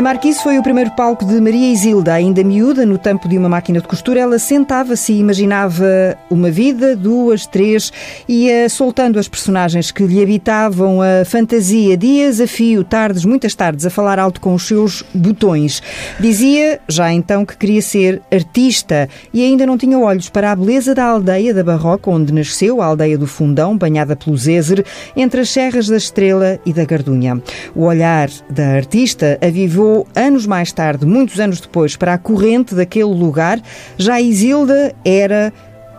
A 0.00 0.02
Marquise 0.02 0.42
foi 0.42 0.58
o 0.58 0.62
primeiro 0.62 0.90
palco 0.92 1.26
de 1.26 1.38
Maria 1.42 1.70
Isilda, 1.70 2.14
ainda 2.14 2.42
miúda, 2.42 2.86
no 2.86 2.96
tampo 2.96 3.28
de 3.28 3.36
uma 3.36 3.50
máquina 3.50 3.82
de 3.82 3.86
costura. 3.86 4.20
Ela 4.20 4.38
sentava-se 4.38 5.12
e 5.12 5.18
imaginava 5.18 6.16
uma 6.30 6.50
vida, 6.50 6.96
duas, 6.96 7.44
três, 7.44 7.92
ia 8.26 8.66
soltando 8.70 9.18
as 9.18 9.28
personagens 9.28 9.90
que 9.90 10.02
lhe 10.02 10.22
habitavam 10.22 11.02
a 11.02 11.22
fantasia, 11.26 11.98
dias 11.98 12.40
a 12.40 12.46
fio, 12.46 12.82
tardes, 12.82 13.26
muitas 13.26 13.54
tardes, 13.54 13.84
a 13.84 13.90
falar 13.90 14.18
alto 14.18 14.40
com 14.40 14.54
os 14.54 14.66
seus 14.66 15.04
botões. 15.14 15.82
Dizia, 16.18 16.80
já 16.88 17.12
então, 17.12 17.44
que 17.44 17.58
queria 17.58 17.82
ser 17.82 18.22
artista 18.32 19.06
e 19.34 19.44
ainda 19.44 19.66
não 19.66 19.76
tinha 19.76 19.98
olhos 19.98 20.30
para 20.30 20.50
a 20.50 20.56
beleza 20.56 20.94
da 20.94 21.04
aldeia 21.04 21.52
da 21.52 21.62
Barroca, 21.62 22.10
onde 22.10 22.32
nasceu, 22.32 22.80
a 22.80 22.86
aldeia 22.86 23.18
do 23.18 23.26
Fundão, 23.26 23.76
banhada 23.76 24.16
pelo 24.16 24.34
Zézer, 24.34 24.82
entre 25.14 25.42
as 25.42 25.50
serras 25.50 25.88
da 25.88 25.98
Estrela 25.98 26.58
e 26.64 26.72
da 26.72 26.86
Gardunha. 26.86 27.38
O 27.76 27.82
olhar 27.82 28.30
da 28.48 28.66
artista 28.68 29.38
avivou 29.42 29.89
anos 30.14 30.46
mais 30.46 30.72
tarde, 30.72 31.06
muitos 31.06 31.38
anos 31.40 31.60
depois, 31.60 31.96
para 31.96 32.14
a 32.14 32.18
corrente 32.18 32.74
daquele 32.74 33.04
lugar, 33.04 33.60
já 33.96 34.20
Isilda 34.20 34.94
era 35.04 35.52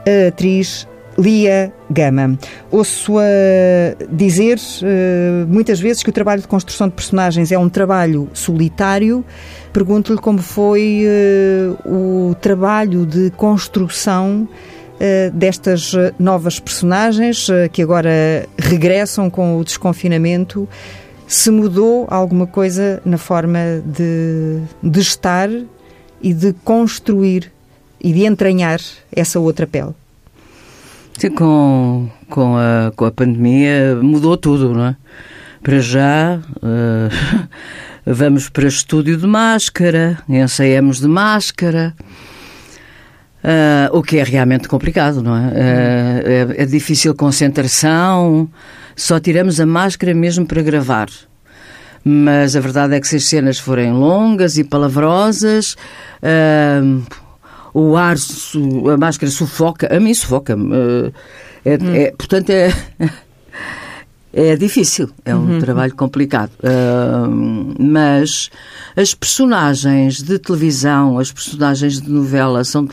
a 0.05 0.27
atriz 0.27 0.87
Lia 1.17 1.71
Gama. 1.89 2.37
Ouço-a 2.71 3.23
dizer 4.11 4.57
uh, 4.57 5.47
muitas 5.47 5.79
vezes 5.79 6.03
que 6.03 6.09
o 6.09 6.13
trabalho 6.13 6.41
de 6.41 6.47
construção 6.47 6.87
de 6.87 6.93
personagens 6.93 7.51
é 7.51 7.57
um 7.57 7.69
trabalho 7.69 8.29
solitário. 8.33 9.23
Pergunto-lhe 9.73 10.19
como 10.19 10.39
foi 10.39 11.05
uh, 11.05 12.29
o 12.29 12.35
trabalho 12.35 13.05
de 13.05 13.29
construção 13.31 14.47
uh, 14.47 15.31
destas 15.31 15.93
novas 16.17 16.59
personagens 16.59 17.47
que 17.71 17.81
agora 17.81 18.47
regressam 18.57 19.29
com 19.29 19.57
o 19.57 19.63
desconfinamento 19.63 20.67
se 21.31 21.49
mudou 21.49 22.05
alguma 22.09 22.45
coisa 22.45 23.01
na 23.05 23.17
forma 23.17 23.57
de, 23.85 24.59
de 24.83 24.99
estar 24.99 25.49
e 26.21 26.33
de 26.33 26.51
construir 26.65 27.49
e 28.01 28.11
de 28.11 28.25
entranhar 28.25 28.81
essa 29.15 29.39
outra 29.39 29.65
pele? 29.65 29.93
Sim, 31.17 31.29
com, 31.29 32.09
com, 32.29 32.57
a, 32.57 32.91
com 32.97 33.05
a 33.05 33.11
pandemia 33.11 33.95
mudou 34.01 34.35
tudo, 34.35 34.73
não 34.73 34.87
é? 34.87 34.95
Para 35.63 35.79
já, 35.79 36.41
uh, 36.57 37.47
vamos 38.05 38.49
para 38.49 38.67
estúdio 38.67 39.15
de 39.15 39.25
máscara, 39.25 40.17
ensaiamos 40.27 40.99
de 40.99 41.07
máscara. 41.07 41.93
Uh, 43.41 43.97
o 43.97 44.03
que 44.03 44.17
é 44.17 44.23
realmente 44.23 44.67
complicado, 44.67 45.23
não 45.23 45.37
é? 45.37 45.47
Uh, 45.47 46.51
é? 46.57 46.63
é? 46.63 46.65
difícil 46.65 47.15
concentração, 47.15 48.49
só 49.01 49.19
tiramos 49.19 49.59
a 49.59 49.65
máscara 49.65 50.13
mesmo 50.13 50.45
para 50.45 50.61
gravar. 50.61 51.09
Mas 52.03 52.55
a 52.55 52.59
verdade 52.59 52.95
é 52.95 52.99
que 52.99 53.07
se 53.07 53.15
as 53.15 53.25
cenas 53.25 53.59
forem 53.59 53.91
longas 53.91 54.57
e 54.57 54.63
palavrosas, 54.63 55.75
uh, 56.21 57.03
o 57.73 57.95
ar, 57.95 58.15
a 58.93 58.97
máscara 58.97 59.31
sufoca, 59.31 59.95
a 59.95 59.99
mim 59.99 60.13
sufoca-me. 60.13 60.75
Uh, 60.75 61.13
é, 61.65 61.77
hum. 61.77 61.95
é, 61.95 62.11
portanto, 62.11 62.49
é. 62.51 62.71
É 64.33 64.55
difícil, 64.55 65.09
é 65.25 65.35
um 65.35 65.55
uhum. 65.55 65.59
trabalho 65.59 65.93
complicado. 65.93 66.51
Uh, 66.59 67.75
mas 67.77 68.49
as 68.95 69.13
personagens 69.13 70.21
de 70.23 70.39
televisão, 70.39 71.19
as 71.19 71.31
personagens 71.31 71.99
de 71.99 72.09
novela, 72.09 72.63
são, 72.63 72.87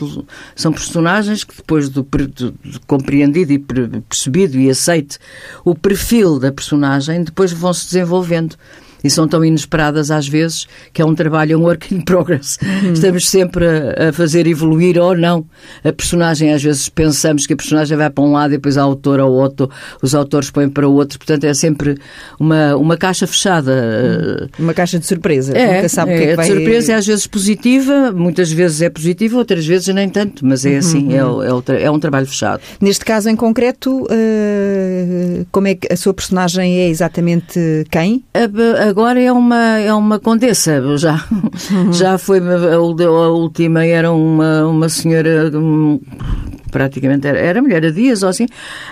são 0.53 0.73
personagens 0.73 1.45
que 1.45 1.55
depois 1.55 1.87
do, 1.87 2.03
do, 2.03 2.51
do 2.51 2.81
compreendido 2.85 3.53
e 3.53 3.59
percebido 3.59 4.57
e 4.59 4.69
aceite 4.69 5.17
o 5.63 5.73
perfil 5.73 6.39
da 6.39 6.51
personagem, 6.51 7.23
depois 7.23 7.53
vão 7.53 7.73
se 7.73 7.85
desenvolvendo 7.85 8.57
e 9.03 9.09
são 9.09 9.27
tão 9.27 9.43
inesperadas 9.43 10.11
às 10.11 10.27
vezes 10.27 10.67
que 10.93 11.01
é 11.01 11.05
um 11.05 11.15
trabalho, 11.15 11.53
é 11.53 11.57
um 11.57 11.63
work 11.63 11.93
in 11.93 12.01
progress. 12.01 12.57
Uhum. 12.61 12.93
Estamos 12.93 13.29
sempre 13.29 13.65
a, 13.65 14.09
a, 14.09 14.13
fazer 14.13 14.47
evoluir 14.47 14.97
ou 14.97 15.15
não 15.15 15.45
a 15.83 15.91
personagem. 15.91 16.53
Às 16.53 16.63
vezes 16.63 16.89
pensamos 16.89 17.45
que 17.45 17.53
a 17.53 17.55
personagem 17.55 17.97
vai 17.97 18.09
para 18.09 18.23
um 18.23 18.31
lado 18.31 18.53
e 18.53 18.57
depois 18.57 18.77
a 18.77 18.81
autora 18.81 19.25
ou 19.25 19.33
outro, 19.33 19.69
os 20.01 20.13
autores 20.15 20.49
põem 20.49 20.69
para 20.69 20.87
o 20.87 20.93
outro. 20.93 21.17
Portanto, 21.17 21.43
é 21.45 21.53
sempre 21.53 21.97
uma, 22.39 22.75
uma 22.75 22.97
caixa 22.97 23.25
fechada. 23.27 24.49
Uhum. 24.57 24.65
Uma 24.65 24.73
caixa 24.73 24.99
de 24.99 25.05
surpresa. 25.05 25.57
É, 25.57 25.75
Nunca 25.75 25.89
sabe 25.89 26.11
é, 26.11 26.15
o 26.15 26.17
que 26.17 26.23
é 26.23 26.29
que 26.29 26.35
vai... 26.35 26.47
surpresa 26.47 26.93
é 26.93 26.95
às 26.95 27.07
vezes 27.07 27.27
positiva, 27.27 28.11
muitas 28.11 28.51
vezes 28.51 28.81
é 28.81 28.89
positiva, 28.89 29.37
outras 29.37 29.65
vezes 29.65 29.87
nem 29.93 30.09
tanto, 30.09 30.45
mas 30.45 30.65
é 30.65 30.77
assim, 30.77 31.13
uhum. 31.13 31.43
é, 31.43 31.75
é, 31.75 31.83
é, 31.83 31.91
um 31.91 31.99
trabalho 31.99 32.25
fechado. 32.25 32.61
Neste 32.81 33.05
caso 33.05 33.29
em 33.29 33.35
concreto, 33.35 34.03
uh, 34.03 35.45
como 35.51 35.67
é 35.67 35.75
que 35.75 35.91
a 35.91 35.95
sua 35.95 36.13
personagem 36.13 36.79
é 36.79 36.89
exatamente 36.89 37.85
quem? 37.89 38.23
A, 38.33 38.88
a 38.88 38.88
agora 38.89 39.21
é 39.21 39.31
uma, 39.31 39.79
é 39.79 39.93
uma 39.93 40.19
condessa. 40.19 40.81
Já, 40.97 41.23
uhum. 41.71 41.93
já 41.93 42.17
foi 42.17 42.39
a, 42.39 42.75
a, 42.75 42.79
última, 43.29 43.85
era 43.85 44.11
uma, 44.11 44.65
uma 44.65 44.89
senhora. 44.89 45.51
Praticamente 46.69 47.27
era, 47.27 47.39
era 47.39 47.61
mulher 47.61 47.85
a 47.85 47.91
dias 47.91 48.23
ou 48.23 48.29
assim. 48.29 48.47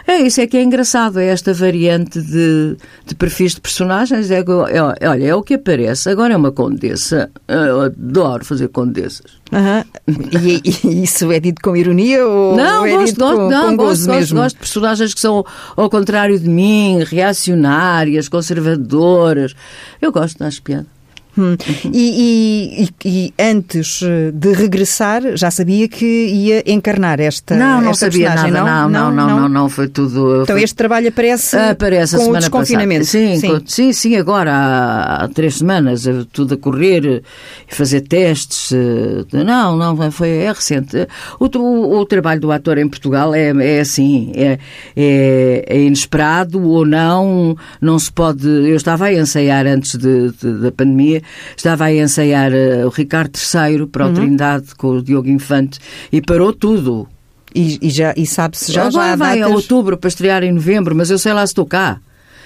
É 0.07 0.17
isso 0.17 0.41
é 0.41 0.47
que 0.47 0.57
é 0.57 0.63
engraçado, 0.63 1.19
é 1.19 1.27
esta 1.27 1.53
variante 1.53 2.21
de, 2.21 2.77
de 3.05 3.15
perfis 3.15 3.55
de 3.55 3.61
personagens. 3.61 4.31
É, 4.31 4.39
é, 4.39 5.07
olha, 5.07 5.25
é 5.25 5.35
o 5.35 5.43
que 5.43 5.55
aparece. 5.55 6.09
Agora 6.09 6.33
é 6.33 6.37
uma 6.37 6.51
condessa. 6.51 7.29
Eu 7.47 7.81
adoro 7.81 8.45
fazer 8.45 8.67
condessas. 8.69 9.37
Uhum. 9.51 9.83
E, 10.31 10.61
e, 10.65 11.03
isso 11.03 11.31
é 11.31 11.39
dito 11.39 11.61
com 11.61 11.75
ironia 11.75 12.25
ou 12.25 12.55
não, 12.57 12.85
é 12.85 12.91
gosto, 12.91 13.17
gosto, 13.17 13.35
com, 13.37 13.49
não, 13.49 13.69
com 13.69 13.77
gosto, 13.77 14.07
gosto, 14.07 14.35
gosto, 14.35 14.55
de 14.55 14.59
personagens 14.59 15.13
que 15.13 15.19
são 15.19 15.45
ao 15.75 15.89
contrário 15.89 16.37
de 16.37 16.49
mim, 16.49 17.03
reacionárias, 17.05 18.27
conservadoras. 18.27 19.55
Eu 20.01 20.11
gosto, 20.11 20.43
acho 20.43 20.61
piada. 20.61 20.96
Hum. 21.37 21.55
E, 21.93 22.89
e, 23.03 23.07
e, 23.07 23.33
antes 23.39 24.01
eh, 24.01 24.31
de 24.33 24.53
regressar, 24.53 25.37
já 25.37 25.51
sabia 25.51 25.87
que 25.87 26.05
ia 26.05 26.63
encarnar 26.65 27.19
esta 27.19 27.55
Não, 27.55 27.79
não 27.79 27.91
esta 27.91 28.07
sabia 28.07 28.33
nada. 28.33 28.49
Não 28.49 28.65
não 28.65 28.89
não, 28.89 29.11
não, 29.11 29.39
não, 29.41 29.49
não, 29.49 29.69
foi 29.69 29.87
tudo... 29.87 30.43
Então 30.43 30.55
foi... 30.55 30.63
este 30.63 30.75
trabalho 30.75 31.09
aparece, 31.09 31.55
aparece 31.55 32.17
com 32.17 32.31
o 32.31 32.33
desconfinamento. 32.33 33.05
Sim, 33.05 33.37
sim. 33.37 33.61
sim, 33.65 33.93
sim, 33.93 34.15
agora 34.15 34.51
há, 34.51 35.23
há, 35.23 35.27
três 35.27 35.55
semanas, 35.55 36.07
eh, 36.07 36.25
tudo 36.33 36.55
a 36.55 36.57
correr, 36.57 37.21
e 37.69 37.75
fazer 37.75 38.01
testes. 38.01 38.71
Eh, 38.71 39.43
não, 39.43 39.77
não, 39.77 40.11
foi, 40.11 40.29
é 40.29 40.51
recente. 40.51 41.07
O, 41.39 41.45
o, 41.45 41.99
o 41.99 42.05
trabalho 42.05 42.41
do 42.41 42.51
ator 42.51 42.79
em 42.79 42.87
Portugal 42.87 43.35
é, 43.35 43.49
é 43.49 43.79
assim, 43.79 44.31
é, 44.35 44.57
é, 44.95 45.65
é, 45.67 45.79
inesperado 45.83 46.61
ou 46.67 46.85
não, 46.85 47.55
não 47.79 47.99
se 47.99 48.11
pode... 48.11 48.47
Eu 48.47 48.75
estava 48.75 49.05
a 49.05 49.13
ensaiar 49.13 49.67
antes 49.67 49.95
de, 49.95 50.31
de, 50.31 50.61
da 50.61 50.71
pandemia 50.71 51.21
estava 51.55 51.85
a 51.85 51.93
ensaiar 51.93 52.51
uh, 52.51 52.85
o 52.85 52.89
Ricardo 52.89 53.37
III 53.37 53.87
para 53.87 54.05
o 54.05 54.09
uhum. 54.09 54.13
Trindade 54.13 54.75
com 54.75 54.89
o 54.89 55.01
Diogo 55.01 55.29
Infante 55.29 55.79
e 56.11 56.21
parou 56.21 56.53
tudo. 56.53 57.07
E, 57.55 57.79
e 57.81 57.89
já, 57.89 58.13
e 58.15 58.25
sabe-se 58.25 58.71
já, 58.71 58.89
já 58.89 59.15
vai 59.15 59.39
datas... 59.39 59.53
a 59.53 59.55
outubro 59.55 59.97
para 59.97 60.09
estrear 60.09 60.43
em 60.43 60.51
novembro, 60.51 60.95
mas 60.95 61.09
eu 61.09 61.17
sei 61.17 61.33
lá 61.33 61.45
se 61.45 61.51
estou 61.51 61.65
cá. 61.65 61.99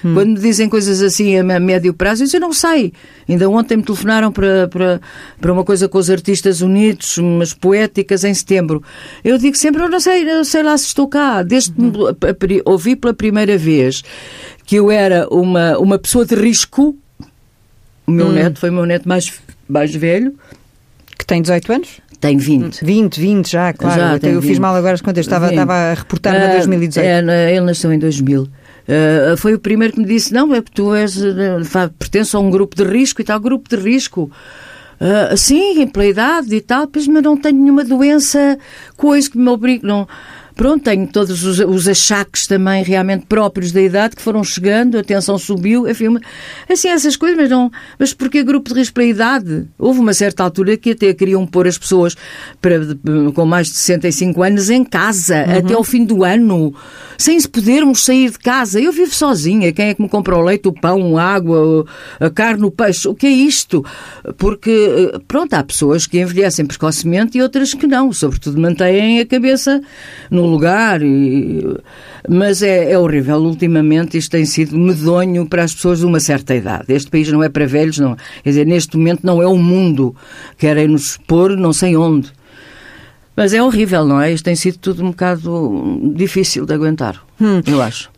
Hum. 0.04 0.14
Quando 0.14 0.30
me 0.30 0.40
dizem 0.40 0.68
coisas 0.68 1.02
assim 1.02 1.38
a 1.38 1.60
médio 1.60 1.94
prazo, 1.94 2.24
eu 2.24 2.26
disse, 2.26 2.38
eu 2.38 2.42
não 2.42 2.54
sei. 2.54 2.92
Ainda 3.30 3.50
ontem 3.50 3.78
me 3.78 3.84
telefonaram 3.84 4.32
para, 4.32 4.68
para, 4.68 5.02
para 5.40 5.54
uma 5.54 5.64
coisa 5.64 5.88
com 5.88 5.98
os 5.98 6.10
artistas 6.10 6.62
unidos, 6.62 7.18
umas 7.18 7.54
poéticas 7.54 8.24
em 8.24 8.34
setembro. 8.34 8.84
Eu 9.24 9.38
digo 9.38 9.56
sempre, 9.56 9.84
eu 9.84 9.90
não 9.90 10.00
sei, 10.00 10.30
eu 10.30 10.44
sei 10.44 10.64
lá 10.64 10.78
se 10.78 10.88
estou 10.88 11.08
cá. 11.08 11.44
Desde 11.44 11.74
hum. 11.80 11.92
ouvi 12.66 12.96
pela 12.96 13.14
primeira 13.14 13.58
vez 13.58 14.04
que 14.66 14.76
eu 14.76 14.90
era 14.90 15.28
uma, 15.30 15.78
uma 15.78 16.00
pessoa 16.00 16.26
de 16.26 16.36
risco, 16.36 16.98
o 18.12 18.16
meu 18.16 18.28
hum. 18.28 18.32
neto 18.32 18.60
foi 18.60 18.70
o 18.70 18.74
meu 18.74 18.86
neto 18.86 19.08
mais, 19.08 19.34
mais 19.68 19.94
velho. 19.94 20.36
Que 21.18 21.26
tem 21.26 21.42
18 21.42 21.74
anos? 21.74 22.02
Tem 22.20 22.38
20. 22.38 22.86
20, 22.86 23.20
20 23.20 23.50
já, 23.50 23.74
claro. 23.74 24.00
Já, 24.00 24.30
eu, 24.30 24.36
eu 24.36 24.42
fiz 24.44 24.60
mal 24.60 24.76
agora 24.76 24.94
as 24.94 25.02
contas, 25.02 25.26
estava, 25.26 25.50
estava 25.50 25.74
a 25.74 25.94
reportar 25.96 26.36
uh, 26.36 26.52
2018. 26.52 27.04
É, 27.04 27.56
ele 27.56 27.66
nasceu 27.66 27.92
em 27.92 27.98
2000. 27.98 28.44
Uh, 28.44 29.38
foi 29.38 29.56
o 29.56 29.60
primeiro 29.60 29.94
que 29.94 30.00
me 30.00 30.06
disse: 30.06 30.32
Não, 30.32 30.54
é 30.54 30.62
porque 30.62 30.76
tu 30.76 30.94
és, 30.94 31.18
uh, 31.18 31.90
pertences 31.98 32.36
a 32.36 32.40
um 32.40 32.52
grupo 32.52 32.76
de 32.76 32.84
risco 32.84 33.22
e 33.22 33.24
tal. 33.24 33.40
Grupo 33.40 33.68
de 33.68 33.82
risco. 33.82 34.30
Uh, 35.00 35.36
sim, 35.36 35.88
pela 35.88 36.06
idade 36.06 36.56
e 36.56 36.62
tal, 36.62 36.88
mas 36.94 37.08
não 37.08 37.36
tenho 37.36 37.58
nenhuma 37.58 37.84
doença, 37.84 38.56
coisa 38.96 39.28
que 39.28 39.38
me 39.38 39.50
obrigue. 39.50 39.84
Não, 39.84 40.08
Pronto, 40.62 40.84
tenho 40.84 41.08
todos 41.08 41.44
os, 41.44 41.58
os 41.58 41.88
achaques 41.88 42.46
também 42.46 42.84
realmente 42.84 43.26
próprios 43.26 43.72
da 43.72 43.82
idade 43.82 44.16
que 44.16 44.22
foram 44.22 44.44
chegando, 44.44 44.96
a 44.96 45.04
tensão 45.04 45.36
subiu, 45.36 45.90
enfim, 45.90 46.20
assim, 46.70 46.88
essas 46.88 47.16
coisas, 47.16 47.36
mas 47.36 47.50
não. 47.50 47.72
Mas 47.98 48.14
porquê 48.14 48.44
grupo 48.44 48.72
de 48.72 48.80
risco 48.80 48.94
pela 48.94 49.08
idade? 49.08 49.66
Houve 49.80 50.00
uma 50.00 50.14
certa 50.14 50.44
altura 50.44 50.78
que 50.78 50.92
até 50.92 51.16
queriam 51.16 51.48
pôr 51.48 51.68
as 51.68 51.80
pessoas 51.80 52.16
para, 52.62 52.76
com 53.34 53.44
mais 53.44 53.70
de 53.70 53.74
65 53.74 54.44
anos 54.44 54.70
em 54.70 54.84
casa, 54.84 55.44
uhum. 55.48 55.58
até 55.58 55.74
ao 55.74 55.84
fim 55.84 56.06
do 56.06 56.24
ano, 56.24 56.76
sem 57.18 57.40
se 57.40 57.50
podermos 57.50 58.06
sair 58.06 58.30
de 58.30 58.38
casa. 58.38 58.80
Eu 58.80 58.92
vivo 58.92 59.16
sozinha, 59.16 59.74
quem 59.74 59.88
é 59.88 59.94
que 59.96 60.02
me 60.04 60.10
compra 60.10 60.38
o 60.38 60.42
leite, 60.42 60.68
o 60.68 60.74
pão, 60.74 61.18
a 61.18 61.24
água, 61.24 61.88
a 62.20 62.30
carne, 62.30 62.66
o 62.66 62.70
peixe? 62.70 63.08
O 63.08 63.16
que 63.16 63.26
é 63.26 63.32
isto? 63.32 63.84
Porque, 64.38 65.12
pronto, 65.28 65.56
há 65.56 65.64
pessoas 65.64 66.06
que 66.06 66.22
envelhecem 66.22 66.68
precocemente 66.68 67.36
e 67.36 67.42
outras 67.42 67.74
que 67.74 67.88
não, 67.88 68.14
sobretudo 68.14 68.62
mantêm 68.62 69.20
a 69.20 69.26
cabeça 69.26 69.82
no 70.30 70.51
lugar, 70.52 71.02
e, 71.02 71.66
mas 72.30 72.62
é, 72.62 72.92
é 72.92 73.00
horrível. 73.00 73.38
Ultimamente 73.38 74.18
isto 74.18 74.32
tem 74.32 74.46
sido 74.46 74.78
medonho 74.78 75.48
para 75.48 75.64
as 75.64 75.74
pessoas 75.74 76.00
de 76.00 76.06
uma 76.06 76.20
certa 76.20 76.54
idade. 76.54 76.86
Este 76.90 77.10
país 77.10 77.32
não 77.32 77.44
é 77.44 77.50
para 77.50 77.66
velhos, 77.66 77.98
não. 77.98 78.16
Quer 78.44 78.50
dizer, 78.50 78.68
neste 78.68 78.98
momento 78.98 79.22
não 79.24 79.42
é 79.42 79.48
o 79.48 79.58
mundo. 79.58 80.16
Querem 80.58 80.88
nos 80.88 81.18
pôr 81.18 81.58
não 81.58 81.74
sei 81.74 81.96
onde. 81.96 82.32
Mas 83.36 83.54
é 83.54 83.64
horrível, 83.64 84.06
não 84.06 84.22
é? 84.22 84.32
Isto 84.32 84.46
tem 84.46 84.56
sido 84.56 84.78
tudo 84.78 85.04
um 85.04 85.12
bocado 85.12 86.12
difícil 86.14 86.66
de 86.66 86.74
aguentar, 86.74 87.24
hum. 87.40 87.62
eu 87.66 87.82
acho. 87.82 88.10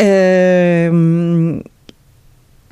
Uh, 0.00 1.62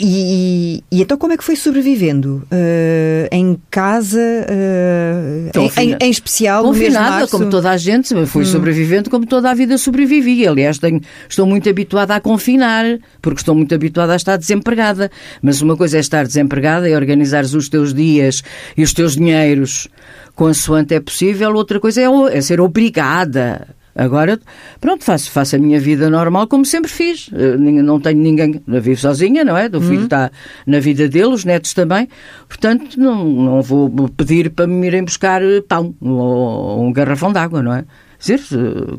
e, 0.02 0.82
e, 0.90 1.02
então 1.02 1.18
como 1.18 1.34
é 1.34 1.36
que 1.36 1.44
foi 1.44 1.56
sobrevivendo? 1.56 2.42
Uh, 2.50 3.28
em 3.30 3.58
casa, 3.70 4.18
uh, 4.18 5.78
em, 5.78 5.96
em, 6.00 6.10
especial 6.10 6.64
Confinada, 6.64 7.28
como 7.28 7.50
toda 7.50 7.70
a 7.70 7.76
gente, 7.76 8.14
fui 8.26 8.42
hum. 8.42 8.46
sobrevivendo 8.46 9.10
como 9.10 9.26
toda 9.26 9.50
a 9.50 9.54
vida 9.54 9.76
sobrevivi. 9.76 10.46
Aliás, 10.46 10.78
tenho, 10.78 11.02
estou 11.28 11.44
muito 11.44 11.68
habituada 11.68 12.14
a 12.14 12.20
confinar, 12.20 12.98
porque 13.20 13.40
estou 13.40 13.54
muito 13.54 13.74
habituada 13.74 14.14
a 14.14 14.16
estar 14.16 14.38
desempregada. 14.38 15.10
Mas 15.42 15.60
uma 15.60 15.76
coisa 15.76 15.98
é 15.98 16.00
estar 16.00 16.26
desempregada 16.26 16.88
e 16.88 16.96
organizar 16.96 17.44
os 17.44 17.68
teus 17.68 17.92
dias 17.92 18.42
e 18.76 18.82
os 18.82 18.94
teus 18.94 19.16
dinheiros 19.16 19.86
consoante 20.34 20.94
é 20.94 21.00
possível, 21.00 21.52
outra 21.54 21.78
coisa 21.78 22.00
é, 22.00 22.06
é 22.32 22.40
ser 22.40 22.62
obrigada 22.62 23.68
Agora, 23.94 24.38
pronto, 24.80 25.04
faço, 25.04 25.30
faço 25.30 25.56
a 25.56 25.58
minha 25.58 25.80
vida 25.80 26.08
normal 26.08 26.46
como 26.46 26.64
sempre 26.64 26.90
fiz. 26.90 27.28
Eh, 27.32 27.56
não 27.56 28.00
tenho 28.00 28.18
ninguém, 28.18 28.62
vivo 28.66 29.00
sozinha, 29.00 29.44
não 29.44 29.56
é? 29.56 29.66
O 29.66 29.80
filho 29.80 29.98
uhum. 29.98 30.04
está 30.04 30.30
na 30.66 30.78
vida 30.78 31.08
dele, 31.08 31.28
os 31.28 31.44
netos 31.44 31.74
também. 31.74 32.08
Portanto, 32.48 32.98
não, 32.98 33.24
não 33.24 33.62
vou 33.62 33.90
pedir 34.08 34.50
para 34.50 34.66
me 34.66 34.86
irem 34.86 35.04
buscar 35.04 35.42
pão 35.68 35.94
ou 36.00 36.84
um 36.84 36.92
garrafão 36.92 37.32
de 37.32 37.38
água, 37.38 37.62
não 37.62 37.74
é? 37.74 37.84
Dizer, 38.18 38.40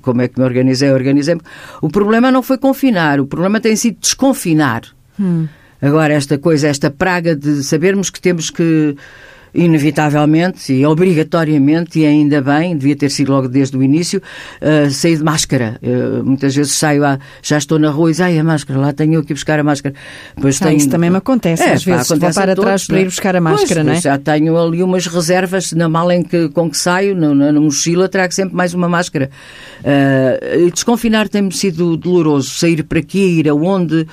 como 0.01 0.21
é 0.21 0.27
que 0.27 0.39
me 0.39 0.45
organizei, 0.45 0.91
organizei. 0.91 1.35
-me. 1.35 1.41
O 1.81 1.89
problema 1.89 2.31
não 2.31 2.41
foi 2.41 2.57
confinar, 2.57 3.19
o 3.19 3.27
problema 3.27 3.59
tem 3.59 3.75
sido 3.75 3.97
desconfinar. 3.99 4.81
Hum. 5.19 5.47
Agora, 5.81 6.13
esta 6.13 6.37
coisa, 6.37 6.67
esta 6.67 6.91
praga 6.91 7.35
de 7.35 7.63
sabermos 7.63 8.09
que 8.09 8.21
temos 8.21 8.49
que 8.49 8.95
inevitavelmente 9.53 10.73
e 10.73 10.85
obrigatoriamente, 10.85 11.99
e 11.99 12.05
ainda 12.05 12.41
bem, 12.41 12.75
devia 12.75 12.95
ter 12.95 13.09
sido 13.09 13.31
logo 13.31 13.47
desde 13.47 13.77
o 13.77 13.83
início, 13.83 14.21
uh, 14.61 14.89
sair 14.89 15.17
de 15.17 15.23
máscara. 15.23 15.79
Uh, 15.81 16.23
muitas 16.23 16.55
vezes 16.55 16.73
saio, 16.73 17.01
já 17.41 17.57
estou 17.57 17.77
na 17.77 17.89
rua 17.89 18.11
e 18.11 18.13
digo, 18.13 18.23
ai, 18.23 18.39
a 18.39 18.43
máscara, 18.43 18.79
lá 18.79 18.93
tenho 18.93 19.23
que 19.23 19.33
ir 19.33 19.35
buscar 19.35 19.59
a 19.59 19.63
máscara. 19.63 19.93
Pois 20.39 20.61
ah, 20.61 20.65
tenho... 20.65 20.77
Isso 20.77 20.89
também 20.89 21.09
me 21.09 21.17
acontece, 21.17 21.63
é, 21.63 21.73
às 21.73 21.83
vezes, 21.83 22.07
pá, 22.07 22.15
voltar 22.15 22.49
atrás 22.49 22.85
para 22.85 22.99
ir 22.99 23.03
é? 23.03 23.05
buscar 23.05 23.35
a 23.35 23.41
máscara, 23.41 23.83
pois, 23.83 23.85
não 23.85 23.93
é? 23.93 24.01
Já 24.01 24.17
tenho 24.17 24.57
ali 24.57 24.81
umas 24.83 25.07
reservas 25.07 25.71
na 25.73 25.89
mala 25.89 26.15
em 26.15 26.23
que, 26.23 26.49
com 26.49 26.69
que 26.69 26.77
saio, 26.77 27.15
na, 27.15 27.33
na, 27.33 27.51
na 27.51 27.59
mochila, 27.59 28.07
trago 28.07 28.33
sempre 28.33 28.55
mais 28.55 28.73
uma 28.73 28.87
máscara. 28.87 29.29
Uh, 29.79 30.71
desconfinar 30.71 31.27
tem-me 31.27 31.51
sido 31.51 31.97
doloroso, 31.97 32.49
sair 32.49 32.83
para 32.83 32.99
aqui, 32.99 33.39
ir 33.39 33.49
aonde... 33.49 34.07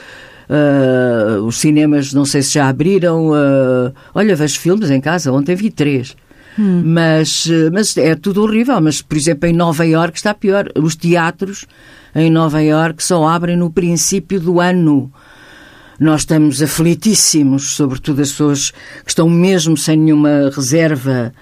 Uh, 0.48 1.44
os 1.44 1.58
cinemas, 1.58 2.12
não 2.12 2.24
sei 2.24 2.42
se 2.42 2.54
já 2.54 2.68
abriram. 2.68 3.28
Uh, 3.28 3.92
olha, 4.14 4.34
vejo 4.34 4.58
filmes 4.58 4.90
em 4.90 5.00
casa. 5.00 5.32
Ontem 5.32 5.54
vi 5.54 5.70
três. 5.70 6.16
Hum. 6.58 6.82
Mas, 6.84 7.48
mas 7.72 7.96
é 7.96 8.14
tudo 8.14 8.42
horrível. 8.42 8.80
Mas, 8.80 9.02
por 9.02 9.16
exemplo, 9.16 9.48
em 9.48 9.52
Nova 9.52 9.86
Iorque 9.86 10.18
está 10.18 10.34
pior. 10.34 10.68
Os 10.74 10.96
teatros 10.96 11.66
em 12.14 12.30
Nova 12.30 12.62
Iorque 12.62 13.02
só 13.02 13.26
abrem 13.26 13.56
no 13.56 13.70
princípio 13.70 14.40
do 14.40 14.60
ano. 14.60 15.12
Nós 16.00 16.20
estamos 16.20 16.62
aflitíssimos, 16.62 17.70
sobretudo 17.74 18.22
as 18.22 18.30
pessoas 18.30 18.70
que 19.04 19.10
estão 19.10 19.28
mesmo 19.28 19.76
sem 19.76 19.96
nenhuma 19.96 20.50
reserva 20.54 21.32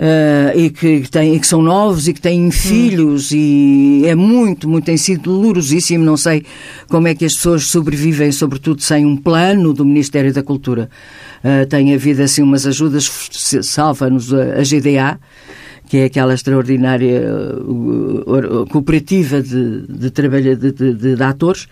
uh, 0.00 0.58
e, 0.58 0.70
que 0.70 1.08
têm, 1.10 1.36
e 1.36 1.40
que 1.40 1.46
são 1.46 1.60
novos 1.60 2.08
e 2.08 2.14
que 2.14 2.20
têm 2.20 2.46
hum. 2.46 2.50
filhos 2.50 3.30
e 3.30 4.02
é 4.06 4.14
muito, 4.14 4.68
muito, 4.68 4.86
tem 4.86 4.96
sido 4.96 5.24
dolorosíssimo. 5.24 6.04
Não 6.04 6.16
sei 6.16 6.44
como 6.88 7.06
é 7.06 7.14
que 7.14 7.24
as 7.24 7.34
pessoas 7.34 7.66
sobrevivem, 7.66 8.32
sobretudo 8.32 8.80
sem 8.80 9.04
um 9.04 9.16
plano 9.16 9.74
do 9.74 9.84
Ministério 9.84 10.32
da 10.32 10.42
Cultura. 10.42 10.88
Uh, 11.44 11.66
tem 11.66 11.94
havido 11.94 12.22
assim 12.22 12.42
umas 12.42 12.66
ajudas, 12.66 13.10
salva-nos 13.62 14.32
a 14.32 14.62
GDA, 14.62 15.20
que 15.88 15.98
é 15.98 16.04
aquela 16.04 16.34
extraordinária 16.34 17.22
uh, 17.58 18.66
cooperativa 18.70 19.42
de, 19.42 19.82
de 19.86 20.10
trabalho 20.10 20.56
de, 20.56 20.72
de, 20.72 20.94
de 20.94 21.22
atores, 21.22 21.68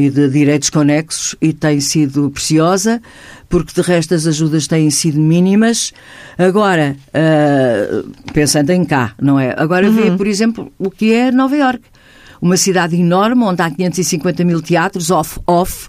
e 0.00 0.10
de 0.10 0.28
direitos 0.28 0.70
conexos 0.70 1.36
e 1.40 1.52
tem 1.52 1.80
sido 1.80 2.30
preciosa, 2.30 3.00
porque 3.48 3.72
de 3.74 3.86
resto 3.86 4.14
as 4.14 4.26
ajudas 4.26 4.66
têm 4.66 4.90
sido 4.90 5.20
mínimas. 5.20 5.92
Agora, 6.38 6.96
uh, 7.08 8.10
pensando 8.32 8.70
em 8.70 8.84
cá, 8.84 9.14
não 9.20 9.38
é? 9.38 9.54
Agora 9.56 9.86
uhum. 9.86 9.94
vê, 9.94 10.10
por 10.12 10.26
exemplo, 10.26 10.72
o 10.78 10.90
que 10.90 11.12
é 11.12 11.30
Nova 11.30 11.56
York. 11.56 11.82
Uma 12.40 12.56
cidade 12.56 12.96
enorme, 12.96 13.42
onde 13.44 13.60
há 13.60 13.70
550 13.70 14.44
mil 14.44 14.62
teatros 14.62 15.10
off-off, 15.10 15.88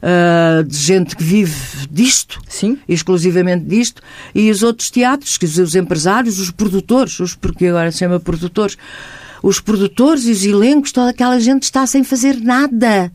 Uh, 0.00 0.62
de 0.62 0.76
gente 0.76 1.16
que 1.16 1.24
vive 1.24 1.56
disto, 1.90 2.40
Sim. 2.48 2.78
exclusivamente 2.88 3.64
disto, 3.64 4.00
e 4.32 4.48
os 4.48 4.62
outros 4.62 4.92
teatros, 4.92 5.36
que 5.36 5.44
os 5.44 5.74
empresários, 5.74 6.38
os 6.38 6.52
produtores, 6.52 7.18
os, 7.18 7.34
porque 7.34 7.66
agora 7.66 7.90
se 7.90 7.98
chama 7.98 8.20
produtores, 8.20 8.78
os 9.42 9.60
produtores 9.60 10.24
e 10.26 10.30
os 10.30 10.44
elencos, 10.44 10.92
toda 10.92 11.10
aquela 11.10 11.40
gente 11.40 11.64
está 11.64 11.86
sem 11.86 12.04
fazer 12.04 12.40
nada. 12.40 13.10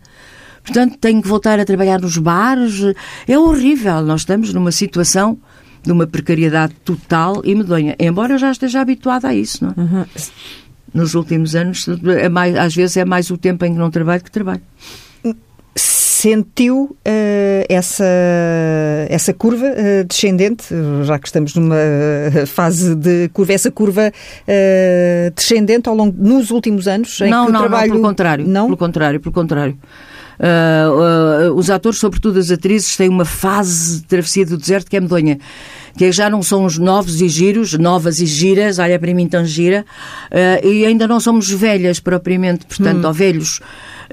Portanto, 0.63 0.97
tenho 0.97 1.21
que 1.21 1.27
voltar 1.27 1.59
a 1.59 1.65
trabalhar 1.65 1.99
nos 1.99 2.17
bares. 2.17 2.81
É 3.27 3.37
horrível. 3.37 4.01
Nós 4.01 4.21
estamos 4.21 4.53
numa 4.53 4.71
situação 4.71 5.37
de 5.83 5.91
uma 5.91 6.07
precariedade 6.07 6.73
total 6.85 7.41
e 7.43 7.53
medonha. 7.53 7.95
Embora 7.99 8.33
eu 8.33 8.37
já 8.37 8.51
esteja 8.51 8.81
habituada 8.81 9.27
a 9.27 9.35
isso, 9.35 9.65
não 9.65 9.71
é? 9.71 9.81
Uhum. 9.81 10.05
Nos 10.93 11.15
últimos 11.15 11.55
anos, 11.55 11.87
é 12.19 12.29
mais, 12.29 12.55
às 12.55 12.75
vezes 12.75 12.95
é 12.97 13.03
mais 13.03 13.29
o 13.29 13.37
tempo 13.37 13.65
em 13.65 13.73
que 13.73 13.79
não 13.79 13.89
trabalho 13.89 14.23
que 14.23 14.31
trabalho. 14.31 14.61
Sentiu 15.75 16.83
uh, 16.83 17.65
essa, 17.67 18.05
essa 19.09 19.33
curva 19.33 19.65
uh, 19.65 20.05
descendente, 20.07 20.65
já 21.03 21.19
que 21.19 21.27
estamos 21.27 21.53
numa 21.55 21.75
fase 22.47 22.95
de 22.95 23.27
curva, 23.33 23.51
essa 23.51 23.69
curva 23.69 24.09
uh, 24.09 25.31
descendente 25.35 25.89
ao 25.89 25.95
longo, 25.95 26.15
nos 26.17 26.51
últimos 26.51 26.87
anos? 26.87 27.19
Em 27.19 27.29
não, 27.29 27.47
que 27.47 27.51
não, 27.51 27.59
o 27.59 27.63
trabalho... 27.63 27.87
não, 27.87 27.95
pelo 27.95 28.07
contrário. 28.07 28.47
Não? 28.47 28.65
Pelo 28.67 28.77
contrário, 28.77 29.19
pelo 29.19 29.33
contrário. 29.33 29.77
Uh, 30.43 31.51
uh, 31.51 31.53
os 31.55 31.69
atores, 31.69 31.99
sobretudo 31.99 32.37
as 32.37 32.51
atrizes, 32.51 32.97
têm 32.97 33.07
uma 33.07 33.23
fase 33.23 34.01
de 34.01 34.03
travessia 34.07 34.45
do 34.45 34.57
deserto 34.57 34.89
que 34.89 34.97
é 34.97 34.99
medonha. 34.99 35.39
Que 35.97 36.11
já 36.11 36.29
não 36.29 36.43
são 36.43 36.65
os 36.65 36.77
novos 36.77 37.21
e 37.21 37.29
giros, 37.29 37.73
novas 37.77 38.19
e 38.19 38.25
giras, 38.25 38.77
olha 38.77 38.99
para 38.99 39.13
mim 39.13 39.27
tão 39.29 39.45
gira, 39.45 39.85
uh, 40.31 40.67
e 40.67 40.85
ainda 40.85 41.07
não 41.07 41.19
somos 41.21 41.49
velhas 41.49 42.01
propriamente, 42.01 42.65
portanto, 42.65 43.05
hum. 43.05 43.07
ou 43.07 43.13
velhos. 43.13 43.61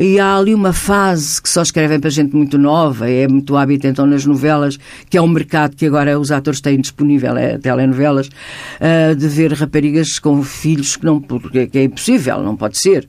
E 0.01 0.19
há 0.19 0.35
ali 0.35 0.55
uma 0.55 0.73
fase 0.73 1.43
que 1.43 1.49
só 1.49 1.61
escrevem 1.61 2.01
para 2.01 2.09
gente 2.09 2.35
muito 2.35 2.57
nova, 2.57 3.11
é 3.11 3.29
muito 3.29 3.55
hábito 3.55 3.87
então 3.87 4.07
nas 4.07 4.25
novelas, 4.25 4.79
que 5.11 5.19
é 5.19 5.21
um 5.21 5.29
mercado 5.29 5.77
que 5.77 5.85
agora 5.85 6.19
os 6.19 6.33
atores 6.33 6.63
têm 6.63 6.81
disponível, 6.81 7.37
é 7.37 7.59
telenovelas, 7.59 8.29
uh, 8.29 9.15
de 9.15 9.29
ver 9.29 9.53
raparigas 9.53 10.19
com 10.19 10.43
filhos 10.43 10.97
que 10.97 11.05
não, 11.05 11.21
porque 11.21 11.69
é 11.75 11.85
impossível, 11.85 12.43
não 12.43 12.57
pode 12.57 12.79
ser. 12.79 13.07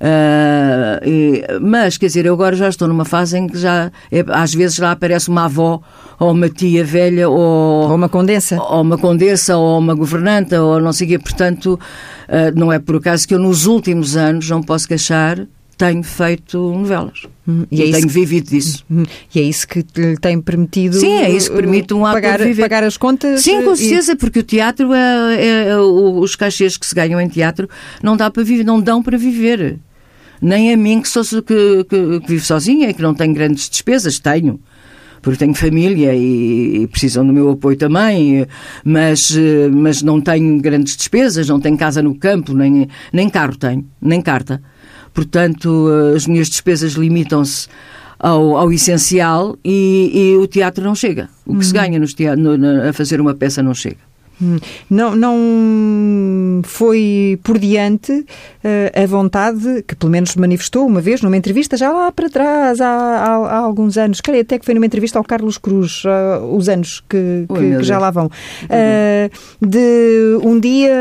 Uh, 0.00 1.06
e, 1.06 1.44
mas, 1.60 1.98
quer 1.98 2.06
dizer, 2.06 2.24
eu 2.24 2.32
agora 2.32 2.56
já 2.56 2.70
estou 2.70 2.88
numa 2.88 3.04
fase 3.04 3.36
em 3.36 3.46
que 3.46 3.58
já, 3.58 3.92
é, 4.10 4.24
às 4.28 4.54
vezes 4.54 4.78
lá 4.78 4.92
aparece 4.92 5.28
uma 5.28 5.44
avó 5.44 5.82
ou 6.18 6.32
uma 6.32 6.48
tia 6.48 6.82
velha 6.82 7.28
ou, 7.28 7.90
ou 7.90 7.94
uma 7.94 8.08
condessa 8.08 8.58
ou 8.58 8.80
uma 8.80 8.96
condessa 8.96 9.58
ou 9.58 9.78
uma 9.78 9.94
governanta 9.94 10.62
ou 10.62 10.80
não 10.80 10.94
sei 10.94 11.08
o 11.08 11.10
quê. 11.10 11.18
Portanto, 11.18 11.78
uh, 12.26 12.58
não 12.58 12.72
é 12.72 12.78
por 12.78 12.96
acaso 12.96 13.28
que 13.28 13.34
eu 13.34 13.38
nos 13.38 13.66
últimos 13.66 14.16
anos 14.16 14.48
não 14.48 14.62
posso 14.62 14.88
queixar 14.88 15.46
tenho 15.82 16.02
feito 16.04 16.58
novelas. 16.58 17.22
Hum, 17.46 17.66
e, 17.68 17.82
é 17.82 17.90
tenho 17.90 18.06
que, 18.06 18.12
vivido 18.12 18.50
disso. 18.50 18.84
Hum, 18.88 19.02
e 19.34 19.40
é 19.40 19.42
isso 19.42 19.66
que 19.66 19.84
lhe 19.96 20.16
tem 20.16 20.40
permitido. 20.40 20.94
Sim, 20.94 21.14
é 21.14 21.28
isso 21.28 21.50
que 21.50 21.56
permite 21.56 21.92
um 21.92 22.02
pagar, 22.02 22.38
viver. 22.38 22.62
pagar 22.62 22.84
as 22.84 22.96
contas. 22.96 23.42
Sim, 23.42 23.64
com 23.64 23.74
certeza, 23.74 24.12
e... 24.12 24.16
porque 24.16 24.38
o 24.38 24.42
teatro, 24.44 24.92
é, 24.92 25.34
é, 25.34 25.68
é, 25.70 25.76
os 25.76 26.36
cachês 26.36 26.76
que 26.76 26.86
se 26.86 26.94
ganham 26.94 27.20
em 27.20 27.28
teatro 27.28 27.68
não 28.00 28.16
dá 28.16 28.30
para 28.30 28.44
viver, 28.44 28.62
não 28.62 28.80
dão 28.80 29.02
para 29.02 29.18
viver 29.18 29.80
nem 30.40 30.72
a 30.72 30.76
mim 30.76 31.00
que, 31.00 31.08
sou, 31.08 31.22
que, 31.24 31.84
que, 31.84 32.20
que 32.20 32.28
vivo 32.28 32.44
sozinha 32.44 32.90
e 32.90 32.94
que 32.94 33.02
não 33.02 33.14
tenho 33.14 33.32
grandes 33.32 33.68
despesas, 33.68 34.18
tenho 34.18 34.60
porque 35.20 35.38
tenho 35.38 35.54
família 35.54 36.16
e, 36.16 36.82
e, 36.82 36.86
precisam 36.88 37.24
do 37.24 37.32
meu 37.32 37.50
apoio 37.50 37.76
também, 37.76 38.44
mas, 38.84 39.32
mas 39.72 40.02
não 40.02 40.20
tenho 40.20 40.60
grandes 40.60 40.96
despesas, 40.96 41.48
não 41.48 41.60
tenho 41.60 41.76
casa 41.78 42.02
no 42.02 42.16
campo, 42.16 42.52
nem, 42.52 42.88
nem 43.12 43.30
carro 43.30 43.56
tenho, 43.56 43.86
nem 44.00 44.20
carta. 44.20 44.60
Portanto, 45.12 45.88
as 46.14 46.26
minhas 46.26 46.48
despesas 46.48 46.92
limitam-se 46.92 47.68
ao, 48.18 48.56
ao 48.56 48.72
essencial 48.72 49.58
e, 49.64 50.10
e, 50.14 50.36
o 50.36 50.46
teatro 50.46 50.84
não 50.84 50.94
chega. 50.94 51.28
O 51.44 51.50
que 51.50 51.56
uhum. 51.56 51.62
se 51.62 51.72
ganha 51.72 51.98
no, 51.98 52.88
a 52.88 52.92
fazer 52.92 53.20
uma 53.20 53.34
peça 53.34 53.62
não 53.62 53.74
chega. 53.74 54.11
Hum. 54.40 54.58
Não, 54.88 55.16
não 55.16 56.62
foi 56.64 57.38
por 57.42 57.58
diante 57.58 58.12
uh, 58.12 59.02
a 59.02 59.06
vontade, 59.06 59.84
que 59.86 59.94
pelo 59.94 60.10
menos 60.10 60.34
manifestou 60.36 60.86
uma 60.86 61.00
vez 61.00 61.22
numa 61.22 61.36
entrevista, 61.36 61.76
já 61.76 61.90
lá 61.90 62.10
para 62.10 62.28
trás, 62.28 62.80
há, 62.80 62.86
há, 62.86 63.34
há 63.34 63.56
alguns 63.58 63.96
anos, 63.96 64.20
creio 64.20 64.42
até 64.42 64.58
que 64.58 64.64
foi 64.64 64.74
numa 64.74 64.86
entrevista 64.86 65.18
ao 65.18 65.24
Carlos 65.24 65.58
Cruz, 65.58 66.02
uh, 66.04 66.54
os 66.54 66.68
anos 66.68 67.02
que, 67.08 67.46
que, 67.48 67.76
que 67.78 67.82
já 67.82 67.98
lá 67.98 68.10
vão, 68.10 68.26
uh, 68.26 69.66
de 69.66 70.38
um 70.42 70.58
dia 70.58 70.92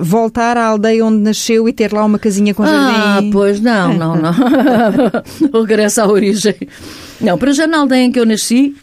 voltar 0.00 0.56
à 0.56 0.66
aldeia 0.66 1.04
onde 1.04 1.18
nasceu 1.18 1.68
e 1.68 1.72
ter 1.72 1.92
lá 1.92 2.04
uma 2.04 2.18
casinha 2.18 2.54
com 2.54 2.64
jardim. 2.64 2.98
Ah, 2.98 3.20
pois 3.32 3.60
não, 3.60 3.94
não, 3.94 4.16
não. 4.16 4.32
regresso 5.60 6.00
à 6.00 6.06
origem. 6.06 6.56
Não, 7.20 7.36
para 7.38 7.52
já 7.52 7.66
na 7.66 7.78
aldeia 7.78 8.04
em 8.04 8.12
que 8.12 8.18
eu 8.18 8.26
nasci, 8.26 8.74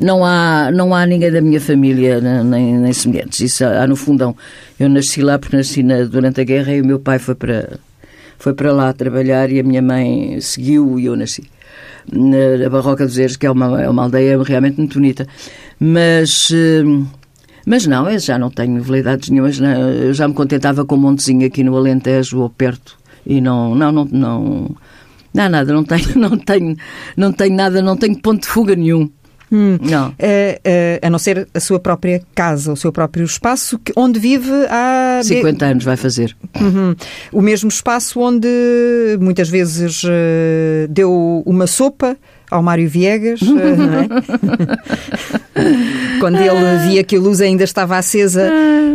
não 0.00 0.24
há, 0.24 0.70
não 0.72 0.94
há 0.94 1.04
ninguém 1.04 1.30
da 1.30 1.40
minha 1.42 1.60
família, 1.60 2.20
nem, 2.20 2.78
nem 2.78 2.92
semelhantes. 2.92 3.40
Isso 3.40 3.64
há, 3.64 3.86
no 3.86 3.94
fundão. 3.94 4.34
Eu 4.78 4.88
nasci 4.88 5.20
lá 5.20 5.38
porque 5.38 5.56
nasci 5.56 5.82
na, 5.82 6.04
durante 6.04 6.40
a 6.40 6.44
guerra 6.44 6.74
e 6.74 6.80
o 6.80 6.86
meu 6.86 6.98
pai 6.98 7.18
foi 7.18 7.34
para, 7.34 7.78
foi 8.38 8.54
para 8.54 8.72
lá 8.72 8.92
trabalhar 8.94 9.50
e 9.50 9.60
a 9.60 9.62
minha 9.62 9.82
mãe 9.82 10.40
seguiu 10.40 10.98
e 10.98 11.04
eu 11.04 11.16
nasci. 11.16 11.44
Na, 12.10 12.56
na 12.62 12.70
Barroca 12.70 13.04
dos 13.04 13.18
Eres, 13.18 13.36
que 13.36 13.46
é 13.46 13.50
uma, 13.50 13.82
é 13.82 13.88
uma 13.88 14.04
aldeia 14.04 14.42
realmente 14.42 14.78
muito 14.78 14.94
bonita. 14.94 15.26
Mas. 15.78 16.50
Eh, 16.50 16.82
mas 17.66 17.86
não, 17.86 18.10
eu 18.10 18.18
já 18.18 18.38
não 18.38 18.50
tenho 18.50 18.82
veleidades 18.82 19.28
nenhumas. 19.28 19.60
Não, 19.60 19.70
eu 19.90 20.14
já 20.14 20.26
me 20.26 20.32
contentava 20.32 20.84
com 20.84 20.94
um 20.94 20.98
montezinho 20.98 21.46
aqui 21.46 21.62
no 21.62 21.76
Alentejo 21.76 22.38
ou 22.38 22.48
perto. 22.48 22.98
E 23.26 23.38
não, 23.40 23.74
não, 23.74 23.92
não, 23.92 24.04
não, 24.06 24.76
não 25.34 25.48
nada, 25.50 25.72
não 25.72 25.84
tenho, 25.84 26.08
não 26.18 26.38
tenho, 26.38 26.76
não 27.16 27.32
tenho 27.32 27.54
nada, 27.54 27.82
não 27.82 27.96
tenho 27.98 28.18
ponto 28.18 28.42
de 28.42 28.48
fuga 28.48 28.74
nenhum. 28.74 29.10
Hum. 29.52 29.78
Não. 29.80 30.10
Uh, 30.10 30.12
uh, 30.12 31.06
a 31.06 31.10
não 31.10 31.18
ser 31.18 31.48
a 31.52 31.60
sua 31.60 31.80
própria 31.80 32.22
casa, 32.34 32.72
o 32.72 32.76
seu 32.76 32.92
próprio 32.92 33.24
espaço, 33.24 33.78
que, 33.78 33.92
onde 33.96 34.18
vive 34.18 34.50
há. 34.68 35.20
50 35.22 35.64
anos 35.64 35.84
vai 35.84 35.96
fazer. 35.96 36.36
Uhum. 36.60 36.94
O 37.32 37.42
mesmo 37.42 37.68
espaço 37.68 38.20
onde 38.20 38.48
muitas 39.20 39.48
vezes 39.48 40.02
uh, 40.04 40.88
deu 40.88 41.42
uma 41.44 41.66
sopa 41.66 42.16
ao 42.50 42.62
Mário 42.62 42.88
Viegas, 42.88 43.40
é? 43.42 44.08
quando 46.20 46.36
ele 46.36 46.88
via 46.88 47.04
que 47.04 47.16
a 47.16 47.20
luz 47.20 47.40
ainda 47.40 47.64
estava 47.64 47.96
acesa 47.96 48.50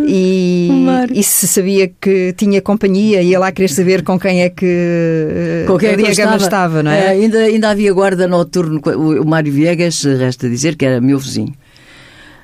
e, 0.07 0.69
e, 1.13 1.23
se 1.23 1.47
sabia 1.47 1.87
que 1.87 2.33
tinha 2.33 2.61
companhia 2.61 3.21
e 3.21 3.29
ia 3.29 3.39
lá 3.39 3.51
querer 3.51 3.69
saber 3.69 4.03
com 4.03 4.19
quem 4.19 4.43
é 4.43 4.49
que, 4.49 5.63
com 5.67 5.77
quem 5.77 5.89
é 5.89 5.95
que 5.95 6.11
estava. 6.11 6.35
estava, 6.35 6.83
não 6.83 6.91
é? 6.91 7.05
é? 7.05 7.09
ainda, 7.09 7.39
ainda 7.39 7.69
havia 7.69 7.93
guarda 7.93 8.27
noturno. 8.27 8.81
O 8.97 9.25
Mário 9.25 9.51
Viegas, 9.51 10.03
resta 10.03 10.49
dizer 10.49 10.75
que 10.75 10.85
era 10.85 11.01
meu 11.01 11.17
vizinho. 11.17 11.53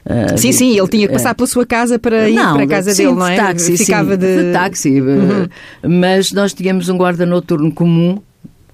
Uh, 0.03 0.35
sim, 0.35 0.51
sim, 0.51 0.75
ele 0.75 0.87
tinha 0.87 1.07
que 1.07 1.13
passar 1.13 1.35
pela 1.35 1.45
sua 1.45 1.63
casa 1.63 1.99
para 1.99 2.27
ir 2.27 2.33
não, 2.33 2.55
para 2.55 2.63
a 2.63 2.67
casa 2.67 2.91
sim, 2.91 3.03
dele, 3.05 3.15
não 3.15 3.27
é? 3.27 3.35
De 3.35 3.37
táxi, 3.37 3.77
Ficava 3.77 4.13
sim, 4.13 4.17
de... 4.17 4.43
de 4.45 4.51
táxi. 4.51 5.01
Uhum. 5.01 5.47
Mas 5.99 6.31
nós 6.31 6.53
tínhamos 6.53 6.89
um 6.89 6.97
guarda 6.97 7.23
noturno 7.23 7.71
comum 7.71 8.19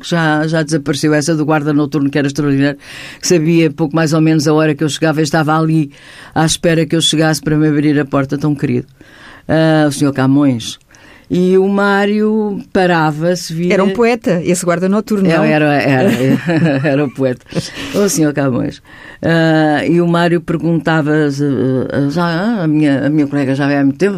já, 0.02 0.48
já 0.48 0.64
desapareceu 0.64 1.14
essa 1.14 1.36
do 1.36 1.46
guarda 1.46 1.74
noturno, 1.74 2.10
que 2.10 2.18
era 2.18 2.28
extraordinário, 2.28 2.80
que 3.20 3.28
sabia 3.28 3.72
pouco 3.72 3.96
mais 3.96 4.14
ou 4.14 4.22
menos 4.22 4.48
a 4.48 4.54
hora 4.54 4.76
que 4.76 4.84
eu 4.84 4.90
chegava 4.90 5.20
e 5.20 5.24
estava 5.24 5.58
ali 5.58 5.92
à 6.34 6.46
espera 6.46 6.86
que 6.86 6.96
eu 6.96 7.02
chegasse 7.02 7.42
para 7.42 7.58
me 7.58 7.68
abrir 7.68 8.00
a 8.00 8.06
porta, 8.06 8.38
tão 8.38 8.56
querido. 8.56 8.88
Uh, 9.48 9.88
o 9.88 9.92
senhor 9.92 10.14
Camões. 10.14 10.78
E 11.30 11.58
o 11.58 11.68
Mário 11.68 12.62
parava-se. 12.72 13.54
Via... 13.54 13.74
Era 13.74 13.84
um 13.84 13.92
poeta, 13.92 14.42
esse 14.44 14.64
guarda 14.64 14.88
noturno, 14.88 15.28
não? 15.28 15.44
Era, 15.44 15.74
era, 15.74 16.12
era, 16.12 16.88
era 16.88 17.06
o 17.06 17.12
poeta. 17.14 17.46
o 17.94 18.08
senhor 18.08 18.34
Camões. 18.34 18.78
Uh, 18.78 19.84
e 19.90 20.00
o 20.00 20.08
Mário 20.08 20.40
perguntava 20.40 21.12
uh, 21.12 22.10
já, 22.10 22.64
a, 22.64 22.68
minha, 22.68 23.08
a 23.08 23.10
minha 23.10 23.28
colega 23.28 23.56
já 23.56 23.66
vai 23.66 23.78
há 23.78 23.84
muito 23.84 23.98
tempo, 23.98 24.18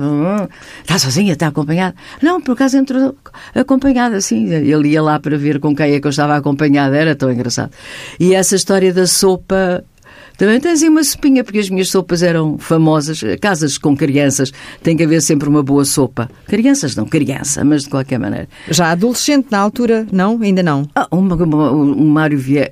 está 0.81 0.99
sozinha, 0.99 1.33
está 1.33 1.47
acompanhada? 1.47 1.95
Não, 2.21 2.39
por 2.39 2.51
acaso 2.51 2.77
entrou 2.77 3.15
acompanhada, 3.55 4.21
sim. 4.21 4.53
Ele 4.53 4.89
ia 4.89 5.01
lá 5.01 5.19
para 5.19 5.37
ver 5.37 5.59
com 5.59 5.75
quem 5.75 5.93
é 5.93 5.99
que 5.99 6.05
eu 6.05 6.11
estava 6.11 6.35
acompanhada, 6.35 6.95
era 6.95 7.15
tão 7.15 7.31
engraçado. 7.31 7.71
E 8.19 8.35
essa 8.35 8.55
história 8.55 8.93
da 8.93 9.07
sopa 9.07 9.83
também 10.39 10.57
tens 10.57 10.81
aí 10.81 10.87
uma 10.87 11.03
sopinha, 11.03 11.43
porque 11.43 11.59
as 11.59 11.69
minhas 11.69 11.89
sopas 11.89 12.23
eram 12.23 12.57
famosas. 12.57 13.21
Casas 13.41 13.77
com 13.77 13.95
crianças 13.95 14.53
tem 14.81 14.95
que 14.95 15.03
haver 15.03 15.21
sempre 15.21 15.49
uma 15.49 15.61
boa 15.61 15.83
sopa. 15.83 16.31
Crianças 16.47 16.95
não, 16.95 17.05
criança, 17.05 17.61
mas 17.65 17.83
de 17.83 17.89
qualquer 17.89 18.17
maneira. 18.17 18.47
Já 18.69 18.91
adolescente 18.91 19.47
na 19.51 19.59
altura, 19.59 20.07
não? 20.09 20.41
Ainda 20.41 20.63
não? 20.63 20.87
Ah, 20.95 21.05
o, 21.11 21.17
o, 21.17 21.91
o 21.91 22.05
Mário 22.05 22.39
Viegas. 22.39 22.69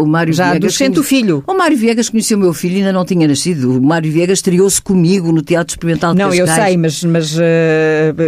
O 0.00 0.06
Mário 0.06 0.32
Já 0.32 0.44
Viegas 0.44 0.56
adolescente 0.58 1.00
o 1.00 1.02
filho? 1.02 1.42
O 1.44 1.54
Mário 1.54 1.76
Viegas 1.76 2.08
conheceu 2.08 2.38
o 2.38 2.40
meu 2.40 2.54
filho 2.54 2.76
ainda 2.76 2.92
não 2.92 3.04
tinha 3.04 3.26
nascido. 3.26 3.78
O 3.78 3.82
Mário 3.82 4.10
Viegas 4.12 4.38
estreou-se 4.38 4.80
comigo 4.80 5.32
no 5.32 5.42
Teatro 5.42 5.72
Experimental 5.72 6.12
de 6.12 6.20
Não, 6.20 6.32
eu 6.32 6.46
sei, 6.46 6.76
mas, 6.76 7.02
mas 7.02 7.36
uh, 7.36 7.42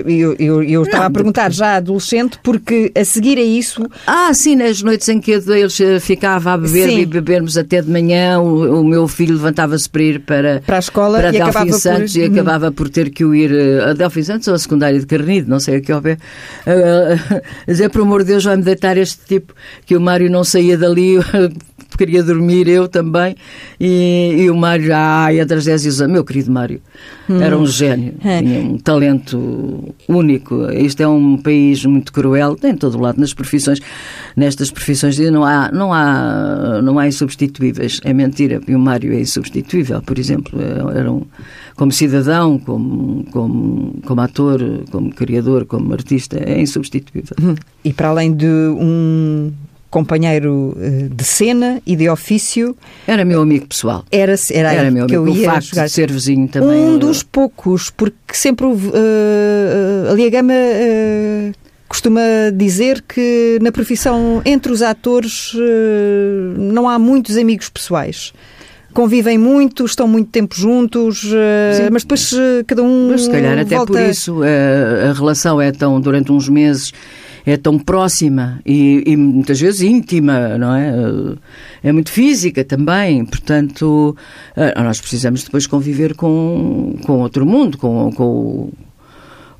eu, 0.04 0.34
eu, 0.36 0.62
eu 0.64 0.82
estava 0.82 1.04
não, 1.04 1.06
a 1.06 1.10
perguntar 1.10 1.52
já 1.52 1.76
adolescente, 1.76 2.40
porque 2.42 2.90
a 2.92 3.04
seguir 3.04 3.38
a 3.38 3.42
isso... 3.42 3.86
Ah, 4.04 4.34
sim, 4.34 4.56
nas 4.56 4.82
noites 4.82 5.08
em 5.08 5.20
que 5.20 5.30
eles 5.30 5.80
eh, 5.80 6.00
ficava 6.00 6.54
a 6.54 6.58
beber 6.58 6.88
sim. 6.88 6.98
e 7.00 7.06
bebermos 7.06 7.56
até 7.56 7.80
de 7.80 7.88
manhã, 7.88 8.40
o 8.64 8.84
meu 8.84 9.06
filho 9.08 9.34
levantava-se 9.34 9.88
para 9.88 10.02
ir 10.02 10.20
para, 10.20 10.62
para 10.66 10.76
a 10.76 10.78
escola 10.78 11.18
para 11.18 11.28
e 11.28 11.32
Delfim 11.32 11.72
Santos 11.72 12.12
por... 12.12 12.18
e 12.18 12.24
acabava 12.24 12.72
por 12.72 12.88
ter 12.88 13.10
que 13.10 13.24
ir 13.24 13.52
eh, 13.52 13.90
a 13.90 13.92
Delfim 13.92 14.22
Santos 14.22 14.48
ou 14.48 14.54
a 14.54 14.58
secundária 14.58 14.98
de 14.98 15.06
Carnido, 15.06 15.48
não 15.48 15.60
sei 15.60 15.78
o 15.78 15.82
que 15.82 15.92
houver. 15.92 16.18
Uh, 16.66 17.40
dizer, 17.66 17.90
por 17.90 18.02
amor 18.02 18.22
de 18.22 18.32
Deus, 18.32 18.44
vai-me 18.44 18.62
deitar 18.62 18.96
este 18.96 19.24
tipo, 19.26 19.54
que 19.86 19.96
o 19.96 20.00
Mário 20.00 20.30
não 20.30 20.44
saía 20.44 20.76
dali 20.76 21.16
queria 21.96 22.22
dormir, 22.22 22.68
eu 22.68 22.88
também, 22.88 23.34
e, 23.78 24.36
e 24.38 24.50
o 24.50 24.56
Mário, 24.56 24.90
ai, 24.94 25.40
a 25.40 25.46
tragédia, 25.46 26.08
meu 26.08 26.24
querido 26.24 26.50
Mário, 26.50 26.80
hum. 27.28 27.40
era 27.40 27.56
um 27.56 27.66
gênio, 27.66 28.14
é. 28.24 28.42
tinha 28.42 28.60
um 28.60 28.78
talento 28.78 29.94
único. 30.08 30.70
Isto 30.72 31.02
é 31.02 31.08
um 31.08 31.36
país 31.36 31.84
muito 31.84 32.12
cruel, 32.12 32.56
em 32.62 32.76
todo 32.76 32.96
o 32.96 33.00
lado, 33.00 33.20
nas 33.20 33.34
profissões, 33.34 33.80
nestas 34.36 34.70
profissões 34.70 35.18
não 35.18 35.44
há, 35.44 35.70
não 35.72 35.92
há, 35.92 36.80
não 36.82 36.98
há 36.98 37.06
insubstituíveis, 37.06 38.00
é 38.04 38.12
mentira, 38.12 38.60
e 38.66 38.74
o 38.74 38.78
Mário 38.78 39.12
é 39.12 39.20
insubstituível, 39.20 40.02
por 40.02 40.18
exemplo, 40.18 40.58
é, 40.60 40.98
era 40.98 41.10
um, 41.10 41.22
como 41.76 41.92
cidadão, 41.92 42.58
como, 42.58 43.24
como, 43.30 44.00
como 44.04 44.20
ator, 44.20 44.60
como 44.90 45.12
criador, 45.14 45.64
como 45.66 45.92
artista, 45.92 46.38
é 46.38 46.60
insubstituível. 46.60 47.36
Hum. 47.42 47.54
E 47.84 47.92
para 47.92 48.08
além 48.08 48.34
de 48.34 48.46
um 48.46 49.52
companheiro 49.94 50.76
eh, 50.80 51.08
de 51.08 51.22
cena 51.22 51.80
e 51.86 51.94
de 51.94 52.08
ofício. 52.08 52.76
Era 53.06 53.24
meu 53.24 53.40
amigo 53.40 53.68
pessoal. 53.68 54.04
Era, 54.10 54.34
era, 54.50 54.72
era 54.72 54.90
meu 54.90 55.06
que 55.06 55.14
amigo. 55.14 55.30
eu 55.30 55.36
ia 55.36 55.48
o 55.48 55.52
facto 55.52 55.66
jogar. 55.66 55.84
de 55.84 55.92
ser 55.92 56.10
vizinho 56.10 56.48
também. 56.48 56.80
Um 56.80 56.98
dos 56.98 57.22
poucos, 57.22 57.90
porque 57.90 58.16
sempre 58.32 58.66
houve. 58.66 58.88
Uh, 58.88 60.10
ali 60.10 60.26
a 60.26 60.30
gama. 60.30 60.52
Uh, 60.52 61.52
costuma 61.86 62.20
dizer 62.52 63.04
que 63.06 63.60
na 63.62 63.70
profissão 63.70 64.42
entre 64.44 64.72
os 64.72 64.82
atores 64.82 65.54
uh, 65.54 65.60
não 66.58 66.88
há 66.88 66.98
muitos 66.98 67.36
amigos 67.36 67.68
pessoais 67.68 68.32
convivem 68.92 69.38
muito, 69.38 69.84
estão 69.84 70.06
muito 70.06 70.30
tempo 70.30 70.54
juntos, 70.56 71.28
mas 71.92 72.04
depois 72.04 72.32
cada 72.64 72.80
um. 72.80 73.08
Mas 73.10 73.22
se 73.22 73.30
calhar 73.30 73.58
até 73.58 73.76
volta... 73.76 73.92
por 73.92 74.02
isso 74.02 74.40
a, 74.42 75.10
a 75.10 75.12
relação 75.12 75.60
é 75.60 75.72
tão 75.72 76.00
durante 76.00 76.30
uns 76.30 76.48
meses 76.48 76.92
é 77.46 77.56
tão 77.56 77.78
próxima 77.78 78.60
e, 78.64 79.02
e, 79.06 79.16
muitas 79.16 79.60
vezes 79.60 79.82
íntima, 79.82 80.56
não 80.56 80.74
é? 80.74 80.94
É 81.82 81.92
muito 81.92 82.10
física 82.10 82.64
também, 82.64 83.24
portanto, 83.24 84.16
eh, 84.56 84.82
nós 84.82 85.00
precisamos 85.00 85.44
depois 85.44 85.66
conviver 85.66 86.14
com, 86.14 86.96
com 87.04 87.20
outro 87.20 87.44
mundo, 87.44 87.76
com, 87.76 88.10
com, 88.12 88.70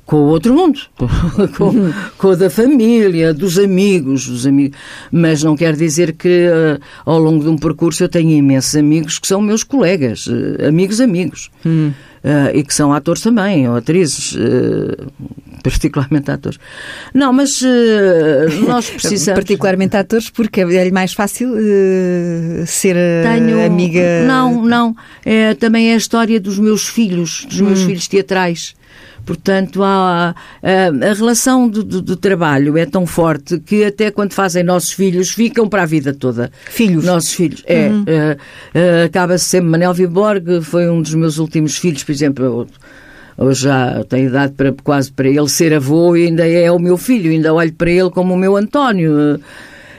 com 0.05 0.15
o 0.17 0.27
outro 0.27 0.53
mundo, 0.53 0.79
com, 1.57 1.73
com 2.17 2.27
o 2.27 2.35
da 2.35 2.49
família, 2.49 3.33
dos 3.33 3.57
amigos, 3.59 4.27
dos 4.27 4.47
amigos. 4.47 4.77
Mas 5.11 5.43
não 5.43 5.55
quer 5.55 5.75
dizer 5.75 6.13
que 6.13 6.47
uh, 6.47 6.81
ao 7.05 7.19
longo 7.19 7.43
de 7.43 7.49
um 7.49 7.57
percurso 7.57 8.03
eu 8.03 8.09
tenho 8.09 8.31
imensos 8.31 8.75
amigos 8.75 9.19
que 9.19 9.27
são 9.27 9.41
meus 9.41 9.63
colegas, 9.63 10.27
uh, 10.27 10.67
amigos 10.67 10.99
amigos. 10.99 11.51
Hum. 11.65 11.91
Uh, 12.25 12.57
e 12.57 12.63
que 12.63 12.73
são 12.73 12.91
atores 12.91 13.21
também, 13.21 13.69
ou 13.69 13.75
atrizes, 13.75 14.35
particularmente 15.61 16.31
atores. 16.31 16.57
Não, 17.13 17.31
mas 17.31 17.61
nós 18.67 18.89
precisamos... 18.89 19.37
particularmente 19.37 19.95
atores 19.95 20.31
porque 20.31 20.61
é-lhe 20.61 20.89
mais 20.89 21.13
fácil 21.13 21.53
ser 22.65 22.95
Tenho... 23.23 23.63
amiga... 23.63 24.23
Não, 24.25 24.65
não. 24.65 24.95
É, 25.23 25.53
também 25.53 25.91
é 25.91 25.93
a 25.93 25.97
história 25.97 26.39
dos 26.39 26.57
meus 26.57 26.87
filhos, 26.87 27.45
dos 27.45 27.61
meus 27.61 27.81
hum. 27.81 27.85
filhos 27.85 28.07
teatrais. 28.07 28.75
Portanto, 29.25 29.83
há, 29.83 30.35
a, 30.61 30.87
a 31.09 31.13
relação 31.13 31.67
do, 31.67 31.83
do, 31.83 32.01
do, 32.01 32.15
trabalho 32.15 32.77
é 32.77 32.85
tão 32.85 33.05
forte 33.07 33.59
que 33.59 33.83
até 33.83 34.11
quando 34.11 34.33
fazem 34.33 34.63
nossos 34.63 34.91
filhos 34.91 35.31
ficam 35.31 35.67
para 35.67 35.83
a 35.83 35.85
vida 35.85 36.13
toda. 36.13 36.51
Filhos? 36.65 37.03
Nossos 37.03 37.33
filhos. 37.33 37.63
É. 37.65 37.87
Uhum. 37.87 38.01
Uh, 38.01 38.05
uh, 38.05 39.05
Acaba-se 39.05 39.45
sempre. 39.45 39.69
Manel 39.69 39.93
Viborg 39.93 40.61
foi 40.61 40.89
um 40.89 41.01
dos 41.01 41.15
meus 41.15 41.37
últimos 41.39 41.77
filhos, 41.77 42.03
por 42.03 42.11
exemplo. 42.11 42.67
Hoje 43.37 43.63
já 43.63 44.03
tenho 44.07 44.29
idade 44.29 44.53
para, 44.53 44.73
quase 44.83 45.11
para 45.11 45.27
ele 45.27 45.49
ser 45.49 45.73
avô 45.73 46.15
e 46.15 46.27
ainda 46.27 46.47
é 46.47 46.71
o 46.71 46.79
meu 46.79 46.97
filho, 46.97 47.31
ainda 47.31 47.53
olho 47.53 47.73
para 47.73 47.91
ele 47.91 48.09
como 48.09 48.33
o 48.33 48.37
meu 48.37 48.55
António. 48.55 49.39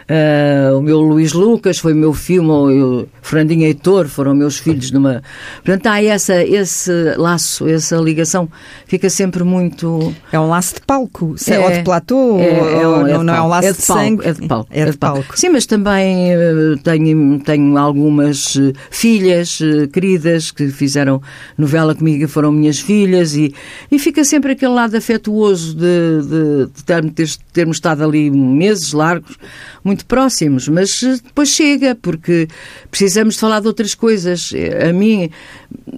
Uh, 0.09 0.79
o 0.79 0.83
meu 0.83 1.01
Luís 1.01 1.33
Lucas 1.33 1.79
foi 1.79 1.93
o 1.93 1.97
meu 1.97 2.15
filme, 2.15 2.49
o 2.49 3.09
Fernandinho 3.23 3.65
Heitor 3.65 4.07
foram 4.07 4.37
meus 4.37 4.57
filhos 4.57 4.93
numa. 4.93 5.21
Portanto, 5.65 5.87
há 5.89 6.01
essa, 6.01 6.45
esse 6.45 6.93
laço, 7.17 7.67
essa 7.67 7.97
ligação, 7.97 8.49
fica 8.87 9.11
sempre 9.11 9.43
muito. 9.43 10.15
É 10.31 10.39
um 10.39 10.49
laço 10.49 10.77
de 10.77 10.83
palco, 10.83 11.35
se 11.37 11.53
é, 11.53 11.59
ou 11.59 11.71
de 11.73 11.83
platô, 11.83 12.39
é, 12.39 12.45
é, 12.45 12.79
é 12.79 12.83
não, 12.83 13.25
não, 13.25 13.35
é 13.35 13.43
um 13.43 13.49
laço 13.49 13.67
é 13.67 13.73
de, 13.73 13.79
de 13.79 13.87
palco, 13.87 14.03
sangue. 14.03 14.29
É 14.29 14.33
de 14.33 14.47
palco. 14.47 14.69
É 14.71 14.75
de, 14.75 14.89
é 14.89 14.93
de 14.93 14.99
palco. 14.99 15.19
palco. 15.23 15.39
Sim, 15.39 15.49
mas 15.49 15.67
também 15.67 16.37
uh, 16.37 16.79
tenho, 16.85 17.41
tenho 17.41 17.77
algumas 17.77 18.55
uh, 18.55 18.73
filhas 18.91 19.59
queridas 19.93 20.53
que 20.53 20.69
fizeram 20.69 21.21
novela 21.59 21.97
comigo, 21.97 22.29
foram 22.29 22.53
minhas 22.53 22.79
filhas, 22.79 23.35
e, 23.35 23.53
e 23.91 23.99
fica 23.99 24.23
sempre 24.23 24.53
aquele 24.53 24.73
lado 24.73 24.97
afetuoso 24.97 25.75
de, 25.75 26.23
de, 26.23 26.67
de 26.77 26.85
termos, 26.85 27.39
termos 27.53 27.77
estado 27.79 28.05
ali 28.05 28.31
meses 28.31 28.93
largos, 28.93 29.37
muito 29.83 29.96
próximos, 30.05 30.69
mas 30.69 31.03
eh, 31.03 31.19
depois 31.25 31.49
chega, 31.49 31.95
porque 31.95 32.49
precisamos 32.91 33.35
de 33.35 33.41
falar 33.41 33.61
de 33.61 33.67
outras 33.67 33.95
coisas. 33.95 34.53
A 34.89 34.93
mim 34.93 35.31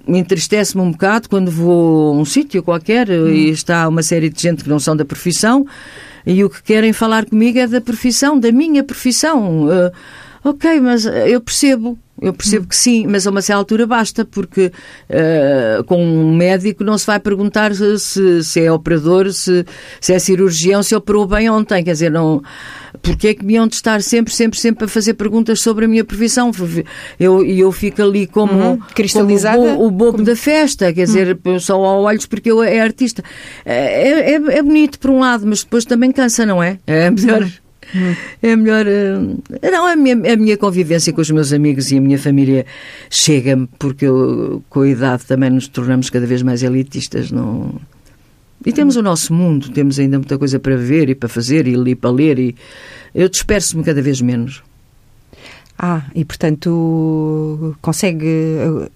entristece-me 0.07 0.83
um 0.83 0.93
bocado 0.93 1.29
quando 1.29 1.51
vou 1.51 2.15
a 2.15 2.17
um 2.17 2.25
sítio 2.25 2.63
qualquer 2.63 3.11
hum. 3.11 3.29
e 3.29 3.51
está 3.51 3.89
uma 3.89 4.03
série 4.03 4.31
de 4.31 4.41
gente 4.41 4.65
que 4.65 4.71
não 4.71 4.79
são 4.79 4.97
da 4.97 5.05
profissão 5.05 5.67
e 6.29 6.45
o 6.45 6.51
que 6.51 6.63
querem 6.63 6.93
falar 6.93 7.25
comigo 7.25 7.59
é 7.59 7.67
da 7.67 7.81
profissão, 7.81 8.39
da 8.39 8.53
minha 8.53 8.85
profissão. 8.85 9.65
Uh, 9.65 9.91
ok, 10.45 10.79
mas 10.79 11.07
eu 11.07 11.41
percebo, 11.41 11.99
eu 12.21 12.35
percebo 12.35 12.67
que 12.67 12.77
sim, 12.77 13.07
mas 13.07 13.27
a 13.27 13.31
uma 13.31 13.41
certa 13.41 13.59
altura 13.59 13.87
basta, 13.87 14.27
porque 14.27 14.71
uh, 15.09 15.85
com 15.85 16.05
um 16.05 16.37
médico 16.37 16.85
não 16.85 16.99
se 16.99 17.07
vai 17.07 17.19
perguntar 17.19 17.73
se, 17.75 18.45
se 18.45 18.61
é 18.61 18.71
operador, 18.71 19.33
se, 19.33 19.65
se 20.03 20.13
é 20.13 20.19
cirurgião, 20.19 20.83
se 20.83 20.95
operou 20.95 21.27
bem 21.27 21.49
ontem. 21.49 21.83
Quer 21.83 21.93
dizer, 21.93 22.11
não. 22.11 22.43
Porque 23.03 23.29
é 23.29 23.35
que 23.35 23.45
me 23.45 23.55
iam 23.55 23.67
de 23.67 23.75
estar 23.75 24.03
sempre, 24.03 24.33
sempre, 24.33 24.59
sempre 24.59 24.85
a 24.85 24.89
fazer 24.89 25.15
perguntas 25.15 25.61
sobre 25.61 25.85
a 25.85 25.89
minha 25.89 26.05
profissão? 26.05 26.51
E 27.19 27.25
eu, 27.25 27.45
eu 27.45 27.73
fico 27.73 28.03
ali 28.03 28.27
como, 28.27 28.53
uhum. 28.53 28.79
Cristalizada, 28.95 29.57
como 29.57 29.81
o, 29.81 29.87
o 29.87 29.91
bobo 29.91 30.13
como... 30.13 30.25
da 30.25 30.37
festa, 30.37 30.93
quer 30.93 31.05
dizer, 31.05 31.39
uhum. 31.45 31.59
só 31.59 31.75
ao 31.75 32.03
olhos 32.03 32.27
porque 32.27 32.51
eu 32.51 32.63
é 32.63 32.81
artista. 32.81 33.23
É, 33.65 34.33
é, 34.33 34.35
é 34.35 34.63
bonito 34.63 34.99
por 34.99 35.11
um 35.11 35.21
lado, 35.21 35.47
mas 35.47 35.63
depois 35.63 35.85
também 35.85 36.13
cansa, 36.13 36.45
não 36.45 36.63
é? 36.63 36.79
É 36.87 37.11
melhor. 37.11 37.43
Uhum. 37.95 38.17
É 38.43 38.57
melhor. 38.57 38.87
Eh, 38.87 39.71
não, 39.71 39.87
a 39.87 39.97
minha, 39.97 40.15
a 40.15 40.37
minha 40.37 40.57
convivência 40.57 41.13
com 41.13 41.21
os 41.21 41.31
meus 41.31 41.53
amigos 41.53 41.91
e 41.91 41.99
a 41.99 42.01
minha 42.01 42.19
família 42.19 42.67
chega-me, 43.11 43.69
porque 43.79 44.05
eu, 44.05 44.63
com 44.69 44.83
a 44.83 44.89
idade 44.89 45.25
também 45.25 45.51
nos 45.51 45.69
tornamos 45.69 46.11
cada 46.11 46.27
vez 46.27 46.43
mais 46.43 46.63
elitistas. 46.63 47.31
Não... 47.31 47.75
E 48.67 48.73
temos 48.73 48.97
o 48.97 49.03
nosso 49.03 49.33
mundo, 49.33 49.71
temos 49.71 49.99
ainda 49.99 50.19
muita 50.19 50.37
coisa 50.37 50.59
para 50.59 50.77
ver 50.77 51.09
e 51.09 51.15
para 51.15 51.29
fazer 51.29 51.67
e 51.67 51.95
para 51.95 52.11
ler. 52.11 52.39
E 52.39 52.57
eu 53.15 53.29
disperso-me 53.29 53.85
cada 53.85 54.03
vez 54.03 54.21
menos. 54.21 54.63
Ah, 55.79 56.03
e 56.13 56.25
portanto 56.25 57.77
consegue. 57.81 58.27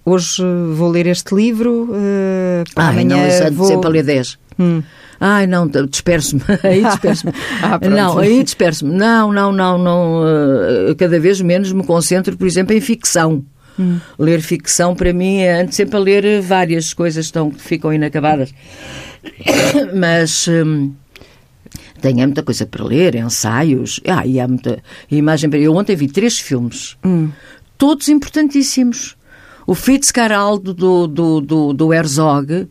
Hoje 0.05 0.43
vou 0.75 0.91
ler 0.91 1.07
este 1.07 1.33
livro. 1.33 1.85
Uh, 1.85 2.65
ah, 2.75 2.89
amanhã 2.89 3.17
não, 3.45 3.53
vou... 3.53 3.67
sempre 3.67 3.87
a 3.87 3.91
ler 3.91 4.03
10. 4.03 4.39
Hum. 4.59 4.83
Ai, 5.21 5.47
não, 5.47 5.69
disperso-me. 5.69 6.43
Aí 6.65 6.83
disperso-me. 6.83 7.33
ah, 7.63 7.79
não, 7.89 8.19
aí 8.19 8.43
disperso-me. 8.43 8.93
Não, 8.93 9.33
não, 9.33 9.53
não, 9.53 9.79
não. 9.79 10.23
Uh, 10.23 10.97
cada 10.97 11.21
vez 11.21 11.41
menos 11.41 11.73
me 11.73 11.85
concentro, 11.85 12.37
por 12.37 12.49
exemplo, 12.49 12.75
em 12.75 12.81
ficção. 12.81 13.45
Hum. 13.79 14.01
Ler 14.19 14.41
ficção 14.41 14.97
para 14.97 15.13
mim 15.13 15.39
é 15.39 15.63
antes 15.63 15.77
sempre 15.77 15.97
a 15.97 16.01
ler 16.01 16.43
várias 16.43 16.93
coisas 16.93 17.27
estão, 17.27 17.53
que 17.53 17.63
ficam 17.63 17.93
inacabadas. 17.93 18.53
Mas. 19.95 20.49
Hum, 20.49 20.93
tenho 22.01 22.19
muita 22.19 22.43
coisa 22.43 22.67
para 22.67 22.85
ler, 22.85 23.15
ensaios. 23.15 24.01
Ah, 24.07 24.27
e 24.27 24.41
há 24.41 24.49
muita 24.49 24.83
imagem 25.11 25.49
para. 25.49 25.59
Eu 25.59 25.75
ontem 25.75 25.97
vi 25.97 26.09
três 26.09 26.39
filmes, 26.39 26.97
hum. 27.05 27.31
todos 27.79 28.09
importantíssimos. 28.09 29.17
O 29.65 29.75
Fitzcarraldo 29.75 30.75
do, 30.75 31.07
do, 31.07 31.41
do, 31.41 31.73
do 31.73 31.95
Herzog, 31.95 32.69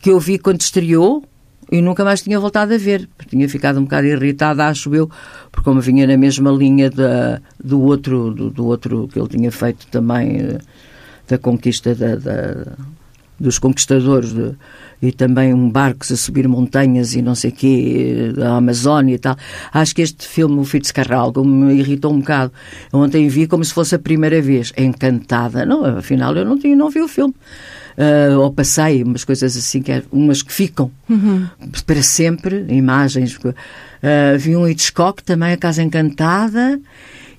que 0.00 0.10
eu 0.10 0.18
vi 0.18 0.36
quando 0.36 0.60
estreou, 0.60 1.24
e 1.70 1.80
nunca 1.80 2.04
mais 2.04 2.20
tinha 2.20 2.38
voltado 2.40 2.74
a 2.74 2.76
ver. 2.76 3.08
Tinha 3.28 3.48
ficado 3.48 3.78
um 3.78 3.84
bocado 3.84 4.08
irritada, 4.08 4.66
acho 4.66 4.92
eu, 4.94 5.08
porque 5.50 5.64
como 5.64 5.80
vinha 5.80 6.06
na 6.06 6.16
mesma 6.16 6.50
linha 6.50 6.90
da, 6.90 7.40
do, 7.62 7.80
outro, 7.80 8.34
do, 8.34 8.50
do 8.50 8.66
outro 8.66 9.08
que 9.08 9.18
ele 9.18 9.28
tinha 9.28 9.52
feito 9.52 9.86
também, 9.86 10.38
eh, 10.38 10.58
da 11.28 11.38
conquista 11.38 11.94
da, 11.94 12.16
da 12.16 12.76
dos 13.42 13.58
conquistadores 13.58 14.32
de, 14.32 14.52
e 15.00 15.12
também 15.12 15.52
um 15.52 15.68
barcos 15.68 16.12
a 16.12 16.16
subir 16.16 16.46
montanhas 16.46 17.14
e 17.14 17.20
não 17.20 17.34
sei 17.34 17.50
quê, 17.50 18.32
da 18.36 18.56
Amazónia 18.56 19.14
e 19.14 19.18
tal. 19.18 19.36
Acho 19.72 19.94
que 19.94 20.02
este 20.02 20.26
filme, 20.26 20.58
o 20.58 20.64
Fitzcarraldo, 20.64 21.44
me 21.44 21.74
irritou 21.74 22.12
um 22.12 22.20
bocado. 22.20 22.52
Ontem 22.92 23.28
vi 23.28 23.46
como 23.46 23.64
se 23.64 23.74
fosse 23.74 23.94
a 23.94 23.98
primeira 23.98 24.40
vez, 24.40 24.72
encantada. 24.78 25.66
Não, 25.66 25.84
afinal 25.84 26.34
eu 26.36 26.44
não, 26.44 26.58
tinha, 26.58 26.76
não 26.76 26.88
vi 26.88 27.00
o 27.00 27.08
filme 27.08 27.34
uh, 27.96 28.38
ou 28.38 28.52
passei, 28.52 29.02
umas 29.02 29.24
coisas 29.24 29.56
assim, 29.56 29.82
que 29.82 29.92
é, 29.92 30.02
umas 30.12 30.42
que 30.42 30.52
ficam 30.52 30.90
uhum. 31.08 31.46
para 31.86 32.02
sempre, 32.02 32.64
imagens. 32.68 33.36
Uh, 33.36 34.38
vi 34.38 34.56
um 34.56 34.66
Hitchcock 34.66 35.22
também, 35.22 35.52
A 35.52 35.56
Casa 35.56 35.82
Encantada, 35.82 36.80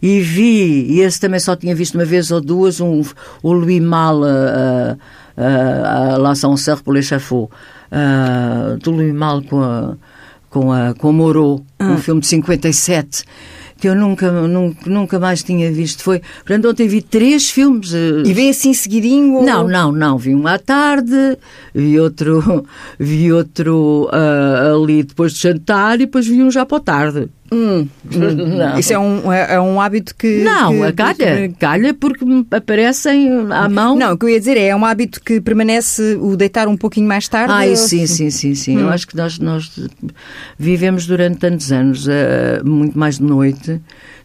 e 0.01 0.19
vi, 0.19 0.85
e 0.91 0.99
esse 0.99 1.19
também 1.19 1.39
só 1.39 1.55
tinha 1.55 1.73
visto 1.73 1.95
uma 1.95 2.05
vez 2.05 2.29
ou 2.31 2.41
duas, 2.41 2.81
um, 2.81 3.01
o 3.41 3.53
Louis 3.53 3.81
Mal, 3.81 4.21
uh, 4.21 4.97
uh, 5.37 6.17
La 6.19 6.35
Sancerre 6.35 6.81
pour 6.83 6.93
l'échafaud, 6.93 7.49
uh, 7.91 8.77
do 8.77 8.91
Louis 8.91 9.13
Mal 9.13 9.41
com 9.43 9.61
a, 9.61 9.95
com 10.49 10.71
a, 10.71 10.93
com 10.93 11.09
a 11.09 11.13
Moreau, 11.13 11.63
ah. 11.79 11.91
um 11.91 11.97
filme 11.97 12.21
de 12.21 12.27
57 12.27 13.25
que 13.83 13.89
eu 13.89 13.95
nunca, 13.95 14.31
nunca, 14.31 14.89
nunca 14.89 15.19
mais 15.19 15.43
tinha 15.43 15.69
visto. 15.69 16.03
Foi, 16.03 16.21
portanto, 16.37 16.69
ontem 16.69 16.87
vi 16.87 17.01
três 17.01 17.49
filmes. 17.49 17.93
Eh, 17.93 18.23
e 18.25 18.33
vi 18.33 18.47
assim 18.47 18.73
seguidinho? 18.73 19.33
Ou... 19.33 19.43
Não, 19.43 19.67
não, 19.67 19.91
não. 19.91 20.17
Vi 20.17 20.33
um 20.33 20.47
à 20.47 20.57
tarde, 20.57 21.37
vi 21.75 21.99
outro, 21.99 22.65
vi 22.97 23.33
outro 23.33 24.09
uh, 24.09 24.81
ali 24.81 25.03
depois 25.03 25.33
de 25.33 25.41
jantar 25.41 25.95
e 25.95 26.05
depois 26.05 26.25
vi 26.25 26.41
um 26.41 26.49
já 26.49 26.65
para 26.65 26.77
a 26.77 26.79
tarde. 26.79 27.29
Hum, 27.51 27.87
não. 28.05 28.79
Isso 28.79 28.93
é 28.93 28.99
um, 28.99 29.31
é, 29.31 29.55
é 29.55 29.61
um 29.61 29.79
hábito 29.79 30.15
que. 30.15 30.43
Não, 30.43 30.71
que, 30.73 30.83
a 30.83 30.91
calha. 30.93 31.15
Que... 31.15 31.49
Calha 31.59 31.93
porque 31.93 32.25
aparecem 32.51 33.29
à 33.51 33.69
mão. 33.69 33.95
Não, 33.95 34.13
o 34.13 34.17
que 34.17 34.25
eu 34.25 34.29
ia 34.29 34.39
dizer 34.39 34.57
é, 34.57 34.67
é 34.67 34.75
um 34.75 34.85
hábito 34.85 35.21
que 35.21 35.39
permanece 35.39 36.17
o 36.21 36.35
deitar 36.35 36.67
um 36.67 36.77
pouquinho 36.77 37.07
mais 37.07 37.27
tarde. 37.27 37.53
Ah, 37.53 37.75
sim, 37.75 38.07
sim, 38.07 38.29
sim, 38.29 38.55
sim. 38.55 38.77
Hum. 38.77 38.81
Eu 38.81 38.89
acho 38.89 39.07
que 39.07 39.15
nós, 39.15 39.37
nós 39.39 39.71
vivemos 40.57 41.05
durante 41.05 41.39
tantos 41.39 41.71
anos, 41.71 42.07
uh, 42.07 42.11
muito 42.63 42.97
mais 42.97 43.17
de 43.17 43.23
noite 43.23 43.81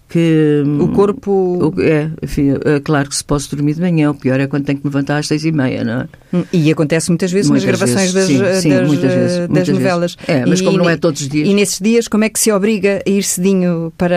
que 0.09 0.65
o 0.81 0.89
corpo 0.89 1.75
é, 1.79 2.11
enfim, 2.23 2.55
é 2.65 2.81
claro 2.81 3.11
que 3.11 3.17
se 3.17 3.23
posso 3.23 3.55
dormir 3.55 3.75
de 3.75 3.83
manhã 3.83 4.11
o 4.11 4.15
pior 4.15 4.41
é 4.41 4.47
quando 4.47 4.65
tenho 4.65 4.79
que 4.79 4.87
me 4.87 4.91
levantar 4.91 5.19
às 5.19 5.27
seis 5.27 5.45
e 5.45 5.53
meia 5.53 5.85
não 5.85 6.01
é? 6.01 6.09
Hum, 6.33 6.45
e 6.51 6.73
acontece 6.73 7.11
muitas 7.11 7.31
vezes 7.31 7.51
muitas 7.51 7.69
nas 7.69 7.79
gravações 7.79 8.13
vezes, 8.13 8.39
das, 8.41 8.63
sim, 8.63 8.71
das, 8.71 8.89
muitas 8.89 9.13
vezes, 9.13 9.39
das 9.39 9.49
muitas 9.49 9.69
novelas 9.69 10.15
vezes. 10.15 10.43
é, 10.43 10.47
mas 10.47 10.61
e, 10.61 10.65
como 10.65 10.79
não 10.79 10.89
é 10.89 10.97
todos 10.97 11.21
os 11.21 11.29
dias 11.29 11.47
e 11.47 11.53
nesses 11.53 11.79
dias 11.79 12.09
como 12.09 12.25
é 12.25 12.31
que 12.31 12.41
se 12.41 12.51
obriga 12.51 13.03
a 13.07 13.11
ir 13.11 13.23
cedinho 13.23 13.93
para 13.99 14.17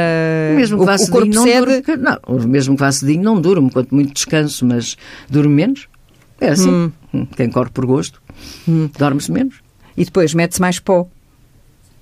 mesmo 0.55 0.77
que 0.77 0.83
o, 0.83 0.85
vá 0.85 0.95
o 0.95 1.09
corpo 1.09 1.33
não 1.33 1.43
cede 1.43 1.81
durmo, 1.81 2.03
não, 2.03 2.47
mesmo 2.47 2.75
que 2.75 2.79
vá 2.79 2.91
cedinho 2.91 3.23
não 3.23 3.41
durmo 3.41 3.69
quanto 3.69 3.93
muito 3.93 4.13
descanso 4.13 4.65
mas 4.65 4.95
durmo 5.29 5.53
menos 5.53 5.89
é 6.39 6.51
assim 6.51 6.69
hum. 6.69 6.91
hum 7.13 7.27
quem 7.35 7.49
corre 7.49 7.69
por 7.69 7.85
gosto 7.85 8.21
hum. 8.65 8.89
dorme-se 8.97 9.29
menos 9.29 9.55
e 9.97 10.05
depois 10.05 10.33
mete-se 10.33 10.61
mais 10.61 10.79
pó 10.79 11.09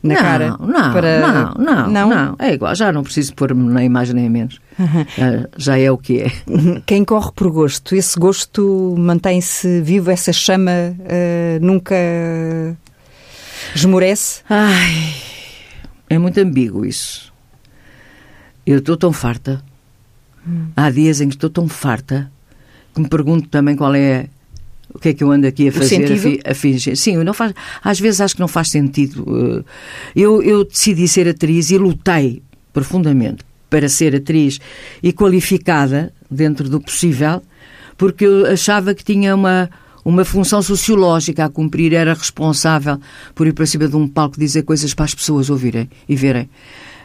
na 0.01 0.13
não, 0.13 0.21
cara? 0.21 0.49
Não, 0.49 0.93
para... 0.93 1.19
não, 1.19 1.53
não, 1.53 1.89
não, 1.89 2.09
não. 2.09 2.35
É 2.39 2.53
igual, 2.53 2.73
já 2.73 2.91
não 2.91 3.03
preciso 3.03 3.33
pôr-me 3.35 3.61
na 3.71 3.83
imagem 3.83 4.15
nem 4.15 4.29
menos. 4.29 4.59
Uhum. 4.77 5.45
Já 5.57 5.77
é 5.77 5.91
o 5.91 5.97
que 5.97 6.21
é. 6.21 6.31
Quem 6.85 7.03
corre 7.03 7.31
por 7.35 7.51
gosto, 7.51 7.95
esse 7.95 8.17
gosto 8.17 8.95
mantém-se 8.97 9.81
vivo, 9.81 10.09
essa 10.09 10.31
chama 10.31 10.71
uh, 10.71 11.65
nunca 11.65 11.95
esmorece? 13.75 14.41
Ai, 14.49 15.13
é 16.09 16.17
muito 16.17 16.39
ambíguo 16.39 16.85
isso. 16.85 17.33
Eu 18.65 18.79
estou 18.79 18.95
tão 18.95 19.11
farta. 19.11 19.61
Hum. 20.47 20.67
Há 20.75 20.89
dias 20.89 21.19
em 21.19 21.27
que 21.27 21.35
estou 21.35 21.49
tão 21.49 21.67
farta 21.67 22.31
que 22.93 23.01
me 23.01 23.09
pergunto 23.09 23.49
também 23.49 23.75
qual 23.75 23.93
é 23.93 24.27
o 24.93 24.99
que 24.99 25.09
é 25.09 25.13
que 25.13 25.23
eu 25.23 25.31
ando 25.31 25.47
aqui 25.47 25.69
a 25.69 25.71
fazer, 25.71 26.41
a, 26.45 26.53
fingir? 26.53 26.95
Sim, 26.97 27.17
não 27.17 27.33
faz, 27.33 27.53
às 27.83 27.99
vezes 27.99 28.21
acho 28.21 28.35
que 28.35 28.41
não 28.41 28.47
faz 28.47 28.69
sentido. 28.69 29.25
Eh, 29.27 29.63
eu, 30.15 30.41
eu 30.41 30.65
decidi 30.65 31.07
ser 31.07 31.27
atriz 31.27 31.69
e 31.69 31.77
lutei 31.77 32.41
profundamente 32.73 33.43
para 33.69 33.87
ser 33.87 34.15
atriz 34.15 34.59
e 35.01 35.13
qualificada 35.13 36.11
dentro 36.29 36.67
do 36.67 36.81
possível, 36.81 37.41
porque 37.97 38.25
eu 38.25 38.47
achava 38.47 38.95
que 38.95 39.03
tinha 39.03 39.35
uma, 39.35 39.69
uma 40.03 40.25
função 40.25 40.61
sociológica 40.61 41.45
a 41.45 41.49
cumprir, 41.49 41.93
era 41.93 42.13
responsável 42.13 42.99
por 43.35 43.45
ir 43.45 43.53
para 43.53 43.65
cima 43.65 43.87
de 43.87 43.95
um 43.95 44.07
palco 44.07 44.39
dizer 44.39 44.63
coisas 44.63 44.93
para 44.93 45.05
as 45.05 45.13
pessoas 45.13 45.49
ouvirem 45.49 45.89
e 46.07 46.15
verem. 46.15 46.49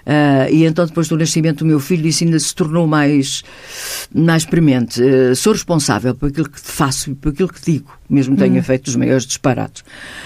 Uh, 0.07 0.53
e 0.53 0.65
então, 0.67 0.85
depois 0.85 1.09
do 1.09 1.17
nascimento 1.17 1.61
do 1.61 1.65
meu 1.65 1.81
filho, 1.81 2.07
isso 2.07 2.25
ainda 2.25 2.39
se 2.39 2.55
tornou 2.55 2.87
mais, 2.87 3.43
mais 4.15 4.45
premente. 4.45 5.03
Uh, 5.03 5.35
sou 5.35 5.55
responsável 5.55 6.15
por 6.15 6.29
aquilo 6.29 6.49
que 6.49 6.61
faço 6.61 7.11
e 7.11 7.15
por 7.15 7.31
aquilo 7.31 7.49
que 7.49 7.61
digo, 7.65 7.91
mesmo 8.09 8.37
tenha 8.37 8.61
hum. 8.61 8.63
feito 8.63 8.89
os 8.89 8.97
maiores 8.97 9.25
disparados. 9.25 9.83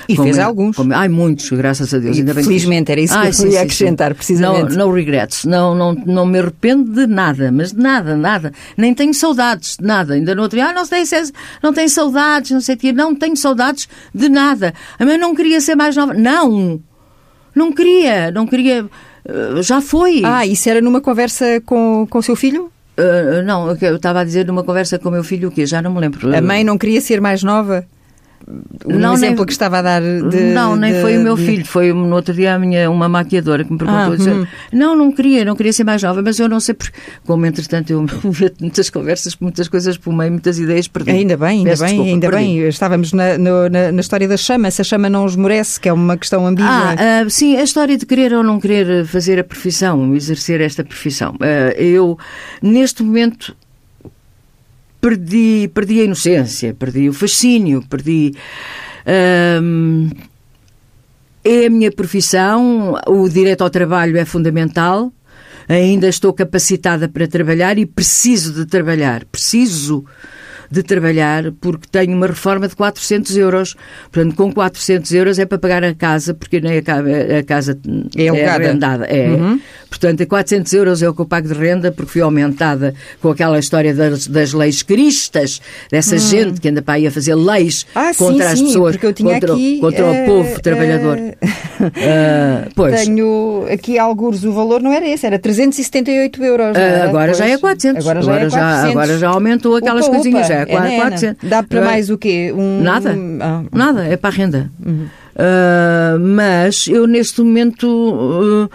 E 0.09 0.17
como, 0.17 0.27
fez 0.27 0.39
alguns. 0.39 0.77
Como, 0.77 0.93
ai, 0.93 1.09
muitos, 1.09 1.49
graças 1.51 1.95
a 1.95 1.99
Deus. 1.99 2.17
E, 2.17 2.21
ainda 2.21 2.35
bem 2.35 2.43
felizmente, 2.43 2.91
era 2.91 3.01
isso 3.01 3.15
que 3.15 3.27
ai, 3.27 3.31
eu 3.39 3.53
ia 3.53 3.63
acrescentar, 3.63 4.11
sim. 4.11 4.17
precisamente. 4.17 4.77
Não, 4.77 4.87
não 4.87 4.93
regrets, 4.93 5.45
não, 5.45 5.75
não, 5.77 5.95
não 5.95 6.27
me 6.27 6.41
arrependo 6.41 6.93
de 6.93 7.07
nada, 7.07 7.53
mas 7.53 7.73
de 7.73 7.79
nada, 7.79 8.17
nada. 8.17 8.53
Nem 8.77 8.93
tenho 8.93 9.15
saudades 9.15 9.77
de 9.79 9.87
nada. 9.87 10.15
Ainda 10.15 10.35
no 10.35 10.43
outro 10.43 10.57
dia, 10.57 10.67
ah, 10.67 10.73
não, 10.73 10.87
tem, 10.87 11.05
não 11.63 11.73
tenho 11.73 11.89
saudades, 11.89 12.51
não 12.51 12.61
sei 12.61 12.75
o 12.75 12.79
quê. 12.79 12.93
Não 12.93 13.15
tenho 13.15 13.37
saudades 13.37 13.89
de 14.13 14.29
nada. 14.29 14.75
Mas 14.99 15.21
não 15.21 15.37
queria 15.37 15.61
ser 15.61 15.77
mais 15.77 15.95
nova. 15.95 16.15
Não! 16.15 16.81
Não 17.55 17.73
queria, 17.73 18.31
não 18.31 18.47
queria 18.47 18.89
já 19.63 19.81
foi. 19.81 20.23
Ah, 20.25 20.47
isso 20.47 20.69
era 20.69 20.81
numa 20.81 21.01
conversa 21.01 21.61
com 21.65 22.07
o 22.13 22.23
seu 22.23 22.37
filho? 22.37 22.71
Uh, 22.99 23.43
não, 23.45 23.77
eu 23.81 23.97
estava 23.97 24.21
a 24.21 24.25
dizer 24.25 24.45
numa 24.47 24.65
conversa 24.65 24.99
com 24.99 25.09
o 25.09 25.13
meu 25.13 25.23
filho 25.23 25.49
o 25.49 25.53
quê? 25.53 25.65
Já 25.65 25.81
não 25.81 25.93
me 25.93 26.01
lembro. 26.01 26.35
A 26.35 26.41
mãe 26.41 26.65
não 26.65 26.77
queria 26.77 27.01
ser 27.01 27.21
mais 27.21 27.43
nova? 27.43 27.87
Não, 28.87 29.15
exemplo 29.15 29.39
nem, 29.39 29.47
que 29.47 29.53
estava 29.53 29.79
a 29.79 29.83
dar 29.83 30.01
de, 30.01 30.41
Não, 30.53 30.75
nem 30.75 30.95
de, 30.95 31.01
foi 31.01 31.19
o 31.19 31.21
meu 31.21 31.37
filho, 31.37 31.65
foi 31.67 31.93
no 31.93 32.15
outro 32.15 32.33
dia 32.33 32.55
a 32.55 32.59
minha, 32.59 32.91
uma 32.91 33.09
maquiadora 33.09 33.65
que 33.65 33.73
me 33.73 33.79
perguntou, 33.79 34.13
ah, 34.13 34.17
disse, 34.17 34.31
hum. 34.31 34.47
não, 34.73 34.97
não 34.97 35.13
queria, 35.13 35.45
não 35.45 35.55
queria 35.55 35.73
ser 35.73 35.85
mais 35.85 36.03
nova, 36.03 36.23
mas 36.23 36.39
eu 36.39 36.49
não 36.49 36.59
sei 36.61 36.75
porque, 36.75 36.99
como 37.27 37.45
entretanto 37.45 37.91
eu 37.91 38.07
muitas 38.61 38.89
conversas, 38.91 39.37
muitas 39.41 39.69
coisas 39.69 39.99
por 39.99 40.13
meio, 40.15 40.31
muitas 40.31 40.59
ideias 40.59 40.89
perdi. 40.89 41.11
Ainda 41.11 41.37
bem, 41.37 41.59
ainda 41.59 41.71
Peço 41.71 41.83
bem, 41.83 41.91
desculpa, 41.91 42.11
ainda 42.11 42.31
perdi. 42.31 42.45
bem, 42.45 42.69
estávamos 42.69 43.13
na, 43.13 43.37
no, 43.37 43.69
na, 43.69 43.93
na, 43.93 44.01
história 44.01 44.27
da 44.27 44.37
chama, 44.37 44.71
se 44.71 44.81
a 44.81 44.85
chama 44.85 45.11
não 45.11 45.27
esmorece, 45.27 45.81
que 45.81 45.89
é 45.89 45.93
uma 45.93 46.17
questão 46.17 46.47
ambígua. 46.47 46.71
Ah, 46.71 47.25
uh, 47.27 47.31
sim, 47.31 47.57
a 47.57 47.63
história 47.63 47.99
de 47.99 48.07
querer 48.07 48.33
ou 48.33 48.43
não 48.43 48.59
querer 48.59 49.05
fazer 49.07 49.39
a 49.39 49.45
profissão, 49.45 50.15
exercer 50.15 50.61
esta 50.61 50.85
profissão. 50.85 51.35
Uh, 51.35 51.79
eu, 51.81 52.19
neste 52.63 53.03
momento, 53.03 53.55
perdi, 55.01 55.71
perdi 55.73 56.01
a 56.01 56.05
inocência, 56.05 56.75
perdi 56.75 57.09
o 57.09 57.13
fascínio, 57.13 57.83
perdi. 57.89 58.35
Hum, 59.63 60.11
é 61.45 61.67
a 61.67 61.71
minha 61.71 61.91
profissão, 61.91 62.95
o 63.07 63.29
direito 63.29 63.63
ao 63.63 63.71
trabalho 63.71 64.19
é 64.19 64.25
fundamental, 64.25 65.11
ainda 65.69 66.09
estou 66.09 66.33
capacitada 66.33 67.09
para 67.09 67.27
trabalhar 67.29 67.79
e 67.79 67.87
preciso 67.87 68.53
de 68.53 68.67
trabalhar, 68.67 69.25
preciso 69.27 70.05
de 70.71 70.83
trabalhar 70.83 71.53
porque 71.61 71.87
tenho 71.91 72.15
uma 72.15 72.27
reforma 72.27 72.69
de 72.69 72.77
400 72.77 73.37
euros. 73.37 73.75
Portanto, 74.13 74.37
com 74.37 74.53
400 74.53 75.11
euros 75.13 75.39
é 75.39 75.47
para 75.47 75.59
pagar 75.59 75.85
a 75.85 75.95
casa, 75.95 76.35
porque 76.35 76.61
nem 76.61 76.79
a, 76.79 77.43
casa 77.43 77.79
é, 78.17 78.27
é 78.27 78.47
arrendada. 78.47 79.07
É. 79.07 79.29
Uhum. 79.29 79.61
Portanto, 79.89 80.27
400 80.27 80.73
euros 80.75 81.03
é 81.03 81.09
o 81.09 81.15
que 81.15 81.21
eu 81.21 81.27
pago 81.27 81.49
de 81.49 81.55
renda, 81.55 81.91
porque 81.91 82.13
fui 82.13 82.21
aumentada 82.21 82.95
com 83.21 83.31
aquela 83.31 83.59
história 83.59 83.95
das, 83.95 84.27
das 84.27 84.53
leis 84.53 84.83
cristas, 84.83 85.61
dessa 85.91 86.15
uhum. 86.15 86.21
gente 86.21 86.61
que 86.61 86.69
anda 86.69 86.83
para 86.83 86.95
aí 86.95 87.07
a 87.07 87.11
fazer 87.11 87.35
leis 87.35 87.87
ah, 87.95 88.13
contra 88.17 88.49
sim, 88.49 88.53
as 88.53 88.59
sim, 88.59 88.67
pessoas, 88.67 88.97
contra, 88.97 89.55
aqui, 89.55 89.79
contra 89.81 90.05
uh, 90.05 90.23
o 90.23 90.27
povo 90.27 90.63
trabalhador. 90.63 91.17
Uh, 91.17 91.33
uh, 91.81 92.71
pois. 92.75 93.05
Tenho 93.05 93.67
aqui 93.73 93.99
alguns, 93.99 94.45
o 94.45 94.53
valor 94.53 94.83
não 94.83 94.93
era 94.93 95.09
esse, 95.09 95.27
era 95.27 95.39
378 95.59 96.45
euros. 96.45 96.77
agora 96.77 97.35
já 97.35 97.47
é 97.47 97.59
400. 97.59 98.07
Agora 98.07 98.23
já, 98.23 98.31
agora 98.31 98.47
é 98.47 98.51
400. 98.51 98.53
já, 98.53 98.91
agora 98.91 99.19
já 99.19 99.29
aumentou 99.29 99.77
aquelas 99.77 100.07
upa, 100.07 100.15
coisinhas. 100.15 100.47
Upa. 100.47 100.55
Já 100.55 100.61
é, 100.61 100.97
é 100.97 101.01
400. 101.01 101.49
Dá 101.51 101.63
para 101.63 101.85
mais 101.85 102.11
o 102.11 102.17
quê? 102.17 102.53
Um, 102.57 102.83
nada. 102.83 103.13
Um, 103.13 103.39
ah. 103.41 103.65
Nada, 103.73 104.05
é 104.07 104.17
para 104.17 104.31
a 104.31 104.33
renda. 104.33 104.71
Uhum. 104.85 105.07
Uh, 105.35 106.19
mas 106.19 106.87
eu 106.87 107.07
neste 107.07 107.41
momento 107.41 107.87
uh, 107.87 108.71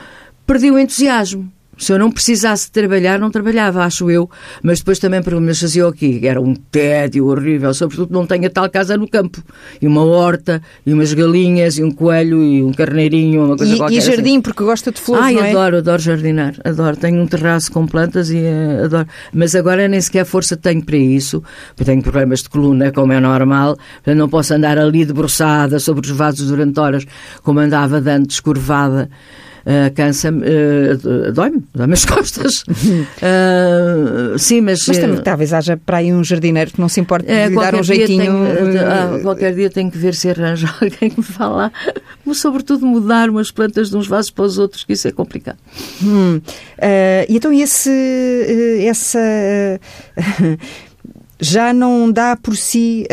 perdi 0.45 0.71
o 0.71 0.77
entusiasmo. 0.77 1.51
Se 1.77 1.91
eu 1.91 1.99
não 1.99 2.11
precisasse 2.11 2.71
trabalhar, 2.71 3.19
não 3.19 3.31
trabalhava, 3.31 3.83
acho 3.83 4.09
eu. 4.09 4.29
Mas 4.61 4.79
depois 4.79 4.99
também 4.99 5.21
me 5.41 5.55
fazia 5.55 5.87
o 5.87 5.91
quê? 5.91 6.19
Era 6.23 6.39
um 6.39 6.53
tédio 6.53 7.27
horrível, 7.27 7.73
sobretudo 7.73 8.13
não 8.13 8.25
tenho 8.25 8.45
a 8.45 8.49
tal 8.49 8.69
casa 8.69 8.95
no 8.95 9.07
campo. 9.07 9.43
E 9.81 9.87
uma 9.87 10.03
horta, 10.03 10.61
e 10.85 10.93
umas 10.93 11.13
galinhas, 11.13 11.77
e 11.77 11.83
um 11.83 11.91
coelho, 11.91 12.43
e 12.43 12.63
um 12.63 12.71
carneirinho, 12.71 13.45
uma 13.45 13.57
coisa 13.57 13.73
e, 13.73 13.77
qualquer. 13.77 13.95
E 13.95 14.01
jardim, 14.01 14.31
assim. 14.33 14.41
porque 14.41 14.63
gosta 14.63 14.91
de 14.91 15.01
flores, 15.01 15.25
Ai, 15.25 15.33
não 15.33 15.43
é? 15.43 15.49
adoro, 15.51 15.77
adoro 15.77 16.01
jardinar. 16.01 16.55
Adoro. 16.63 16.95
Tenho 16.95 17.21
um 17.21 17.27
terraço 17.27 17.71
com 17.71 17.87
plantas 17.87 18.29
e 18.29 18.37
uh, 18.37 18.85
adoro. 18.85 19.07
Mas 19.33 19.55
agora 19.55 19.87
nem 19.87 19.99
sequer 19.99 20.25
força 20.25 20.55
tenho 20.55 20.83
para 20.83 20.97
isso, 20.97 21.43
porque 21.69 21.85
tenho 21.85 22.01
problemas 22.01 22.43
de 22.43 22.49
coluna, 22.49 22.91
como 22.91 23.13
é 23.13 23.19
normal. 23.19 23.77
Não 24.05 24.29
posso 24.29 24.53
andar 24.53 24.77
ali 24.77 25.05
debruçada 25.05 25.79
sobre 25.79 26.05
os 26.05 26.15
vasos 26.15 26.47
durante 26.47 26.79
horas, 26.79 27.05
como 27.41 27.59
andava 27.59 27.99
dando 27.99 28.27
descurvada 28.27 29.09
uh, 29.65 29.93
cansa-me, 29.93 30.41
uh, 30.41 31.31
dói-me, 31.31 31.63
dói-me 31.73 31.93
as 31.93 32.05
costas. 32.05 32.63
Uh, 32.63 34.37
sim, 34.37 34.61
mas. 34.61 34.87
Mas 34.87 34.97
também, 34.97 35.21
talvez 35.21 35.53
haja 35.53 35.77
para 35.77 35.97
aí 35.97 36.13
um 36.13 36.23
jardineiro 36.23 36.71
que 36.71 36.79
não 36.79 36.89
se 36.89 36.99
importe 36.99 37.27
de 37.27 37.49
lhe 37.49 37.55
dar 37.55 37.75
um 37.75 37.83
jeitinho. 37.83 38.23
Tenho, 38.23 39.21
qualquer 39.21 39.53
dia 39.55 39.69
tenho 39.69 39.91
que 39.91 39.97
ver 39.97 40.13
se 40.13 40.29
arranja 40.29 40.67
alguém 40.81 41.09
que 41.09 41.19
me 41.19 41.23
fala, 41.23 41.71
sobretudo 42.33 42.85
mudar 42.85 43.29
umas 43.29 43.51
plantas 43.51 43.89
de 43.89 43.97
uns 43.97 44.07
vasos 44.07 44.31
para 44.31 44.45
os 44.45 44.57
outros, 44.57 44.83
que 44.83 44.93
isso 44.93 45.07
é 45.07 45.11
complicado. 45.11 45.57
Hum. 46.01 46.41
e 47.27 47.35
então, 47.35 47.51
esse, 47.53 47.89
essa. 48.87 49.19
já 51.39 51.73
não 51.73 52.09
dá 52.09 52.37
por 52.37 52.55
si 52.55 53.05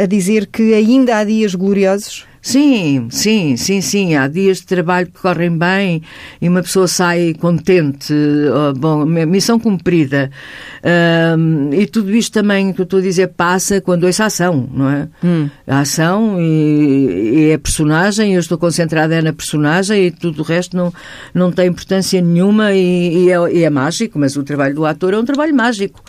a 0.00 0.06
dizer 0.06 0.46
que 0.46 0.72
ainda 0.74 1.16
há 1.16 1.24
dias 1.24 1.54
gloriosos? 1.54 2.26
Sim, 2.42 3.06
sim, 3.08 3.56
sim, 3.56 3.80
sim. 3.80 4.16
Há 4.16 4.26
dias 4.26 4.58
de 4.58 4.66
trabalho 4.66 5.06
que 5.06 5.20
correm 5.20 5.56
bem 5.56 6.02
e 6.40 6.48
uma 6.48 6.60
pessoa 6.60 6.88
sai 6.88 7.34
contente. 7.34 8.12
Bom, 8.76 9.06
missão 9.06 9.60
cumprida. 9.60 10.28
Um, 11.38 11.72
e 11.72 11.86
tudo 11.86 12.10
isto 12.10 12.32
também 12.32 12.72
que 12.72 12.80
eu 12.80 12.82
estou 12.82 12.98
a 12.98 13.02
dizer 13.02 13.28
passa 13.28 13.80
quando 13.80 14.04
ouço 14.04 14.24
a 14.24 14.26
ação, 14.26 14.68
não 14.74 14.90
é? 14.90 15.08
Hum. 15.22 15.48
A 15.68 15.80
ação 15.80 16.40
e, 16.40 17.32
e 17.32 17.50
é 17.50 17.54
a 17.54 17.58
personagem, 17.60 18.34
eu 18.34 18.40
estou 18.40 18.58
concentrada 18.58 19.14
é 19.14 19.22
na 19.22 19.32
personagem 19.32 20.06
e 20.06 20.10
tudo 20.10 20.40
o 20.40 20.44
resto 20.44 20.76
não, 20.76 20.92
não 21.32 21.52
tem 21.52 21.68
importância 21.68 22.20
nenhuma 22.20 22.72
e, 22.72 23.26
e, 23.26 23.30
é, 23.30 23.52
e 23.52 23.62
é 23.62 23.70
mágico, 23.70 24.18
mas 24.18 24.36
o 24.36 24.42
trabalho 24.42 24.74
do 24.74 24.84
ator 24.84 25.14
é 25.14 25.18
um 25.18 25.24
trabalho 25.24 25.54
mágico. 25.54 26.02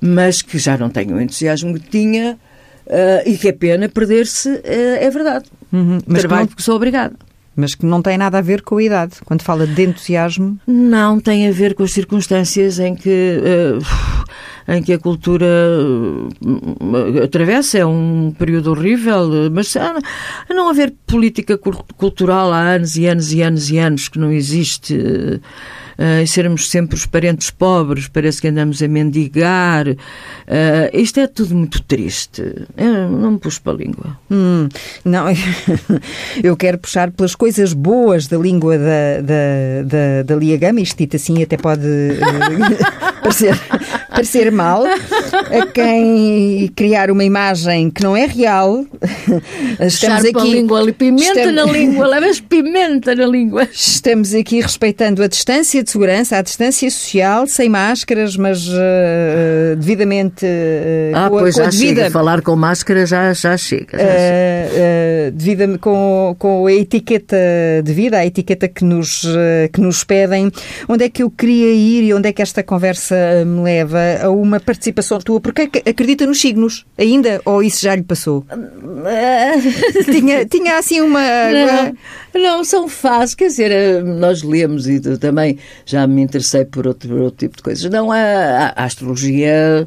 Mas 0.00 0.40
que 0.40 0.58
já 0.58 0.78
não 0.78 0.88
tenho 0.88 1.16
o 1.16 1.20
entusiasmo 1.20 1.74
que 1.74 1.90
tinha 1.90 2.38
Uh, 2.86 3.28
e 3.28 3.36
que 3.36 3.48
é 3.48 3.52
pena 3.52 3.88
perder-se, 3.88 4.48
uh, 4.48 4.62
é 4.64 5.10
verdade. 5.10 5.46
Uhum. 5.76 5.98
Mas 6.06 6.20
Trabalho 6.20 6.40
não, 6.42 6.46
porque 6.48 6.62
sou 6.62 6.76
obrigada. 6.76 7.14
Mas 7.54 7.74
que 7.74 7.86
não 7.86 8.02
tem 8.02 8.18
nada 8.18 8.38
a 8.38 8.42
ver 8.42 8.62
com 8.62 8.76
a 8.76 8.82
idade. 8.82 9.14
Quando 9.24 9.42
fala 9.42 9.66
de 9.66 9.82
entusiasmo. 9.82 10.58
Não, 10.66 11.18
tem 11.20 11.48
a 11.48 11.52
ver 11.52 11.74
com 11.74 11.82
as 11.82 11.92
circunstâncias 11.92 12.78
em 12.78 12.94
que. 12.94 13.40
Uh, 13.42 14.26
em 14.68 14.82
que 14.82 14.92
a 14.92 14.98
cultura 14.98 15.46
atravessa, 17.22 17.78
é 17.78 17.86
um 17.86 18.34
período 18.36 18.72
horrível, 18.72 19.30
mas 19.52 19.76
a 19.76 19.94
não 20.50 20.68
haver 20.68 20.92
política 21.06 21.56
cultural 21.96 22.52
há 22.52 22.58
anos 22.58 22.96
e 22.96 23.06
anos 23.06 23.32
e 23.32 23.42
anos 23.42 23.70
e 23.70 23.78
anos 23.78 24.08
que 24.08 24.18
não 24.18 24.32
existe 24.32 25.40
uh, 25.98 26.22
e 26.22 26.26
sermos 26.26 26.68
sempre 26.68 26.96
os 26.96 27.06
parentes 27.06 27.50
pobres, 27.50 28.08
parece 28.08 28.40
que 28.40 28.48
andamos 28.48 28.82
a 28.82 28.88
mendigar. 28.88 29.88
Uh, 29.88 29.96
isto 30.92 31.20
é 31.20 31.26
tudo 31.26 31.54
muito 31.54 31.82
triste. 31.82 32.42
Eu 32.76 33.10
não 33.10 33.32
me 33.32 33.38
pus 33.38 33.58
para 33.58 33.72
a 33.72 33.76
língua. 33.76 34.18
Hum, 34.30 34.68
não, 35.04 35.26
eu 36.42 36.56
quero 36.56 36.78
puxar 36.78 37.10
pelas 37.10 37.34
coisas 37.34 37.72
boas 37.72 38.26
da 38.26 38.36
língua 38.36 38.78
da, 38.78 39.20
da, 39.20 39.82
da, 39.84 40.22
da 40.24 40.36
Lia 40.36 40.56
Gama. 40.56 40.80
Isto 40.80 40.98
dito 40.98 41.16
assim 41.16 41.42
até 41.42 41.56
pode 41.56 41.86
uh, 41.86 43.20
parecer, 43.22 43.58
parecer 44.08 44.52
mal 44.52 44.84
a 44.84 45.66
quem 45.72 46.70
criar 46.74 47.10
uma 47.10 47.24
imagem 47.24 47.90
que 47.90 48.02
não 48.02 48.16
é 48.16 48.26
real. 48.26 48.84
Estamos 49.80 50.24
aqui. 50.24 50.38
A 50.38 50.44
língua 50.44 50.92
pimenta 50.92 51.40
estamos... 51.40 51.54
na 51.54 51.64
língua, 51.64 52.06
levas 52.06 52.40
pimenta 52.40 53.14
na 53.14 53.26
língua. 53.26 53.68
Estamos 53.72 54.34
aqui 54.34 54.60
respeitando 54.60 55.22
a 55.22 55.26
distância 55.26 55.82
de 55.86 55.92
segurança, 55.92 56.36
à 56.36 56.42
distância 56.42 56.90
social, 56.90 57.46
sem 57.46 57.68
máscaras, 57.68 58.36
mas 58.36 58.66
uh, 58.68 59.76
devidamente 59.78 60.44
uh, 60.44 61.14
ah, 61.14 61.30
com, 61.30 61.38
pois 61.38 61.54
com 61.54 61.60
já 61.62 61.68
a 61.68 61.70
devida... 61.70 62.00
chega. 62.02 62.10
Falar 62.10 62.42
com 62.42 62.56
máscara 62.56 63.06
já, 63.06 63.32
já 63.32 63.56
chega. 63.56 63.96
Já 63.96 64.04
uh, 64.04 65.30
devida, 65.32 65.78
com, 65.78 66.34
com 66.38 66.66
a 66.66 66.72
etiqueta 66.72 67.36
devida, 67.84 68.18
a 68.18 68.26
etiqueta 68.26 68.68
que 68.68 68.84
nos, 68.84 69.24
que 69.72 69.80
nos 69.80 70.02
pedem. 70.04 70.50
Onde 70.88 71.04
é 71.04 71.08
que 71.08 71.22
eu 71.22 71.30
queria 71.30 71.72
ir 71.72 72.04
e 72.04 72.12
onde 72.14 72.28
é 72.28 72.32
que 72.32 72.42
esta 72.42 72.62
conversa 72.62 73.44
me 73.46 73.62
leva? 73.62 73.98
A 74.22 74.30
uma 74.30 74.58
participação 74.58 75.18
tua, 75.18 75.40
porque 75.40 75.70
acredita 75.88 76.26
nos 76.26 76.40
signos 76.40 76.84
ainda, 76.98 77.40
ou 77.44 77.62
isso 77.62 77.82
já 77.82 77.94
lhe 77.94 78.02
passou? 78.02 78.44
tinha, 80.10 80.44
tinha 80.44 80.78
assim 80.78 81.00
uma... 81.00 81.20
Não, 81.22 81.94
não, 82.34 82.64
são 82.64 82.88
fases, 82.88 83.34
quer 83.34 83.46
dizer, 83.46 84.04
nós 84.04 84.42
lemos 84.42 84.88
e 84.88 85.00
também 85.18 85.58
já 85.84 86.06
me 86.06 86.22
interessei 86.22 86.64
por 86.64 86.86
outro, 86.86 87.08
por 87.08 87.20
outro 87.20 87.38
tipo 87.38 87.56
de 87.56 87.62
coisas. 87.62 87.90
Não, 87.90 88.10
a, 88.10 88.72
a 88.74 88.84
astrologia 88.84 89.86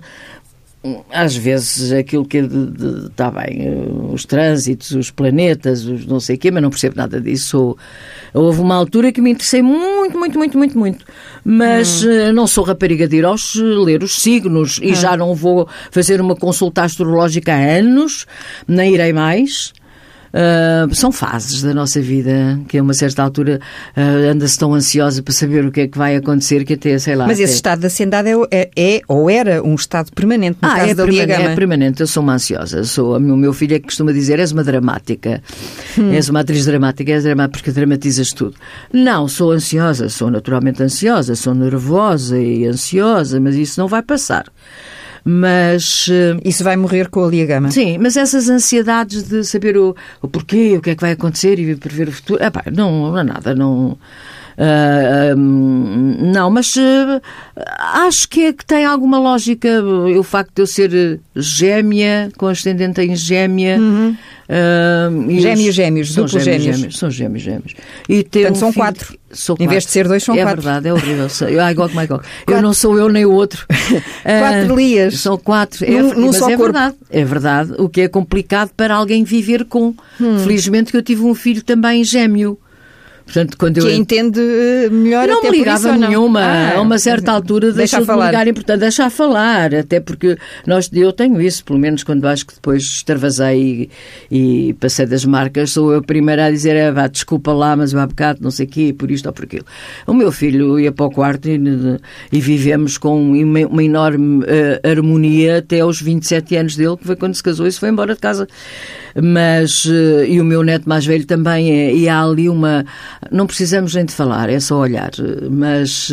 às 1.11 1.35
vezes 1.35 1.91
aquilo 1.91 2.25
que 2.25 2.37
está 2.37 3.29
bem, 3.29 3.67
os 4.13 4.23
trânsitos, 4.25 4.91
os 4.91 5.11
planetas, 5.11 5.85
os 5.85 6.05
não 6.05 6.21
sei 6.21 6.37
o 6.37 6.39
quê, 6.39 6.51
mas 6.51 6.63
não 6.63 6.69
percebo 6.69 6.95
nada 6.95 7.19
disso. 7.19 7.75
Houve 8.33 8.61
uma 8.61 8.75
altura 8.75 9.11
que 9.11 9.19
me 9.19 9.31
interessei 9.31 9.61
muito, 9.61 10.17
muito, 10.17 10.37
muito, 10.37 10.57
muito, 10.57 10.79
muito. 10.79 11.05
Mas 11.43 12.03
hum. 12.03 12.31
não 12.33 12.47
sou 12.47 12.63
rapariga 12.63 13.07
de 13.07 13.17
ir 13.17 13.25
aos 13.25 13.55
ler 13.55 14.03
os 14.03 14.21
signos 14.21 14.79
e 14.81 14.91
hum. 14.91 14.95
já 14.95 15.17
não 15.17 15.35
vou 15.35 15.67
fazer 15.91 16.21
uma 16.21 16.35
consulta 16.35 16.83
astrológica 16.83 17.53
há 17.53 17.77
anos, 17.79 18.25
nem 18.65 18.93
irei 18.93 19.11
mais. 19.11 19.73
Uh, 20.29 20.93
são 20.93 21.11
fases 21.11 21.61
da 21.61 21.73
nossa 21.73 21.99
vida 22.01 22.59
que 22.67 22.77
a 22.77 22.83
uma 22.83 22.93
certa 22.93 23.23
altura 23.23 23.59
uh, 23.97 24.31
anda-se 24.31 24.57
tão 24.57 24.73
ansiosa 24.73 25.23
para 25.23 25.33
saber 25.33 25.65
o 25.65 25.71
que 25.71 25.81
é 25.81 25.87
que 25.87 25.97
vai 25.97 26.15
acontecer 26.15 26.63
que 26.65 26.73
até, 26.73 26.97
sei 26.99 27.15
lá. 27.15 27.25
Mas 27.25 27.37
até... 27.37 27.43
esse 27.45 27.55
estado 27.55 27.79
de 27.79 27.87
ansiedade 27.87 28.29
é, 28.29 28.35
é, 28.51 28.69
é, 28.75 29.01
ou 29.07 29.29
era 29.29 29.63
um 29.63 29.75
estado 29.75 30.11
permanente 30.13 30.59
no 30.61 30.67
ah, 30.67 30.75
caso 30.75 30.91
é 30.91 30.93
da 30.93 31.03
permanente, 31.03 31.41
É 31.41 31.55
permanente, 31.55 32.01
eu 32.01 32.07
sou 32.07 32.21
uma 32.21 32.33
ansiosa. 32.33 32.83
Sou, 32.83 33.17
o 33.17 33.19
meu 33.19 33.53
filho 33.53 33.75
é 33.75 33.79
que 33.79 33.85
costuma 33.85 34.11
dizer, 34.11 34.39
és 34.39 34.51
uma 34.51 34.63
dramática. 34.63 35.41
Hum. 35.97 36.11
És 36.13 36.29
uma 36.29 36.41
atriz 36.41 36.65
dramática, 36.65 37.11
és 37.11 37.23
dramática 37.23 37.49
porque 37.49 37.71
dramatizas 37.71 38.31
tudo. 38.31 38.55
Não, 38.93 39.27
sou 39.27 39.51
ansiosa, 39.51 40.09
sou 40.09 40.29
naturalmente 40.29 40.83
ansiosa, 40.83 41.35
sou 41.35 41.53
nervosa 41.53 42.37
e 42.37 42.65
ansiosa, 42.65 43.39
mas 43.39 43.55
isso 43.55 43.79
não 43.79 43.87
vai 43.87 44.01
passar. 44.01 44.45
Mas. 45.23 46.07
Eh, 46.09 46.37
Isso 46.45 46.63
vai 46.63 46.75
morrer 46.75 47.09
com 47.09 47.23
a 47.23 47.27
Liagama? 47.27 47.71
Sim, 47.71 47.97
mas 47.97 48.15
essas 48.17 48.49
ansiedades 48.49 49.23
de 49.23 49.43
saber 49.43 49.77
o, 49.77 49.95
o 50.21 50.27
porquê, 50.27 50.75
o 50.77 50.81
que 50.81 50.91
é 50.91 50.95
que 50.95 51.01
vai 51.01 51.11
acontecer 51.11 51.59
e 51.59 51.75
prever 51.75 52.07
o 52.09 52.11
futuro. 52.11 52.43
Epá, 52.43 52.63
não, 52.71 53.11
não 53.11 53.17
é 53.17 53.23
nada, 53.23 53.53
não. 53.55 53.97
Uh, 54.59 55.37
um, 55.37 56.31
não, 56.33 56.49
mas 56.49 56.75
uh, 56.75 57.21
acho 57.79 58.27
que, 58.27 58.47
é 58.47 58.53
que 58.53 58.65
tem 58.65 58.83
alguma 58.83 59.17
lógica 59.17 59.81
o 59.81 60.21
facto 60.21 60.53
de 60.53 60.61
eu 60.61 60.67
ser 60.67 61.21
gêmea, 61.33 62.29
com 62.37 62.45
ascendente 62.45 62.99
em 63.01 63.15
gêmea. 63.15 63.79
Uhum. 63.79 64.17
Uh, 64.49 65.39
gêmeos, 65.39 65.73
gêmeos, 65.75 66.13
são 66.13 66.25
duplos 66.25 66.43
gêmeos, 66.43 66.75
gêmeos. 66.75 66.97
São 66.97 67.09
gêmeos, 67.09 67.41
gêmeos. 67.41 67.73
E 68.09 68.21
ter 68.21 68.47
Portanto, 68.47 68.55
um 68.55 68.59
são 68.59 68.73
quatro. 68.73 69.17
Sou 69.31 69.55
em 69.57 69.67
vez 69.67 69.85
de 69.85 69.91
ser 69.91 70.09
dois, 70.09 70.23
são 70.23 70.35
é 70.35 70.43
quatro. 70.43 70.59
É 70.59 70.61
verdade, 70.61 70.87
é 70.89 70.93
horrível. 70.93 71.27
I 71.69 71.73
got 71.73 71.95
my 71.95 72.05
God. 72.05 72.21
Eu 72.45 72.61
não 72.61 72.73
sou 72.73 72.97
eu 72.97 73.07
nem 73.07 73.25
o 73.25 73.31
outro. 73.31 73.65
quatro 74.23 74.75
lias. 74.75 75.19
São 75.21 75.37
quatro. 75.37 75.89
Num, 75.89 75.97
é, 75.97 76.15
num 76.15 76.27
mas 76.27 76.35
só 76.35 76.49
é 76.49 76.57
corpo. 76.57 76.63
verdade. 76.63 76.95
É 77.09 77.23
verdade. 77.23 77.73
O 77.77 77.87
que 77.87 78.01
é 78.01 78.07
complicado 78.09 78.71
para 78.75 78.95
alguém 78.95 79.23
viver 79.23 79.63
com. 79.63 79.95
Hum. 80.19 80.39
Felizmente 80.39 80.91
que 80.91 80.97
eu 80.97 81.03
tive 81.03 81.21
um 81.21 81.33
filho 81.33 81.63
também 81.63 82.03
gêmeo. 82.03 82.59
Portanto, 83.29 83.57
quando 83.59 83.79
que 83.79 83.85
eu... 83.85 83.91
entende 83.91 84.39
melhor 84.91 85.27
não 85.27 85.37
até 85.37 85.51
me 85.51 85.57
ligava 85.59 85.89
isso, 85.89 85.99
nenhuma. 85.99 86.41
Ah, 86.41 86.77
a 86.77 86.81
uma 86.81 86.97
certa 86.97 87.31
altura 87.31 87.71
deixou 87.71 88.03
de 88.03 88.11
me 88.11 88.25
ligar 88.25 88.47
importante. 88.47 88.79
Deixa 88.79 89.07
falar, 89.11 89.75
até 89.75 89.99
porque 89.99 90.35
nós, 90.65 90.89
eu 90.91 91.13
tenho 91.13 91.39
isso, 91.39 91.63
pelo 91.63 91.77
menos 91.77 92.03
quando 92.03 92.25
acho 92.25 92.47
que 92.47 92.55
depois 92.55 92.81
extravasei 92.81 93.87
e, 94.31 94.69
e 94.69 94.73
passei 94.73 95.05
das 95.05 95.25
marcas, 95.25 95.71
sou 95.71 95.93
eu 95.93 95.99
a 95.99 96.01
primeira 96.01 96.45
a 96.45 96.51
dizer, 96.51 96.75
ah, 96.75 96.91
vá, 96.91 97.07
desculpa 97.07 97.53
lá, 97.53 97.75
mas 97.75 97.93
eu 97.93 97.99
há 97.99 98.07
bocado, 98.07 98.39
não 98.41 98.49
sei 98.49 98.65
o 98.65 98.69
quê, 98.69 98.95
por 98.97 99.11
isto 99.11 99.27
ou 99.27 99.33
por 99.33 99.45
aquilo. 99.45 99.65
O 100.07 100.13
meu 100.15 100.31
filho 100.31 100.79
ia 100.79 100.91
para 100.91 101.05
o 101.05 101.11
quarto 101.11 101.47
e, 101.47 101.59
e 102.31 102.41
vivemos 102.41 102.97
com 102.97 103.31
uma, 103.31 103.59
uma 103.67 103.83
enorme 103.83 104.43
uh, 104.43 104.89
harmonia 104.89 105.59
até 105.59 105.81
aos 105.81 106.01
27 106.01 106.55
anos 106.55 106.75
dele, 106.75 106.97
que 106.97 107.05
foi 107.05 107.15
quando 107.15 107.35
se 107.35 107.43
casou 107.43 107.67
e 107.67 107.71
se 107.71 107.79
foi 107.79 107.89
embora 107.89 108.15
de 108.15 108.19
casa. 108.19 108.47
Mas, 109.21 109.85
uh, 109.85 110.23
e 110.27 110.41
o 110.41 110.45
meu 110.45 110.63
neto 110.63 110.89
mais 110.89 111.05
velho 111.05 111.25
também, 111.25 111.71
é, 111.71 111.93
e 111.93 112.09
há 112.09 112.23
ali 112.23 112.49
uma 112.49 112.85
não 113.31 113.47
precisamos 113.47 113.95
nem 113.95 114.05
de 114.05 114.13
falar, 114.13 114.49
é 114.49 114.59
só 114.59 114.77
olhar. 114.77 115.11
Mas, 115.49 116.11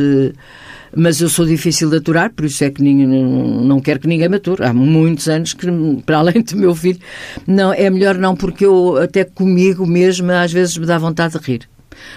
mas 0.94 1.20
eu 1.20 1.28
sou 1.28 1.46
difícil 1.46 1.90
de 1.90 1.96
aturar, 1.96 2.30
por 2.30 2.44
isso 2.44 2.64
é 2.64 2.70
que 2.70 2.82
ninguém, 2.82 3.06
não 3.06 3.80
quero 3.80 4.00
que 4.00 4.08
ninguém 4.08 4.28
me 4.28 4.36
ature. 4.36 4.64
Há 4.64 4.72
muitos 4.72 5.28
anos 5.28 5.52
que, 5.52 5.66
para 6.04 6.18
além 6.18 6.42
do 6.42 6.56
meu 6.56 6.74
filho, 6.74 7.00
não, 7.46 7.72
é 7.72 7.88
melhor 7.90 8.16
não, 8.16 8.34
porque 8.34 8.64
eu, 8.64 8.96
até 8.96 9.24
comigo 9.24 9.86
mesmo, 9.86 10.30
às 10.32 10.52
vezes 10.52 10.76
me 10.76 10.86
dá 10.86 10.98
vontade 10.98 11.38
de 11.38 11.44
rir. 11.44 11.68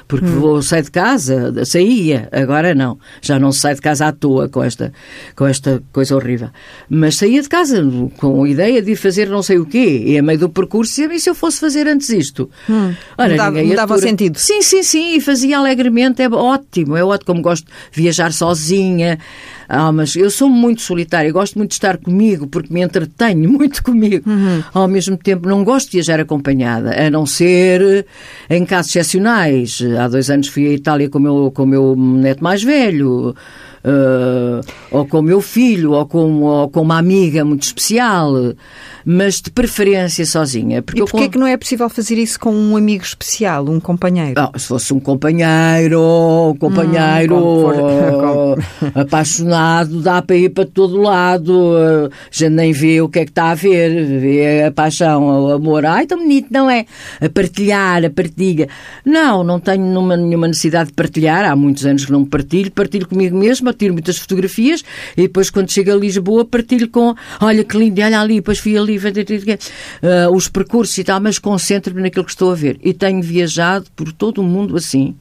Porque 0.07 0.25
hum. 0.25 0.39
vou 0.39 0.61
sair 0.61 0.83
de 0.83 0.91
casa, 0.91 1.53
saía, 1.65 2.29
agora 2.31 2.73
não. 2.73 2.97
Já 3.21 3.39
não 3.39 3.51
sai 3.51 3.75
de 3.75 3.81
casa 3.81 4.07
à 4.07 4.11
toa 4.11 4.49
com 4.49 4.63
esta, 4.63 4.91
com 5.35 5.45
esta 5.45 5.81
coisa 5.91 6.15
horrível. 6.15 6.49
Mas 6.89 7.15
saía 7.17 7.41
de 7.41 7.49
casa 7.49 7.83
com 8.17 8.43
a 8.43 8.49
ideia 8.49 8.81
de 8.81 8.95
fazer 8.95 9.29
não 9.29 9.43
sei 9.43 9.57
o 9.57 9.65
quê. 9.65 10.03
E 10.05 10.17
a 10.17 10.23
meio 10.23 10.39
do 10.39 10.49
percurso, 10.49 11.01
e 11.01 11.19
se 11.19 11.29
eu 11.29 11.35
fosse 11.35 11.59
fazer 11.59 11.87
antes 11.87 12.09
isto? 12.09 12.49
Hum. 12.69 12.93
Ora, 13.17 13.31
mudava, 13.31 13.63
mudava 13.63 13.95
o 13.95 13.99
sentido. 13.99 14.37
Sim, 14.37 14.61
sim, 14.61 14.83
sim. 14.83 15.15
E 15.15 15.21
fazia 15.21 15.57
alegremente. 15.57 16.21
É 16.21 16.29
ótimo. 16.29 16.95
É 16.95 17.03
ótimo. 17.03 17.25
Como 17.25 17.41
gosto 17.41 17.65
de 17.65 18.01
viajar 18.01 18.31
sozinha. 18.33 19.19
Ah, 19.71 19.91
mas 19.91 20.15
eu 20.15 20.31
sou 20.31 20.49
muito 20.49 20.81
solitária, 20.81 21.31
gosto 21.31 21.55
muito 21.55 21.69
de 21.69 21.75
estar 21.75 21.97
comigo, 21.97 22.47
porque 22.47 22.73
me 22.73 22.81
entretenho 22.81 23.47
muito 23.53 23.83
comigo. 23.83 24.27
Uhum. 24.27 24.63
Ao 24.73 24.87
mesmo 24.87 25.15
tempo, 25.15 25.47
não 25.47 25.63
gosto 25.63 25.91
de 25.91 25.97
viajar 25.97 26.19
acompanhada, 26.19 26.99
a 26.99 27.07
não 27.11 27.23
ser 27.27 28.07
em 28.49 28.65
casos 28.65 28.89
excepcionais. 28.95 29.79
Há 29.99 30.07
dois 30.07 30.31
anos 30.31 30.47
fui 30.47 30.67
à 30.67 30.73
Itália 30.73 31.07
com 31.07 31.19
o 31.19 31.21
meu, 31.21 31.51
com 31.53 31.63
o 31.63 31.67
meu 31.67 31.95
neto 31.95 32.43
mais 32.43 32.63
velho. 32.63 33.35
Uh, 33.81 34.59
ou 34.91 35.05
com 35.05 35.19
o 35.19 35.21
meu 35.21 35.39
filho, 35.39 35.93
ou 35.93 36.05
com, 36.05 36.41
ou 36.41 36.69
com 36.69 36.81
uma 36.81 36.97
amiga 36.97 37.45
muito 37.45 37.63
especial, 37.63 38.33
mas 39.05 39.41
de 39.41 39.49
preferência 39.49 40.25
sozinha. 40.25 40.81
Porque 40.81 41.01
e 41.01 41.05
porquê 41.05 41.25
é 41.25 41.29
que 41.29 41.37
não 41.37 41.47
é 41.47 41.57
possível 41.57 41.89
fazer 41.89 42.17
isso 42.17 42.39
com 42.39 42.53
um 42.53 42.75
amigo 42.75 43.03
especial, 43.03 43.65
um 43.65 43.79
companheiro? 43.79 44.39
Não, 44.39 44.51
se 44.59 44.67
fosse 44.67 44.93
um 44.93 44.99
companheiro, 44.99 45.99
um 46.51 46.57
companheiro 46.57 47.35
hum, 47.37 48.55
apaixonado, 48.93 50.01
dá 50.01 50.21
para 50.21 50.35
ir 50.35 50.49
para 50.49 50.65
todo 50.65 51.01
lado, 51.01 52.11
já 52.31 52.49
nem 52.49 52.71
vê 52.71 53.01
o 53.01 53.09
que 53.09 53.19
é 53.19 53.25
que 53.25 53.31
está 53.31 53.51
a 53.51 53.55
ver, 53.55 54.19
vê 54.19 54.63
a 54.65 54.71
paixão, 54.71 55.45
o 55.45 55.51
amor, 55.51 55.85
ai 55.85 56.05
tão 56.05 56.19
bonito, 56.19 56.47
não 56.51 56.69
é? 56.69 56.85
A 57.19 57.29
partilhar, 57.29 58.05
a 58.05 58.09
partilha. 58.09 58.67
Não, 59.03 59.43
não 59.43 59.59
tenho 59.59 59.83
nenhuma, 59.83 60.15
nenhuma 60.15 60.47
necessidade 60.47 60.89
de 60.89 60.95
partilhar, 60.95 61.45
há 61.45 61.55
muitos 61.55 61.85
anos 61.85 62.05
que 62.05 62.11
não 62.11 62.23
partilho, 62.25 62.71
partilho 62.71 63.07
comigo 63.07 63.37
mesmo 63.37 63.69
tiro 63.79 63.93
muitas 63.93 64.17
fotografias 64.17 64.83
e 65.17 65.23
depois 65.23 65.49
quando 65.49 65.71
chego 65.71 65.91
a 65.91 65.95
Lisboa 65.95 66.45
partilho 66.45 66.89
com, 66.89 67.15
olha 67.41 67.63
que 67.63 67.77
lindo, 67.77 68.01
olha 68.01 68.19
ali, 68.19 68.35
depois 68.35 68.59
fui 68.59 68.77
ali, 68.77 68.88
uh, 68.97 70.33
os 70.33 70.47
percursos 70.47 70.97
e 70.97 71.03
tal, 71.03 71.19
mas 71.19 71.39
concentro-me 71.39 72.01
naquilo 72.01 72.25
que 72.25 72.31
estou 72.31 72.51
a 72.51 72.55
ver. 72.55 72.79
E 72.83 72.93
tenho 72.93 73.21
viajado 73.21 73.85
por 73.95 74.11
todo 74.11 74.39
o 74.39 74.43
mundo 74.43 74.75
assim. 74.75 75.15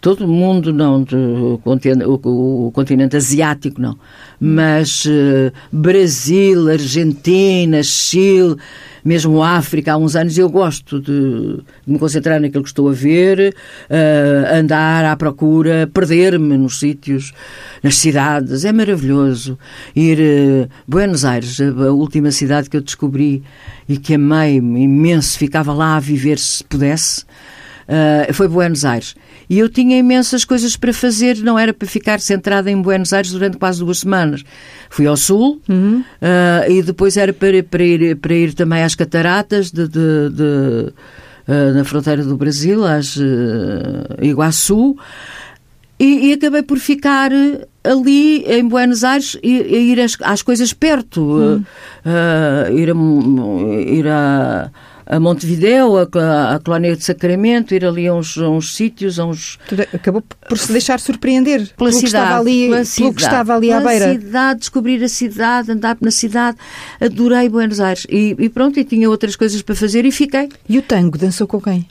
Todo 0.00 0.26
o 0.26 0.28
mundo, 0.28 0.72
não, 0.72 1.02
o, 1.02 1.58
continente, 1.58 2.04
o, 2.04 2.68
o 2.68 2.70
continente 2.72 3.16
asiático, 3.16 3.80
não. 3.80 3.98
Mas 4.38 5.04
uh, 5.04 5.52
Brasil, 5.72 6.68
Argentina, 6.68 7.82
Chile, 7.82 8.56
mesmo 9.08 9.42
África, 9.42 9.94
há 9.94 9.96
uns 9.96 10.14
anos, 10.14 10.36
eu 10.36 10.50
gosto 10.50 11.00
de, 11.00 11.56
de 11.56 11.92
me 11.92 11.98
concentrar 11.98 12.38
naquilo 12.38 12.62
que 12.62 12.68
estou 12.68 12.90
a 12.90 12.92
ver, 12.92 13.54
uh, 13.88 14.54
andar 14.54 15.02
à 15.06 15.16
procura, 15.16 15.90
perder-me 15.92 16.58
nos 16.58 16.78
sítios, 16.78 17.32
nas 17.82 17.96
cidades. 17.96 18.66
É 18.66 18.72
maravilhoso. 18.72 19.58
Ir 19.96 20.18
uh, 20.20 20.68
Buenos 20.86 21.24
Aires, 21.24 21.58
a 21.58 21.90
última 21.90 22.30
cidade 22.30 22.68
que 22.68 22.76
eu 22.76 22.82
descobri 22.82 23.42
e 23.88 23.96
que 23.96 24.14
amei 24.14 24.56
imenso, 24.56 25.38
ficava 25.38 25.72
lá 25.72 25.96
a 25.96 26.00
viver 26.00 26.38
se 26.38 26.62
pudesse. 26.62 27.22
Uh, 27.88 28.30
foi 28.34 28.46
Buenos 28.46 28.84
Aires. 28.84 29.16
E 29.48 29.58
eu 29.58 29.68
tinha 29.68 29.96
imensas 29.96 30.44
coisas 30.44 30.76
para 30.76 30.92
fazer, 30.92 31.38
não 31.38 31.58
era 31.58 31.72
para 31.72 31.88
ficar 31.88 32.20
centrada 32.20 32.70
em 32.70 32.80
Buenos 32.80 33.12
Aires 33.12 33.30
durante 33.32 33.56
quase 33.56 33.78
duas 33.78 34.00
semanas. 34.00 34.44
Fui 34.90 35.06
ao 35.06 35.16
Sul 35.16 35.60
uhum. 35.68 36.00
uh, 36.00 36.70
e 36.70 36.82
depois 36.82 37.16
era 37.16 37.32
para, 37.32 37.62
para, 37.62 37.82
ir, 37.82 38.16
para 38.16 38.34
ir 38.34 38.52
também 38.52 38.82
às 38.82 38.94
cataratas 38.94 39.70
de, 39.70 39.88
de, 39.88 40.30
de 40.30 40.92
uh, 41.48 41.74
na 41.74 41.82
fronteira 41.84 42.22
do 42.22 42.36
Brasil, 42.36 42.84
às 42.84 43.16
Iguaçu. 44.20 44.96
E, 46.00 46.28
e, 46.28 46.32
acabei 46.34 46.62
por 46.62 46.78
ficar 46.78 47.32
ali 47.82 48.44
em 48.44 48.68
Buenos 48.68 49.02
Aires 49.02 49.36
e, 49.42 49.56
e 49.56 49.92
ir 49.92 50.00
às, 50.00 50.16
às, 50.22 50.42
coisas 50.42 50.72
perto, 50.72 51.20
uhum. 51.20 51.64
ir 52.72 52.88
a, 52.88 53.90
ir 53.90 54.06
a 54.06 54.70
a 55.08 55.18
Montevideo, 55.18 55.96
a, 55.96 56.54
a 56.54 56.60
Colónia 56.60 56.94
de 56.94 57.02
Sacramento, 57.02 57.74
ir 57.74 57.84
ali 57.84 58.06
a 58.06 58.14
uns, 58.14 58.36
a 58.36 58.48
uns 58.48 58.76
sítios, 58.76 59.18
a 59.18 59.24
uns... 59.24 59.58
Acabou 59.92 60.22
por 60.22 60.58
se 60.58 60.70
deixar 60.70 61.00
surpreender 61.00 61.66
pela 61.76 61.90
cidade, 61.90 62.00
que 62.00 62.06
estava 62.06 62.38
ali, 62.38 62.60
pela 62.64 62.76
pelo 62.76 62.84
cidade, 62.84 63.14
que 63.14 63.22
estava 63.22 63.56
ali 63.56 63.72
à 63.72 63.80
beira. 63.80 64.06
beira. 64.06 64.20
cidade, 64.20 64.60
descobrir 64.60 65.02
a 65.02 65.08
cidade, 65.08 65.72
andar 65.72 65.96
na 66.00 66.10
cidade. 66.10 66.58
Adorei 67.00 67.48
Buenos 67.48 67.80
Aires. 67.80 68.06
E, 68.10 68.36
e 68.38 68.48
pronto, 68.50 68.78
e 68.78 68.84
tinha 68.84 69.08
outras 69.08 69.34
coisas 69.34 69.62
para 69.62 69.74
fazer 69.74 70.04
e 70.04 70.12
fiquei. 70.12 70.50
E 70.68 70.78
o 70.78 70.82
tango 70.82 71.16
dançou 71.16 71.46
com 71.46 71.60
quem? 71.60 71.86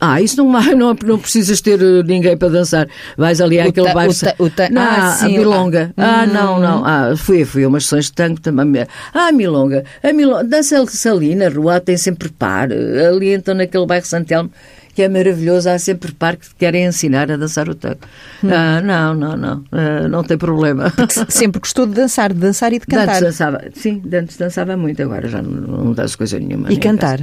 Ah, 0.00 0.20
isso 0.20 0.36
não, 0.42 0.50
não, 0.74 0.96
não 1.04 1.18
precisas 1.18 1.60
ter 1.60 1.80
eh, 1.80 2.02
ninguém 2.04 2.36
para 2.36 2.48
dançar. 2.48 2.88
Vais 3.16 3.40
ali 3.40 3.60
àquele 3.60 3.92
bairro. 3.92 4.12
O 4.38 4.48
ta, 4.48 4.70
não, 4.70 4.82
ah, 4.82 5.12
sim, 5.12 5.26
a 5.26 5.28
Milonga. 5.28 5.92
Ah, 5.96 6.22
ah 6.22 6.26
não, 6.26 6.56
hum. 6.56 6.60
não. 6.60 6.84
Ah, 6.84 7.14
fui, 7.16 7.44
fui 7.44 7.64
a 7.64 7.68
umas 7.68 7.84
sessões 7.84 8.06
de 8.06 8.12
tango 8.12 8.40
também. 8.40 8.86
Ah, 9.12 9.30
Milonga. 9.30 9.84
A 10.02 10.12
Milonga. 10.12 10.44
Dança-se 10.44 11.08
ali 11.08 11.34
na 11.34 11.48
rua, 11.48 11.80
tem 11.80 11.96
sempre 11.96 12.30
par. 12.30 12.70
Ali 12.72 13.34
então 13.34 13.54
naquele 13.54 13.86
bairro 13.86 14.06
Santelmo 14.06 14.50
que 14.94 15.02
é 15.02 15.08
maravilhoso, 15.08 15.70
há 15.70 15.78
sempre 15.78 16.12
par 16.12 16.36
que 16.36 16.52
querem 16.56 16.84
ensinar 16.84 17.30
a 17.30 17.36
dançar 17.36 17.68
o 17.68 17.74
tango. 17.74 18.00
Hum. 18.42 18.50
Ah, 18.52 18.80
não, 18.80 19.14
não, 19.14 19.36
não, 19.36 19.64
ah, 19.72 20.08
não 20.08 20.24
tem 20.24 20.36
problema. 20.36 20.90
Porque 20.90 21.14
sempre 21.28 21.60
gostou 21.60 21.86
de 21.86 21.94
dançar, 21.94 22.32
de 22.32 22.40
dançar 22.40 22.72
e 22.72 22.78
de 22.78 22.86
cantar. 22.86 23.08
Antes 23.08 23.20
dançava, 23.20 23.62
sim, 23.72 24.02
antes 24.12 24.36
dançava 24.36 24.76
muito, 24.76 25.02
agora 25.02 25.28
já 25.28 25.40
não, 25.40 25.84
não 25.84 25.92
danço 25.92 26.18
coisa 26.18 26.38
nenhuma. 26.38 26.72
E 26.72 26.76
cantar? 26.76 27.20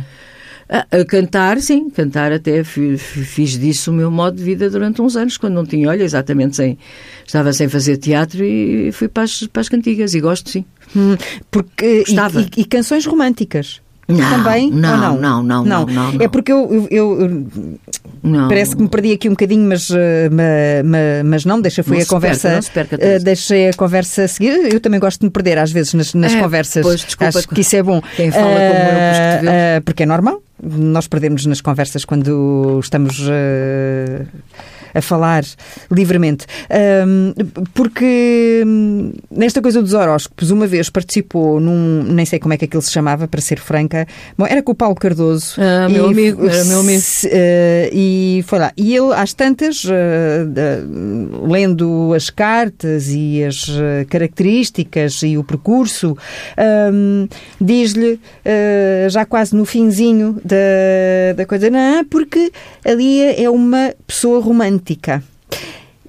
A, 0.69 0.85
a, 0.97 1.05
cantar, 1.05 1.61
sim, 1.61 1.89
cantar 1.89 2.33
até 2.33 2.63
fiz, 2.63 3.01
fiz, 3.01 3.57
disso 3.57 3.89
o 3.89 3.93
meu 3.93 4.11
modo 4.11 4.35
de 4.35 4.43
vida 4.43 4.69
durante 4.69 5.01
uns 5.01 5.15
anos, 5.15 5.37
quando 5.37 5.53
não 5.53 5.65
tinha, 5.65 5.89
olha, 5.89 6.03
exatamente 6.03 6.57
sem. 6.57 6.77
Estava 7.25 7.53
sem 7.53 7.69
fazer 7.69 7.97
teatro 7.97 8.43
e 8.43 8.91
fui 8.91 9.07
para 9.07 9.23
as, 9.23 9.47
para 9.47 9.61
as 9.61 9.69
cantigas 9.69 10.13
e 10.13 10.19
gosto, 10.19 10.49
sim. 10.49 10.65
Hum, 10.95 11.15
porque. 11.49 12.03
E, 12.07 12.59
e, 12.59 12.61
e 12.61 12.65
canções 12.65 13.05
românticas? 13.05 13.81
Não, 14.07 14.29
também? 14.29 14.71
Não, 14.71 14.97
não, 14.97 15.17
não, 15.17 15.43
não, 15.43 15.65
não, 15.65 15.85
não, 15.85 16.21
É 16.21 16.29
porque 16.29 16.51
eu, 16.51 16.87
eu, 16.89 17.21
eu 17.21 18.47
parece 18.47 18.75
que 18.75 18.81
me 18.81 18.87
perdi 18.87 19.11
aqui 19.11 19.27
um 19.27 19.31
bocadinho, 19.31 19.67
mas, 19.67 19.89
eh, 19.91 20.29
mas, 20.83 21.25
mas 21.25 21.45
não, 21.45 21.59
deixa 21.59 21.83
foi 21.83 22.01
a 22.01 22.05
conversa. 22.05 22.59
Perca, 22.73 22.95
não 22.95 22.99
perca, 22.99 23.21
uh, 23.21 23.23
deixei 23.23 23.69
a 23.69 23.73
conversa 23.73 24.23
a 24.23 24.27
seguir. 24.27 24.73
Eu 24.73 24.79
também 24.79 24.99
gosto 24.99 25.19
de 25.19 25.25
me 25.25 25.31
perder 25.31 25.57
às 25.57 25.71
vezes 25.71 25.93
nas, 25.93 26.13
nas 26.13 26.33
é, 26.33 26.41
conversas. 26.41 26.83
Pois, 26.83 27.01
desculpa, 27.03 27.37
Acho 27.37 27.49
que 27.49 27.61
isso 27.61 27.75
é 27.75 27.83
bom. 27.83 28.01
Quem 28.15 28.31
fala 28.31 28.45
uh, 28.45 28.53
como 28.53 29.49
eu, 29.49 29.77
uh, 29.79 29.81
porque 29.83 30.03
é 30.03 30.05
normal. 30.05 30.41
Nós 30.63 31.07
perdemos 31.07 31.45
nas 31.45 31.59
conversas 31.61 32.05
quando 32.05 32.79
estamos 32.81 33.21
a 34.97 35.01
falar 35.01 35.43
livremente. 35.91 36.45
Um, 37.05 37.33
porque 37.73 38.63
hum, 38.65 39.13
nesta 39.29 39.61
coisa 39.61 39.81
dos 39.81 39.93
horóscopos, 39.93 40.49
uma 40.49 40.65
vez 40.65 40.89
participou 40.89 41.59
num, 41.59 42.03
nem 42.03 42.25
sei 42.25 42.39
como 42.39 42.53
é 42.53 42.57
que 42.57 42.65
aquilo 42.65 42.81
se 42.81 42.91
chamava, 42.91 43.27
para 43.27 43.39
ser 43.39 43.59
franca, 43.59 44.07
bom, 44.37 44.45
era 44.47 44.63
com 44.63 44.71
o 44.71 44.75
Paulo 44.75 44.95
Cardoso. 44.95 45.55
Ah, 45.59 45.87
e, 45.87 45.93
meu 45.93 46.07
amigo, 46.07 46.47
era 46.47 46.65
meu 46.65 46.79
amigo. 46.79 47.03
Uh, 47.25 47.89
e 47.93 48.43
foi 48.47 48.59
lá. 48.59 48.71
E 48.75 48.95
ele, 48.95 49.13
às 49.13 49.33
tantas, 49.33 49.83
uh, 49.83 49.89
uh, 49.89 51.47
lendo 51.47 52.13
as 52.15 52.29
cartas 52.29 53.09
e 53.09 53.43
as 53.43 53.67
características 54.09 55.21
e 55.21 55.37
o 55.37 55.43
percurso, 55.43 56.17
um, 56.91 57.27
diz-lhe, 57.61 58.19
já 59.09 59.25
quase 59.25 59.55
no 59.55 59.65
finzinho 59.65 60.39
da, 60.43 61.33
da 61.35 61.45
coisa, 61.45 61.69
não, 61.69 62.03
porque 62.05 62.51
ali 62.85 63.21
é 63.21 63.49
uma 63.49 63.93
pessoa 64.05 64.41
romântica 64.41 64.86
romântica. 64.87 65.23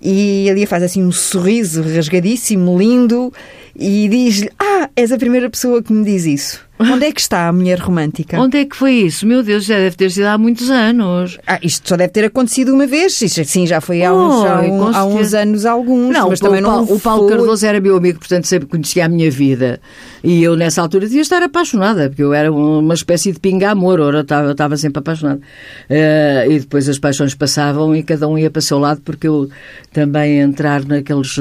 E 0.00 0.48
ali 0.48 0.64
faz 0.64 0.82
assim 0.82 1.02
um 1.02 1.10
sorriso 1.10 1.82
rasgadíssimo, 1.82 2.78
lindo, 2.78 3.32
e 3.74 4.08
diz-lhe: 4.08 4.50
Ah, 4.58 4.88
és 4.94 5.10
a 5.10 5.18
primeira 5.18 5.50
pessoa 5.50 5.82
que 5.82 5.92
me 5.92 6.04
diz 6.04 6.24
isso. 6.24 6.67
Onde 6.78 7.06
é 7.06 7.12
que 7.12 7.20
está 7.20 7.48
a 7.48 7.52
mulher 7.52 7.78
romântica? 7.80 8.40
Onde 8.40 8.58
é 8.58 8.64
que 8.64 8.76
foi 8.76 8.92
isso? 8.92 9.26
Meu 9.26 9.42
Deus, 9.42 9.64
já 9.64 9.76
deve 9.76 9.96
ter 9.96 10.10
sido 10.10 10.26
há 10.26 10.38
muitos 10.38 10.70
anos. 10.70 11.38
Ah, 11.46 11.58
isto 11.60 11.88
só 11.88 11.96
deve 11.96 12.12
ter 12.12 12.24
acontecido 12.24 12.72
uma 12.72 12.86
vez. 12.86 13.20
Isto, 13.20 13.44
sim, 13.44 13.66
já 13.66 13.80
foi 13.80 14.04
há 14.04 14.12
uns, 14.12 14.44
há, 14.44 14.60
um, 14.60 14.96
há 14.96 15.04
uns 15.04 15.34
anos 15.34 15.66
alguns. 15.66 16.12
Não, 16.12 16.28
mas 16.28 16.40
o, 16.40 16.44
também 16.44 16.62
Paulo, 16.62 16.86
não 16.86 16.96
o 16.96 17.00
Paulo 17.00 17.28
Cardoso 17.28 17.66
era 17.66 17.80
meu 17.80 17.96
amigo, 17.96 18.20
portanto 18.20 18.46
sempre 18.46 18.68
conhecia 18.68 19.06
a 19.06 19.08
minha 19.08 19.30
vida. 19.30 19.80
E 20.22 20.42
eu 20.42 20.56
nessa 20.56 20.80
altura 20.80 21.06
devia 21.06 21.20
estar 21.20 21.42
apaixonada, 21.42 22.08
porque 22.08 22.22
eu 22.22 22.32
era 22.32 22.52
uma 22.52 22.94
espécie 22.94 23.32
de 23.32 23.40
pinga-amor, 23.40 23.98
eu 23.98 24.20
estava, 24.20 24.76
sempre 24.76 25.00
apaixonada. 25.00 25.40
Uh, 25.88 26.52
e 26.52 26.60
depois 26.60 26.88
as 26.88 26.98
paixões 26.98 27.34
passavam 27.34 27.94
e 27.94 28.02
cada 28.02 28.28
um 28.28 28.38
ia 28.38 28.50
para 28.50 28.58
o 28.58 28.62
seu 28.62 28.78
lado, 28.78 29.00
porque 29.04 29.26
eu 29.26 29.48
também 29.92 30.40
entrar 30.40 30.84
naqueles, 30.84 31.36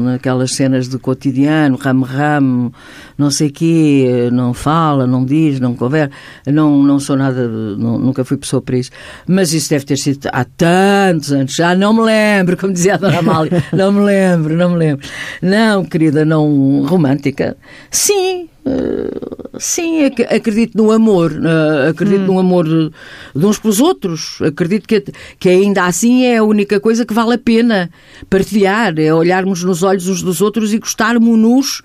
naquelas 0.00 0.52
cenas 0.52 0.88
do 0.88 0.98
cotidiano, 0.98 1.76
ramo-ramo, 1.76 2.72
não 3.16 3.30
sei 3.30 3.48
o 3.48 3.52
quê, 3.52 4.28
não 4.32 4.52
fala, 4.74 5.06
não 5.06 5.24
diz, 5.24 5.60
não 5.60 5.74
conversa, 5.74 6.10
não, 6.46 6.82
não 6.82 6.98
sou 6.98 7.16
nada, 7.16 7.46
não, 7.46 7.96
nunca 7.98 8.24
fui 8.24 8.36
pessoa 8.36 8.60
para 8.60 8.76
isso. 8.76 8.90
Mas 9.26 9.52
isso 9.52 9.70
deve 9.70 9.84
ter 9.84 9.96
sido 9.96 10.28
há 10.32 10.44
tantos 10.44 11.32
anos, 11.32 11.54
já 11.54 11.74
não 11.76 11.92
me 11.94 12.02
lembro, 12.02 12.56
como 12.56 12.72
dizia 12.72 12.94
a 12.94 12.96
Dona 12.96 13.20
Amália, 13.20 13.64
não 13.72 13.92
me 13.92 14.00
lembro, 14.00 14.56
não 14.56 14.70
me 14.70 14.76
lembro. 14.76 15.06
Não, 15.40 15.84
querida, 15.84 16.24
não 16.24 16.84
romântica. 16.86 17.56
Sim, 17.90 18.48
Uh, 18.66 19.60
sim, 19.60 20.06
ac 20.06 20.22
acredito 20.22 20.74
no 20.74 20.90
amor, 20.90 21.32
uh, 21.32 21.90
acredito 21.90 22.22
hum. 22.22 22.32
no 22.32 22.38
amor 22.38 22.64
de, 22.64 22.90
de, 23.36 23.44
uns 23.44 23.58
pelos 23.58 23.78
outros. 23.78 24.38
Acredito 24.40 24.88
que, 24.88 25.04
que 25.38 25.50
ainda 25.50 25.84
assim 25.84 26.24
é 26.24 26.38
a 26.38 26.42
única 26.42 26.80
coisa 26.80 27.04
que 27.04 27.12
vale 27.12 27.34
a 27.34 27.38
pena 27.38 27.90
partilhar, 28.30 28.98
é 28.98 29.12
olharmos 29.12 29.62
nos 29.62 29.82
olhos 29.82 30.08
uns 30.08 30.22
dos 30.22 30.40
outros 30.40 30.72
e 30.72 30.78
gostarmos-nos 30.78 31.82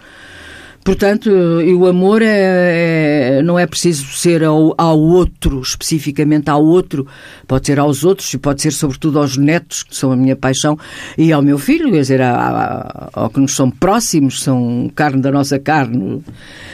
Portanto, 0.90 1.30
e 1.62 1.72
o 1.72 1.86
amor 1.86 2.24
é, 2.24 3.38
é, 3.38 3.42
não 3.44 3.60
é 3.60 3.68
preciso 3.68 4.08
ser 4.08 4.44
ao, 4.44 4.74
ao, 4.76 5.00
outro, 5.00 5.62
especificamente 5.62 6.50
ao 6.50 6.66
outro, 6.66 7.06
pode 7.48 7.68
ser 7.68 7.78
aos 7.78 8.04
outros 8.04 8.34
e 8.34 8.40
pode 8.40 8.60
ser 8.60 8.72
sobretudo 8.72 9.20
aos 9.20 9.38
netos, 9.38 9.84
que 9.84 9.96
são 9.96 10.12
a 10.12 10.16
minha 10.16 10.36
paixão, 10.36 10.80
e 11.16 11.32
ao 11.32 11.44
meu 11.44 11.60
filho, 11.60 11.92
quer 11.92 12.02
dizer, 12.02 12.22
ao 12.24 13.30
que 13.30 13.40
nos 13.40 13.56
são 13.56 13.70
próximos, 13.70 14.42
são 14.42 14.92
carne 14.96 15.22
da 15.22 15.32
nossa 15.32 15.60
carne, 15.60 16.24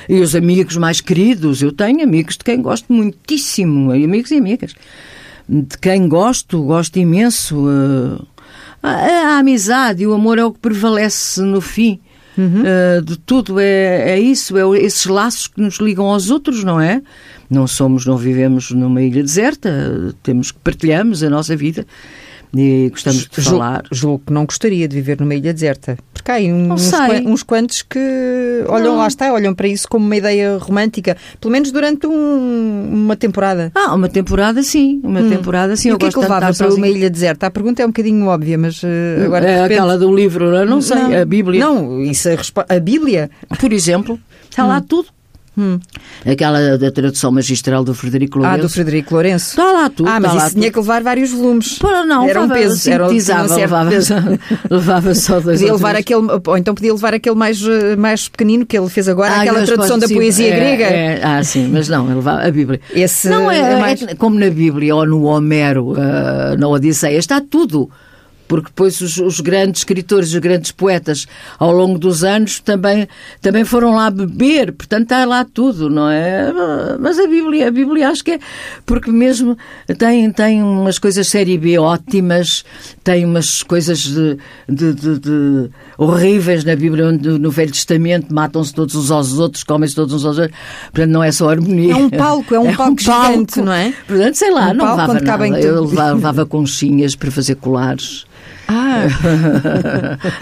e 0.07 0.21
os 0.21 0.33
amigos 0.33 0.77
mais 0.77 1.01
queridos. 1.01 1.61
Eu 1.61 1.73
tenho 1.73 2.01
amigos 2.01 2.37
de 2.37 2.45
quem 2.45 2.61
gosto 2.61 2.93
muitíssimo, 2.93 3.91
amigos 3.91 4.31
e 4.31 4.37
amigas, 4.37 4.73
de 5.49 5.77
quem 5.77 6.07
gosto, 6.07 6.63
gosto 6.63 6.97
imenso. 6.97 7.67
A, 8.81 8.91
a 8.91 9.39
amizade 9.39 10.03
e 10.03 10.07
o 10.07 10.13
amor 10.13 10.39
é 10.39 10.45
o 10.45 10.53
que 10.53 10.59
prevalece 10.59 11.41
no 11.41 11.59
fim 11.59 11.99
uhum. 12.37 12.63
uh, 12.63 13.01
de 13.01 13.17
tudo. 13.17 13.59
É, 13.59 14.11
é 14.11 14.19
isso, 14.19 14.57
é 14.57 14.79
esses 14.79 15.05
laços 15.05 15.47
que 15.47 15.61
nos 15.61 15.79
ligam 15.79 16.05
aos 16.05 16.29
outros, 16.29 16.63
não 16.63 16.79
é? 16.79 17.01
Não 17.49 17.67
somos, 17.67 18.05
não 18.05 18.17
vivemos 18.17 18.71
numa 18.71 19.01
ilha 19.01 19.21
deserta, 19.21 20.15
temos 20.23 20.51
que 20.51 20.59
partilhamos 20.59 21.23
a 21.23 21.29
nossa 21.29 21.55
vida 21.55 21.85
e 22.55 22.89
gostamos 22.89 23.27
de 23.27 23.41
falar. 23.41 23.83
Julgo 23.91 24.23
que 24.27 24.33
não 24.33 24.45
gostaria 24.45 24.87
de 24.87 24.95
viver 24.95 25.19
numa 25.19 25.35
ilha 25.35 25.53
deserta. 25.53 25.97
Porque 26.13 26.31
há 26.31 26.35
uns, 26.35 26.91
uns 27.25 27.43
quantos 27.43 27.81
que 27.81 28.63
olham, 28.67 28.93
não. 28.93 28.97
lá 28.97 29.07
está, 29.07 29.31
olham 29.33 29.53
para 29.53 29.67
isso 29.67 29.87
como 29.87 30.05
uma 30.05 30.15
ideia 30.15 30.57
romântica, 30.57 31.17
pelo 31.39 31.51
menos 31.51 31.71
durante 31.71 32.07
um, 32.07 32.89
uma 32.91 33.15
temporada. 33.15 33.71
Ah, 33.75 33.93
uma 33.93 34.09
temporada 34.09 34.63
sim, 34.63 34.99
uma 35.03 35.19
hum. 35.19 35.29
temporada 35.29 35.75
sim. 35.75 35.89
E 35.89 35.93
o 35.93 35.97
que 35.97 36.05
é 36.05 36.09
que 36.09 36.19
levava 36.19 36.53
para 36.53 36.73
uma 36.73 36.87
ilha 36.87 37.09
deserta? 37.09 37.47
A 37.47 37.51
pergunta 37.51 37.81
é 37.81 37.85
um 37.85 37.89
bocadinho 37.89 38.25
óbvia, 38.27 38.57
mas 38.57 38.81
uh, 38.83 38.87
agora. 39.25 39.47
É 39.47 39.55
repente... 39.55 39.73
aquela 39.73 39.97
do 39.97 40.13
livro, 40.13 40.65
não 40.65 40.81
sei, 40.81 40.97
não, 40.97 41.21
a 41.21 41.25
Bíblia. 41.25 41.59
Não, 41.59 42.01
isso 42.01 42.29
é 42.29 42.37
a 42.69 42.79
Bíblia. 42.79 43.29
Por 43.59 43.71
exemplo, 43.71 44.19
está 44.49 44.65
hum. 44.65 44.69
lá 44.69 44.81
tudo. 44.81 45.14
Hum. 45.57 45.79
Aquela 46.25 46.77
da 46.77 46.91
tradução 46.91 47.31
magistral 47.31 47.83
do 47.83 47.93
Frederico 47.93 48.39
Lourenço. 48.39 48.59
Ah, 48.59 48.61
do 48.61 48.69
Frederico 48.69 49.13
Lourenço. 49.13 49.49
Está 49.51 49.71
lá 49.71 49.89
tudo. 49.89 50.09
Ah, 50.09 50.19
mas 50.19 50.43
isso 50.43 50.55
tinha 50.55 50.71
que 50.71 50.77
levar 50.77 51.01
vários 51.01 51.31
volumes. 51.31 51.79
Para 51.79 52.05
não, 52.05 52.27
era 52.27 52.41
um 52.41 52.49
peso. 52.49 52.89
Era 52.89 53.07
um 53.07 53.11
levava, 53.11 53.89
levava 54.69 55.15
só 55.15 55.39
dois 55.39 55.59
podia 55.59 55.73
levar 55.73 55.95
aquele 55.95 56.21
Ou 56.45 56.57
então 56.57 56.75
podia 56.75 56.93
levar 56.93 57.13
aquele 57.13 57.35
mais, 57.35 57.61
eh, 57.61 57.95
mais 57.95 58.27
pequenino 58.27 58.65
que 58.65 58.77
ele 58.77 58.89
fez 58.89 59.07
agora, 59.07 59.33
ah, 59.33 59.41
aquela 59.41 59.63
tradução 59.63 59.97
da 59.97 60.07
poesia 60.07 60.53
é, 60.53 60.55
grega. 60.55 60.83
É, 60.83 61.23
ah, 61.23 61.43
sim, 61.43 61.69
mas 61.71 61.87
não, 61.87 62.05
ele 62.05 62.15
levava 62.15 62.45
a 62.45 62.51
Bíblia. 62.51 62.81
Esse 62.93 63.29
não 63.29 63.49
é, 63.49 63.59
é, 63.59 63.79
mais... 63.79 64.01
é 64.01 64.15
como 64.15 64.39
na 64.39 64.49
Bíblia 64.49 64.95
ou 64.95 65.05
no 65.05 65.23
Homero, 65.23 65.93
uh, 65.93 66.57
na 66.57 66.67
Odisseia, 66.67 67.17
está 67.17 67.41
tudo 67.41 67.89
porque 68.47 68.67
depois 68.67 68.99
os, 69.01 69.17
os, 69.17 69.39
grandes 69.39 69.81
escritores, 69.81 70.33
os 70.33 70.39
grandes 70.39 70.71
poetas, 70.71 71.27
ao 71.57 71.71
longo 71.71 71.97
dos 71.97 72.23
anos, 72.23 72.59
também, 72.59 73.07
também 73.41 73.63
foram 73.63 73.95
lá 73.95 74.09
beber, 74.09 74.71
portanto 74.71 75.03
está 75.03 75.25
lá 75.25 75.45
tudo, 75.45 75.89
não 75.89 76.09
é? 76.09 76.51
Mas 76.99 77.19
a 77.19 77.27
Bíblia, 77.27 77.67
a 77.67 77.71
Bíblia 77.71 78.09
acho 78.09 78.23
que 78.23 78.31
é, 78.31 78.39
porque 78.85 79.11
mesmo 79.11 79.57
tem, 79.97 80.31
tem 80.31 80.61
umas 80.61 80.99
coisas 80.99 81.27
série 81.27 81.57
B 81.57 81.77
ótimas, 81.77 82.63
tem 83.03 83.25
umas 83.25 83.63
coisas 83.63 83.99
de, 83.99 84.37
de, 84.67 84.93
de, 84.93 85.19
de 85.19 85.69
horríveis 85.97 86.63
na 86.63 86.75
Bíblia, 86.75 87.07
onde 87.07 87.27
no 87.39 87.51
Velho 87.51 87.71
Testamento 87.71 88.33
matam-se 88.33 88.73
todos 88.73 88.95
uns 88.95 89.11
aos 89.11 89.37
outros, 89.37 89.63
comem-se 89.63 89.95
todos 89.95 90.13
uns 90.13 90.25
aos 90.25 90.37
outros, 90.37 90.57
portanto 90.91 91.11
não 91.11 91.23
é 91.23 91.31
só 91.31 91.49
harmonia. 91.49 91.93
É 91.93 91.95
um 91.95 92.09
palco, 92.09 92.53
é 92.53 92.59
um, 92.59 92.67
é 92.69 92.75
palco, 92.75 92.91
um 92.91 92.95
palco 92.95 93.31
gigante, 93.31 93.61
não 93.61 93.73
é? 93.73 93.93
Portanto, 94.07 94.35
sei 94.35 94.51
lá, 94.51 94.69
um 94.69 94.73
não 94.73 94.89
levava 94.91 95.13
nada. 95.13 95.59
Eu 95.59 95.85
levava, 95.85 96.13
levava 96.13 96.45
conchinhas 96.45 97.15
para 97.15 97.31
fazer 97.31 97.55
colares. 97.55 98.25
Ah. 98.67 99.07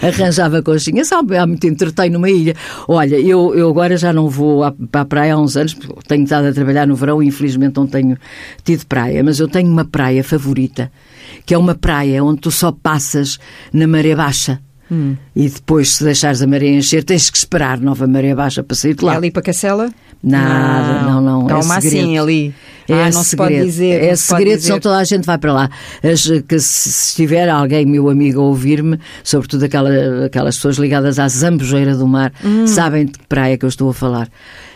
Arranjava 0.02 0.62
conchinha, 0.62 1.04
sabe? 1.04 1.36
Há 1.36 1.46
muito 1.46 1.66
entretém 1.66 2.10
numa 2.10 2.30
ilha. 2.30 2.54
Olha, 2.88 3.16
eu, 3.18 3.54
eu 3.54 3.68
agora 3.68 3.96
já 3.96 4.12
não 4.12 4.28
vou 4.28 4.64
à, 4.64 4.72
para 4.72 5.02
a 5.02 5.04
praia 5.04 5.34
há 5.34 5.38
uns 5.38 5.56
anos, 5.56 5.76
tenho 6.06 6.24
estado 6.24 6.46
a 6.46 6.52
trabalhar 6.52 6.86
no 6.86 6.94
verão 6.94 7.22
e 7.22 7.26
infelizmente 7.26 7.76
não 7.76 7.86
tenho 7.86 8.16
tido 8.62 8.86
praia, 8.86 9.22
mas 9.22 9.40
eu 9.40 9.48
tenho 9.48 9.70
uma 9.70 9.84
praia 9.84 10.24
favorita, 10.24 10.90
que 11.44 11.54
é 11.54 11.58
uma 11.58 11.74
praia 11.74 12.22
onde 12.24 12.40
tu 12.40 12.50
só 12.50 12.72
passas 12.72 13.38
na 13.72 13.86
maré 13.86 14.14
baixa. 14.14 14.60
Hum. 14.90 15.16
E 15.34 15.48
depois, 15.48 15.94
se 15.94 16.04
deixares 16.04 16.42
a 16.42 16.46
maré 16.46 16.68
encher, 16.68 17.04
tens 17.04 17.30
que 17.30 17.38
esperar 17.38 17.80
nova 17.80 18.06
maré 18.06 18.34
baixa 18.34 18.62
para 18.62 18.76
sair 18.76 18.94
de 18.94 19.04
lá. 19.04 19.14
E 19.14 19.16
ali 19.16 19.30
para 19.30 19.42
Cacela? 19.42 19.90
Nada, 20.22 21.02
não, 21.02 21.20
não. 21.20 21.40
não 21.40 21.46
Calma 21.46 21.74
é 21.74 21.78
assim 21.78 22.18
ali. 22.18 22.54
É 22.88 22.94
ah, 22.94 23.10
não 23.10 23.22
segredo. 23.22 23.24
se 23.24 23.36
pode 23.36 23.64
dizer. 23.64 24.02
É 24.02 24.16
segredo, 24.16 24.60
senão 24.60 24.80
toda 24.80 24.98
a 24.98 25.04
gente 25.04 25.24
vai 25.24 25.38
para 25.38 25.52
lá. 25.52 25.70
As, 26.02 26.26
que 26.46 26.58
se 26.58 26.88
estiver 26.88 27.48
alguém, 27.48 27.86
meu 27.86 28.08
amigo, 28.08 28.40
a 28.40 28.44
ouvir-me, 28.44 28.98
sobretudo 29.22 29.64
aquela, 29.64 30.26
aquelas 30.26 30.56
pessoas 30.56 30.76
ligadas 30.76 31.18
à 31.18 31.28
Zambujeira 31.28 31.96
do 31.96 32.06
Mar, 32.06 32.32
hum. 32.44 32.66
sabem 32.66 33.06
de 33.06 33.12
que 33.12 33.26
praia 33.26 33.56
que 33.56 33.64
eu 33.64 33.68
estou 33.68 33.90
a 33.90 33.94
falar. 33.94 34.28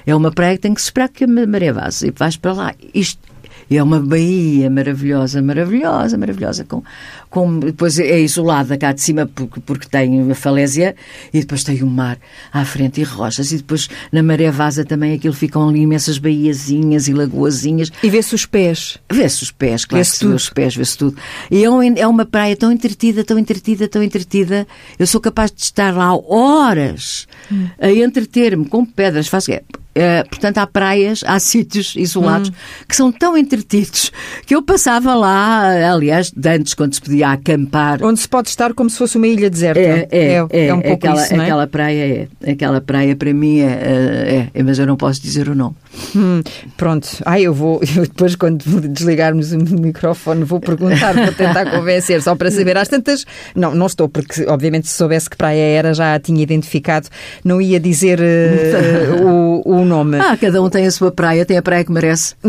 É 0.07 0.15
uma 0.15 0.31
praia 0.31 0.57
que 0.57 0.63
tem 0.63 0.73
que 0.73 0.81
se 0.81 0.87
esperar 0.87 1.09
que 1.11 1.25
a 1.25 1.27
maré 1.27 1.71
vá 1.71 1.89
e 2.03 2.11
vais 2.11 2.37
para 2.37 2.53
lá. 2.53 2.75
Isto 2.95 3.28
E 3.71 3.77
é 3.77 3.83
uma 3.83 4.01
baía 4.01 4.71
maravilhosa, 4.71 5.43
maravilhosa, 5.43 6.17
maravilhosa. 6.17 6.65
Com, 6.65 6.83
com, 7.29 7.59
depois 7.59 7.99
é 7.99 8.19
isolada 8.21 8.79
cá 8.79 8.93
de 8.93 9.03
cima 9.03 9.27
porque, 9.27 9.61
porque 9.61 9.89
tem 9.89 10.21
uma 10.23 10.35
falésia 10.35 10.97
e 11.33 11.41
depois 11.41 11.63
tem 11.63 11.83
o 11.83 11.87
mar 11.87 12.19
à 12.53 12.65
frente 12.65 13.01
e 13.01 13.05
rochas. 13.05 13.53
E 13.53 13.59
depois 13.59 13.89
na 14.11 14.23
maré 14.23 14.51
vaza 14.51 14.85
também 14.85 15.15
aquilo 15.15 15.35
ficam 15.35 15.69
ali 15.69 15.81
imensas 15.81 16.19
baiazinhas 16.19 17.09
e 17.09 17.13
lagoazinhas. 17.13 17.93
E 18.03 18.09
vê-se 18.09 18.35
os 18.35 18.47
pés. 18.47 18.99
Vê-se 19.11 19.43
os 19.43 19.51
pés, 19.51 19.85
claro. 19.85 20.03
Vê-se 20.03 20.19
tudo. 20.19 20.35
Os 20.35 20.49
pés, 20.49 20.75
vê-se 20.75 20.97
tudo. 20.97 21.17
E 21.51 21.63
é, 21.63 21.71
um, 21.71 21.83
é 21.83 22.07
uma 22.07 22.25
praia 22.25 22.57
tão 22.57 22.73
entretida, 22.73 23.23
tão 23.23 23.39
entretida, 23.39 23.87
tão 23.87 24.03
entretida. 24.03 24.67
Eu 24.99 25.07
sou 25.07 25.21
capaz 25.21 25.51
de 25.51 25.63
estar 25.63 25.95
lá 25.95 26.15
horas 26.17 27.27
hum. 27.53 27.69
a 27.79 27.91
entreter-me 27.91 28.65
com 28.65 28.85
pedras. 28.85 29.29
Faço, 29.29 29.51
Uh, 29.97 30.29
portanto, 30.29 30.59
há 30.59 30.67
praias, 30.67 31.25
há 31.27 31.41
sítios 31.41 31.95
isolados 31.97 32.51
hum. 32.51 32.53
que 32.89 32.95
são 32.95 33.11
tão 33.11 33.37
entretidos 33.37 34.13
que 34.47 34.55
eu 34.55 34.63
passava 34.63 35.13
lá, 35.15 35.91
aliás, 35.91 36.31
de 36.31 36.49
antes, 36.49 36.75
quando 36.75 36.95
se 36.95 37.01
podia 37.01 37.31
acampar. 37.31 38.03
Onde 38.03 38.21
se 38.21 38.29
pode 38.29 38.49
estar 38.49 38.73
como 38.75 38.89
se 38.89 38.97
fosse 38.97 39.17
uma 39.17 39.27
ilha 39.27 39.51
deserta. 39.51 39.81
É, 39.81 40.09
é, 40.11 40.19
é, 40.19 40.47
é, 40.51 40.67
é 40.67 40.75
um 40.75 40.81
pouco 40.81 41.07
aquela, 41.07 41.23
isso, 41.23 41.35
é? 41.35 41.41
aquela 41.41 41.67
praia 41.67 42.29
é. 42.43 42.51
Aquela 42.53 42.81
praia 42.81 43.17
para 43.17 43.35
mim 43.35 43.61
é, 43.61 44.51
é, 44.55 44.63
mas 44.63 44.79
eu 44.79 44.87
não 44.87 44.97
posso 44.97 45.21
dizer 45.21 45.49
o 45.49 45.55
nome. 45.55 45.75
Hum, 46.15 46.43
pronto. 46.77 47.09
Ah, 47.25 47.41
eu 47.41 47.53
vou, 47.53 47.81
eu 47.97 48.03
depois, 48.03 48.37
quando 48.37 48.63
desligarmos 48.89 49.53
o 49.53 49.59
microfone, 49.59 50.45
vou 50.45 50.61
perguntar, 50.61 51.15
vou 51.15 51.33
tentar 51.33 51.69
convencer, 51.73 52.23
só 52.23 52.35
para 52.35 52.51
saber. 52.51 52.77
Às 52.77 52.89
tantas, 52.89 53.25
não, 53.55 53.75
não 53.75 53.87
estou, 53.87 54.09
porque 54.09 54.45
obviamente 54.47 54.89
se 54.89 54.95
soubesse 54.95 55.29
que 55.29 55.37
praia 55.37 55.61
era, 55.61 55.95
já 55.95 56.15
a 56.15 56.21
tinha 56.21 56.43
identificado, 56.43 57.09
não 57.45 57.61
ia 57.61 57.81
dizer 57.81 58.21
uh, 58.21 59.27
o, 59.65 59.81
o 59.81 59.85
nome. 59.89 60.19
Ah, 60.19 60.37
cada 60.37 60.63
um 60.63 60.71
tem 60.71 60.87
a 60.87 60.91
sua 60.91 61.11
praia, 61.11 61.45
tem 61.45 61.57
a 61.57 61.63
praia 61.63 61.85
que 61.85 61.91
merece. 61.91 62.35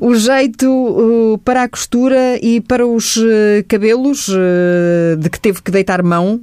o 0.00 0.14
jeito 0.14 1.40
para 1.44 1.64
a 1.64 1.68
costura 1.68 2.38
e 2.42 2.60
para 2.60 2.86
os 2.86 3.16
uh, 3.16 3.22
cabelos, 3.68 4.28
uh, 4.28 5.16
de 5.18 5.28
que 5.28 5.38
teve 5.38 5.62
que 5.62 5.70
deitar 5.70 6.02
mão, 6.02 6.40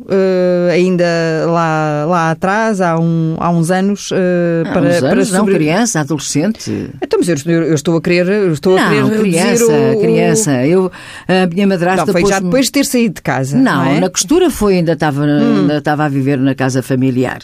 ainda 0.72 1.06
lá, 1.48 2.06
lá 2.08 2.32
atrás, 2.32 2.82
há, 2.82 2.98
um, 3.00 3.36
há 3.40 3.50
uns 3.50 3.72
anos, 3.72 4.10
há 4.12 4.72
para, 4.72 4.82
uns 4.82 4.96
anos, 4.96 5.10
para 5.10 5.26
sobre... 5.26 5.38
não, 5.38 5.46
criança, 5.60 6.00
adolescente. 6.00 6.92
Então, 7.02 7.20
mas 7.20 7.46
eu, 7.46 7.64
eu 7.64 7.74
estou 7.74 7.98
a 7.98 8.02
querer, 8.02 8.28
eu 8.28 8.54
estou 8.54 8.76
não, 8.76 8.86
a 8.86 8.90
querer 8.90 9.20
criança, 9.20 9.74
o... 9.96 10.00
criança. 10.00 10.66
Eu, 10.66 10.92
a 11.28 11.48
minha 11.48 11.68
madrasta 11.68 12.06
não, 12.06 12.14
foi 12.14 12.26
já 12.26 12.40
depois 12.40 12.66
de 12.66 12.72
ter 12.72 12.86
saído 12.86 13.16
de 13.16 13.22
casa. 13.22 13.58
Não, 13.58 13.86
não 13.86 13.92
é? 13.92 14.00
na 14.00 14.10
costura 14.10 14.50
foi, 14.50 14.76
ainda 14.76 14.94
estava, 14.94 15.24
hum. 15.24 15.62
ainda 15.62 15.78
estava 15.78 16.06
a 16.06 16.10
viver 16.10 16.38
na 16.38 16.54
casa 16.54 16.82
familiar 16.82 17.40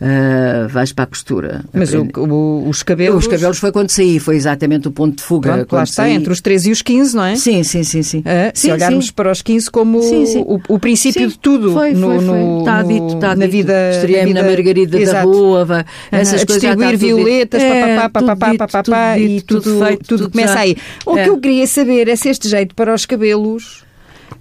uh, 0.00 0.68
vais 0.68 0.92
para 0.92 1.04
a 1.04 1.06
costura. 1.06 1.64
Mas 1.72 1.92
o, 1.92 2.06
o, 2.18 2.68
os 2.68 2.82
cabelos... 2.82 3.24
Os 3.24 3.26
cabelos 3.26 3.58
foi 3.58 3.72
quando 3.72 3.90
saí, 3.90 4.18
foi 4.18 4.36
exatamente 4.36 4.88
o 4.88 4.90
ponto 4.90 5.16
de 5.16 5.22
fuga. 5.22 5.52
Pronto, 5.52 5.72
lá 5.74 5.84
está, 5.84 6.02
saí. 6.02 6.12
entre 6.12 6.32
os 6.32 6.40
13 6.40 6.68
e 6.68 6.72
os 6.72 6.82
15, 6.82 7.16
não 7.16 7.24
é? 7.24 7.36
Sim, 7.36 7.62
sim, 7.62 7.82
sim. 7.82 8.02
sim. 8.02 8.18
Uh, 8.20 8.52
se 8.54 8.70
olharmos 8.70 9.06
sim. 9.06 9.12
para 9.12 9.30
os 9.30 9.42
15 9.42 9.70
como 9.70 10.02
sim. 10.02 10.38
O, 10.38 10.60
o, 10.68 10.78
princípio 10.78 11.28
de 11.28 11.38
tudo 11.38 11.72
foi, 11.72 11.92
no, 11.92 12.08
foi, 12.08 12.18
foi. 12.18 12.24
No, 12.26 12.58
está 12.60 12.82
dito, 12.82 13.14
está 13.14 13.28
na 13.28 13.46
dito. 13.46 13.50
vida... 13.50 13.90
Estreiei-me 13.90 14.34
na 14.34 14.42
Margarida 14.42 14.98
Exato. 14.98 15.30
da 15.30 15.36
Rua, 15.36 15.64
vai, 15.64 15.84
essas 16.10 16.42
uh, 16.42 16.46
coisas 16.46 16.62
distribuir 16.62 16.98
violetas, 16.98 17.62
é, 17.62 17.96
papapá, 17.96 18.20
papapá, 18.20 18.54
papapá, 18.66 19.18
e 19.18 19.40
tudo, 19.40 19.62
tudo, 19.62 19.84
feito, 19.84 20.04
tudo, 20.04 20.18
tudo 20.18 20.30
começa 20.32 20.58
aí. 20.58 20.76
O 21.04 21.16
é. 21.16 21.24
que 21.24 21.30
eu 21.30 21.38
queria 21.38 21.66
saber 21.66 22.08
é 22.08 22.16
se 22.16 22.28
este 22.28 22.48
jeito 22.48 22.74
para 22.74 22.94
os 22.94 23.06
cabelos 23.06 23.85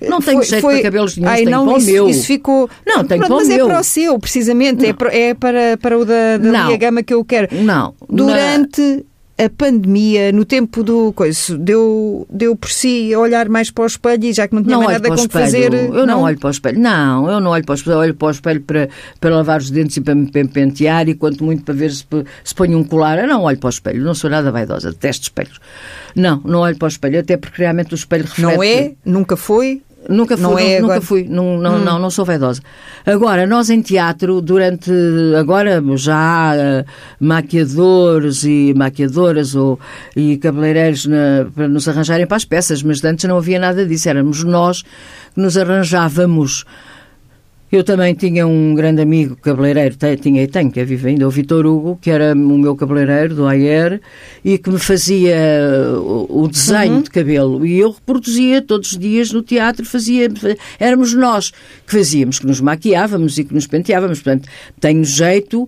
não 0.02 0.20
tenho 0.20 0.38
foi, 0.38 0.46
jeito 0.46 0.62
foi... 0.62 0.74
para 0.76 0.84
cabelos 0.84 1.18
nenhum, 1.18 1.36
tenho 1.36 1.50
não, 1.50 1.66
para 1.66 1.74
o 1.74 1.78
isso, 1.78 1.92
meu. 1.92 2.10
Isso 2.10 2.28
ficou... 2.28 2.70
Não, 2.86 3.04
tenho 3.04 3.22
Pronto, 3.22 3.28
para 3.28 3.34
o 3.34 3.38
mas 3.38 3.48
meu. 3.48 3.66
é 3.66 3.70
para 3.70 3.80
o 3.80 3.84
seu, 3.84 4.20
precisamente. 4.20 4.86
É 4.86 4.94
para, 4.94 5.16
é 5.16 5.34
para, 5.34 5.78
para 5.82 5.98
o 5.98 6.06
da, 6.06 6.38
da 6.38 6.52
não. 6.52 6.66
minha 6.66 6.78
gama 6.78 7.04
que 7.04 7.14
eu 7.14 7.24
quero. 7.24 7.48
Não. 7.52 7.94
Durante 8.10 9.06
a 9.38 9.50
pandemia, 9.50 10.32
no 10.32 10.46
tempo 10.46 10.82
do 10.82 11.12
coisa, 11.12 11.58
deu, 11.58 12.26
deu 12.30 12.56
por 12.56 12.70
si 12.70 13.14
a 13.14 13.20
olhar 13.20 13.50
mais 13.50 13.70
para 13.70 13.84
o 13.84 13.88
espelho 13.88 14.24
e 14.24 14.34
já 14.34 14.48
que 14.48 14.56
não 14.56 14.64
tinha 14.64 14.78
não 14.78 14.88
nada 14.88 15.10
com 15.10 15.16
que 15.16 15.28
fazer. 15.28 15.74
Eu 15.74 15.92
não? 15.92 16.06
não? 16.06 16.22
olho 16.22 16.40
para 16.40 16.48
o 16.48 16.52
espelho. 16.52 16.80
Não, 16.80 17.30
eu 17.30 17.42
não 17.42 17.52
olho 17.52 17.66
para 17.66 17.74
o 17.74 17.76
espelho. 17.76 17.98
Olho 17.98 18.16
para 18.16 18.28
o 18.28 18.32
espelho 18.32 18.62
para, 18.62 18.90
para 19.20 19.36
lavar 19.36 19.60
os 19.60 19.70
dentes 19.70 19.98
e 19.98 20.02
para 20.02 20.16
me 20.16 20.28
pentear 20.28 21.10
e 21.10 21.16
quanto 21.16 21.44
muito 21.44 21.64
para 21.64 21.74
ver 21.74 21.92
se, 21.92 22.06
se 22.44 22.56
ponho 22.56 22.78
um 22.78 22.84
colar. 22.84 23.20
Eu 23.20 23.28
não 23.28 23.44
olho 23.44 23.58
para 23.58 23.68
o 23.68 23.70
espelho. 23.70 24.04
Não 24.06 24.16
sou 24.16 24.30
nada 24.30 24.52
vaidosa. 24.52 24.92
Detesto 24.92 25.24
espelhos. 25.24 25.60
Não, 26.16 26.42
não 26.46 26.60
olho 26.60 26.78
para 26.78 26.86
o 26.86 26.90
espelho. 26.90 27.20
Até 27.20 27.36
porque 27.36 27.62
realmente 27.62 27.94
o 27.94 27.96
espelho 27.96 28.24
reflete. 28.24 28.56
Não 28.56 28.64
é? 28.64 28.94
Nunca 29.04 29.36
foi? 29.36 29.82
Nunca 30.10 30.38
fui, 30.38 30.44
não 30.44 30.60
é 30.60 30.80
nunca 30.80 30.94
agora... 30.94 31.02
fui, 31.02 31.28
não, 31.28 31.58
não, 31.58 31.76
hum. 31.76 31.84
não, 31.84 32.00
não 32.00 32.10
sou 32.10 32.26
vaidosa. 32.26 32.62
Agora, 33.06 33.46
nós 33.48 33.70
em 33.70 33.82
teatro, 33.82 34.42
durante, 34.42 34.92
agora 35.38 35.84
já 35.96 36.16
há 36.16 36.54
uh, 36.54 36.86
maquiadores 37.20 38.44
e 38.44 38.74
maquiadoras 38.76 39.56
ou, 39.56 39.80
e 40.16 40.38
cabeleireiros 40.38 41.06
na, 41.06 41.48
para 41.54 41.68
nos 41.68 41.88
arranjarem 41.88 42.28
para 42.28 42.38
as 42.38 42.46
peças, 42.46 42.84
mas 42.84 43.04
antes 43.04 43.26
não 43.26 43.38
havia 43.38 43.60
nada 43.60 43.86
disso, 43.86 44.10
éramos 44.10 44.44
nós 44.44 44.82
que 44.82 45.42
nos 45.42 45.58
arranjávamos 45.58 46.66
eu 47.76 47.84
também 47.84 48.14
tinha 48.14 48.48
um 48.48 48.74
grande 48.74 49.02
amigo 49.02 49.36
cabeleireiro, 49.36 49.96
tinha 50.22 50.44
e 50.44 50.48
tenho, 50.48 50.72
que 50.72 50.80
é 50.80 50.86
vivo 50.86 51.08
ainda, 51.08 51.28
o 51.28 51.30
Vitor 51.30 51.66
Hugo, 51.66 51.98
que 52.02 52.10
era 52.10 52.34
o 52.34 52.58
meu 52.58 52.76
cabeleireiro 52.76 53.36
do 53.36 53.48
Ayer 53.48 54.02
e 54.44 54.58
que 54.58 54.70
me 54.70 54.80
fazia 54.80 55.36
o 56.00 56.48
desenho 56.48 56.96
uhum. 56.96 57.02
de 57.02 57.10
cabelo. 57.10 57.66
E 57.66 57.80
eu 57.80 57.92
reproduzia 57.92 58.62
todos 58.62 58.94
os 58.94 58.98
dias 58.98 59.32
no 59.32 59.42
teatro, 59.42 59.86
fazia, 59.86 60.30
éramos 60.80 61.14
nós 61.14 61.52
que 61.86 61.98
fazíamos, 61.98 62.40
que 62.40 62.48
nos 62.48 62.62
maquiávamos 62.62 63.38
e 63.38 63.44
que 63.44 63.54
nos 63.54 63.68
penteávamos. 63.68 64.22
Portanto, 64.22 64.48
tenho 64.80 65.04
jeito 65.04 65.68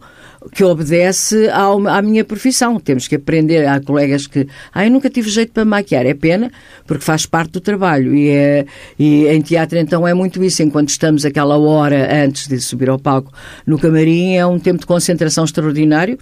que 0.54 0.64
obedece 0.64 1.50
ao, 1.50 1.88
à 1.88 2.02
minha 2.02 2.24
profissão. 2.24 2.80
Temos 2.80 3.08
que 3.08 3.16
aprender. 3.16 3.68
Há 3.68 3.80
colegas 3.80 4.28
que. 4.28 4.48
Ah, 4.74 4.86
eu 4.86 4.92
nunca 4.92 5.10
tive 5.10 5.30
jeito 5.30 5.52
para 5.52 5.66
maquiar. 5.66 6.06
É 6.06 6.14
pena, 6.14 6.52
porque 6.86 7.04
faz 7.04 7.26
parte 7.26 7.52
do 7.52 7.62
trabalho. 7.62 8.16
E, 8.16 8.30
é, 8.30 8.66
e 8.98 9.28
em 9.28 9.42
teatro, 9.42 9.78
então, 9.78 10.08
é 10.08 10.14
muito 10.14 10.44
isso. 10.44 10.64
Enquanto 10.64 10.90
estamos 10.90 11.26
aquela 11.26 11.58
hora 11.58 12.24
antes 12.24 12.48
de 12.48 12.60
subir 12.60 12.90
ao 12.90 13.00
palco 13.00 13.32
no 13.66 13.78
camarim, 13.78 14.36
é 14.36 14.46
um 14.46 14.60
tempo 14.60 14.80
de 14.80 14.86
concentração 14.86 15.44
extraordinário 15.44 16.18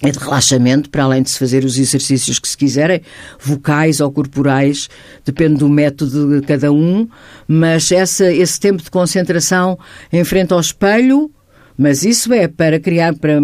é 0.00 0.10
de 0.10 0.18
relaxamento, 0.18 0.90
para 0.90 1.02
além 1.02 1.22
de 1.22 1.30
se 1.30 1.38
fazer 1.38 1.64
os 1.64 1.76
exercícios 1.76 2.38
que 2.38 2.48
se 2.48 2.56
quiserem, 2.56 3.02
vocais 3.40 4.00
ou 4.00 4.10
corporais, 4.12 4.88
depende 5.24 5.56
do 5.56 5.68
método 5.68 6.40
de 6.40 6.46
cada 6.46 6.70
um, 6.70 7.08
mas 7.48 7.90
essa, 7.90 8.32
esse 8.32 8.60
tempo 8.60 8.82
de 8.82 8.90
concentração 8.90 9.76
em 10.12 10.22
frente 10.22 10.52
ao 10.52 10.60
espelho, 10.60 11.30
mas 11.78 12.04
isso 12.04 12.32
é 12.32 12.48
para 12.48 12.80
criar, 12.80 13.14
para, 13.14 13.40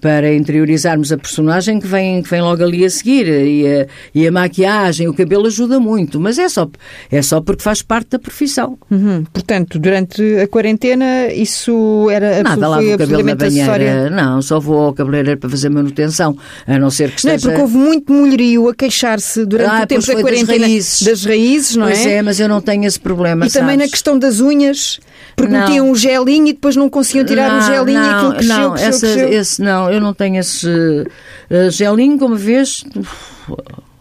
para 0.00 0.34
interiorizarmos 0.34 1.12
a 1.12 1.18
personagem 1.18 1.78
que 1.78 1.86
vem, 1.86 2.22
que 2.22 2.30
vem 2.30 2.40
logo 2.40 2.64
ali 2.64 2.84
a 2.86 2.90
seguir. 2.90 3.28
E 3.28 3.66
a, 3.66 3.86
e 4.14 4.26
a 4.26 4.32
maquiagem, 4.32 5.08
o 5.08 5.14
cabelo 5.14 5.46
ajuda 5.46 5.78
muito, 5.78 6.18
mas 6.18 6.38
é 6.38 6.48
só, 6.48 6.68
é 7.10 7.20
só 7.20 7.40
porque 7.40 7.62
faz 7.62 7.82
parte 7.82 8.10
da 8.10 8.18
profissão. 8.18 8.78
Uhum. 8.90 9.24
Portanto, 9.30 9.78
durante 9.78 10.22
a 10.38 10.48
quarentena, 10.48 11.26
isso 11.32 12.08
era 12.10 12.42
Nada, 12.42 12.66
lavo 12.66 12.94
o 12.94 12.98
cabelo 12.98 13.22
na 13.22 13.34
banheira. 13.34 14.08
Não, 14.08 14.40
só 14.40 14.58
vou 14.58 14.86
ao 14.86 14.94
cabeleireiro 14.94 15.38
para 15.38 15.50
fazer 15.50 15.68
manutenção, 15.68 16.36
a 16.66 16.78
não 16.78 16.90
ser 16.90 17.10
que 17.10 17.16
esteja... 17.16 17.46
Não 17.46 17.54
é 17.54 17.58
porque 17.58 17.60
houve 17.60 17.76
muito 17.76 18.10
mulherio 18.10 18.68
a 18.70 18.74
queixar-se 18.74 19.44
durante 19.44 19.70
ah, 19.70 19.82
o 19.82 19.86
tempo 19.86 20.06
da 20.06 20.20
quarentena 20.22 20.58
das 20.58 20.60
raízes. 20.60 21.02
das 21.02 21.24
raízes, 21.24 21.76
não 21.76 21.86
pois 21.86 22.06
é? 22.06 22.14
é, 22.14 22.22
mas 22.22 22.40
eu 22.40 22.48
não 22.48 22.62
tenho 22.62 22.86
esse 22.86 22.98
problema, 22.98 23.46
E 23.46 23.50
também 23.50 23.76
na 23.76 23.86
questão 23.86 24.18
das 24.18 24.40
unhas, 24.40 24.98
porque 25.36 25.52
não. 25.52 25.60
metiam 25.60 25.90
um 25.90 25.94
gelinho 25.94 26.48
e 26.48 26.52
depois 26.52 26.76
não 26.76 26.88
conseguiam 26.88 27.24
tirar 27.24 27.50
não, 27.50 27.58
o 27.58 27.62
gelinho 27.62 28.00
não, 28.00 28.06
e 28.06 28.14
aquilo 28.14 28.34
cresceu, 28.34 28.58
não, 28.58 28.70
cresceu, 28.72 28.88
essa, 28.88 29.06
cresceu. 29.06 29.28
Esse, 29.28 29.62
não, 29.62 29.90
eu 29.90 30.00
não 30.00 30.14
tenho 30.14 30.36
esse 30.38 30.66
uh, 30.68 31.70
gelinho, 31.70 32.18
como 32.18 32.36
vês. 32.36 32.84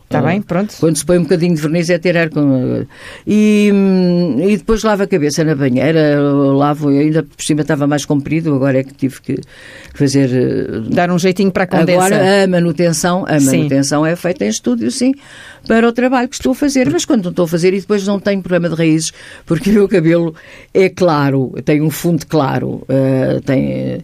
Está 0.09 0.23
bem, 0.23 0.41
pronto. 0.41 0.75
Quando 0.79 0.97
se 0.97 1.05
põe 1.05 1.19
um 1.19 1.21
bocadinho 1.21 1.53
de 1.53 1.61
verniz 1.61 1.87
é 1.87 1.99
tirar 1.99 2.31
com. 2.31 2.83
E, 3.27 3.71
e 4.39 4.57
depois 4.57 4.81
lavo 4.81 5.03
a 5.03 5.07
cabeça 5.07 5.43
na 5.43 5.53
banheira, 5.53 6.19
lavo, 6.19 6.87
ainda 6.87 7.21
por 7.21 7.43
cima 7.43 7.61
estava 7.61 7.85
mais 7.85 8.05
comprido, 8.05 8.55
agora 8.55 8.79
é 8.79 8.83
que 8.83 8.91
tive 8.91 9.21
que 9.21 9.39
fazer. 9.93 10.81
Dar 10.89 11.11
um 11.11 11.19
jeitinho 11.19 11.51
para 11.51 11.65
a 11.65 11.67
condensa. 11.67 12.05
Agora 12.05 12.43
a 12.43 12.47
manutenção, 12.47 13.23
a 13.27 13.39
manutenção 13.39 14.03
sim. 14.03 14.09
é 14.09 14.15
feita 14.15 14.45
em 14.45 14.49
estúdio, 14.49 14.89
sim, 14.89 15.13
para 15.67 15.87
o 15.87 15.91
trabalho 15.91 16.27
que 16.27 16.35
estou 16.35 16.51
a 16.51 16.55
fazer. 16.55 16.89
Mas 16.89 17.05
quando 17.05 17.25
não 17.25 17.31
estou 17.31 17.45
a 17.45 17.47
fazer 17.47 17.73
e 17.73 17.79
depois 17.79 18.05
não 18.05 18.19
tenho 18.19 18.41
problema 18.41 18.69
de 18.69 18.75
raízes, 18.75 19.11
porque 19.45 19.69
o 19.71 19.73
meu 19.73 19.87
cabelo 19.87 20.35
é 20.73 20.89
claro, 20.89 21.53
tem 21.63 21.81
um 21.81 21.89
fundo 21.89 22.25
claro, 22.27 22.83
uh, 22.87 23.41
tem. 23.45 24.03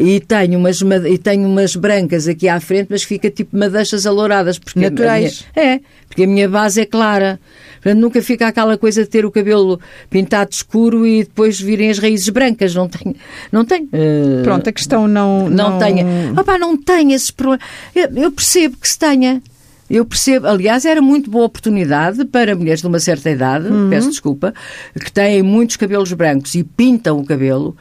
E 0.00 0.20
tenho, 0.20 0.60
umas, 0.60 0.80
e 0.80 1.18
tenho 1.18 1.48
umas 1.48 1.74
brancas 1.74 2.28
aqui 2.28 2.48
à 2.48 2.60
frente, 2.60 2.86
mas 2.88 3.02
fica 3.02 3.28
tipo 3.30 3.56
madeixas 3.58 4.06
alouradas. 4.06 4.56
Porque 4.56 4.78
Naturais. 4.78 5.44
Minha, 5.56 5.74
é, 5.74 5.80
porque 6.06 6.22
a 6.22 6.26
minha 6.26 6.48
base 6.48 6.80
é 6.80 6.86
clara. 6.86 7.40
Portanto, 7.82 8.00
nunca 8.00 8.22
fica 8.22 8.46
aquela 8.46 8.76
coisa 8.76 9.02
de 9.02 9.08
ter 9.08 9.24
o 9.24 9.30
cabelo 9.30 9.80
pintado 10.10 10.50
escuro 10.52 11.06
e 11.06 11.24
depois 11.24 11.60
virem 11.60 11.90
as 11.90 11.98
raízes 11.98 12.28
brancas. 12.28 12.74
Não 12.74 12.88
tenho. 12.88 13.16
Não 13.50 13.64
tenho. 13.64 13.86
Uh, 13.86 14.42
Pronto, 14.44 14.68
a 14.68 14.72
questão 14.72 15.08
não. 15.08 15.48
Não, 15.48 15.70
não... 15.70 15.78
tenho. 15.78 16.06
Opa, 16.38 16.58
não 16.58 16.76
tenho 16.76 17.12
esses 17.12 17.30
problemas. 17.30 17.66
Eu, 17.94 18.08
eu 18.14 18.32
percebo 18.32 18.76
que 18.76 18.88
se 18.88 18.98
tenha. 18.98 19.42
Eu 19.90 20.04
percebo, 20.04 20.46
aliás, 20.46 20.84
era 20.84 21.00
muito 21.00 21.30
boa 21.30 21.44
oportunidade 21.46 22.24
para 22.26 22.54
mulheres 22.54 22.80
de 22.80 22.86
uma 22.86 22.98
certa 23.00 23.30
idade, 23.30 23.68
Uhum. 23.68 23.88
peço 23.88 24.10
desculpa, 24.10 24.52
que 25.00 25.10
têm 25.10 25.42
muitos 25.42 25.76
cabelos 25.76 26.12
brancos 26.12 26.54
e 26.54 26.62
pintam 26.62 27.18
o 27.18 27.24
cabelo. 27.24 27.76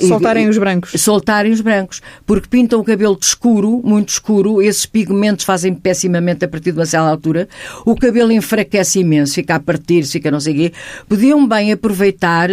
e- 0.00 0.06
Soltarem 0.08 0.48
os 0.48 0.58
brancos. 0.58 1.00
soltarem 1.00 1.52
os 1.52 1.60
brancos, 1.60 2.00
porque 2.26 2.48
pintam 2.48 2.78
o 2.80 2.84
cabelo 2.84 3.16
de 3.18 3.24
escuro, 3.24 3.80
muito 3.84 4.10
escuro, 4.10 4.60
esses 4.60 4.84
pigmentos 4.86 5.44
fazem 5.44 5.74
pessimamente 5.74 6.44
a 6.44 6.48
partir 6.48 6.72
de 6.72 6.78
uma 6.78 6.86
certa 6.86 7.08
altura, 7.08 7.48
o 7.86 7.94
cabelo 7.96 8.30
enfraquece 8.32 9.00
imenso, 9.00 9.34
fica 9.34 9.54
a 9.54 9.60
partir, 9.60 10.04
fica 10.04 10.30
não 10.30 10.40
sei 10.40 10.52
o 10.52 10.56
quê. 10.56 10.72
Podiam 11.08 11.46
bem 11.48 11.72
aproveitar 11.72 12.50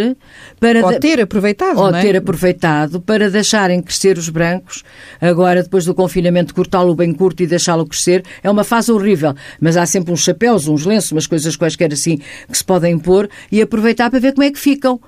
para... 0.58 0.84
Ou 0.84 0.98
ter 0.98 1.20
aproveitado, 1.20 1.78
ou 1.78 1.94
é? 1.94 2.00
ter 2.00 2.16
aproveitado 2.16 3.00
para 3.00 3.30
deixarem 3.30 3.82
crescer 3.82 4.16
os 4.18 4.28
brancos, 4.28 4.82
agora 5.20 5.62
depois 5.62 5.84
do 5.84 5.94
confinamento 5.94 6.54
cortá-lo 6.54 6.94
bem 6.94 7.12
curto 7.12 7.42
e 7.42 7.46
deixá-lo 7.46 7.86
crescer, 7.86 8.24
é 8.42 8.50
uma 8.50 8.61
fase 8.64 8.90
horrível, 8.92 9.34
mas 9.60 9.76
há 9.76 9.84
sempre 9.86 10.12
uns 10.12 10.20
chapéus, 10.20 10.68
uns 10.68 10.84
lenços, 10.84 11.12
umas 11.12 11.26
coisas 11.26 11.56
quaisquer 11.56 11.92
assim 11.92 12.18
que 12.50 12.56
se 12.58 12.64
podem 12.64 12.98
pôr 12.98 13.28
e 13.50 13.60
aproveitar 13.62 14.10
para 14.10 14.18
ver 14.18 14.32
como 14.32 14.44
é 14.44 14.50
que 14.50 14.58
ficam. 14.58 15.00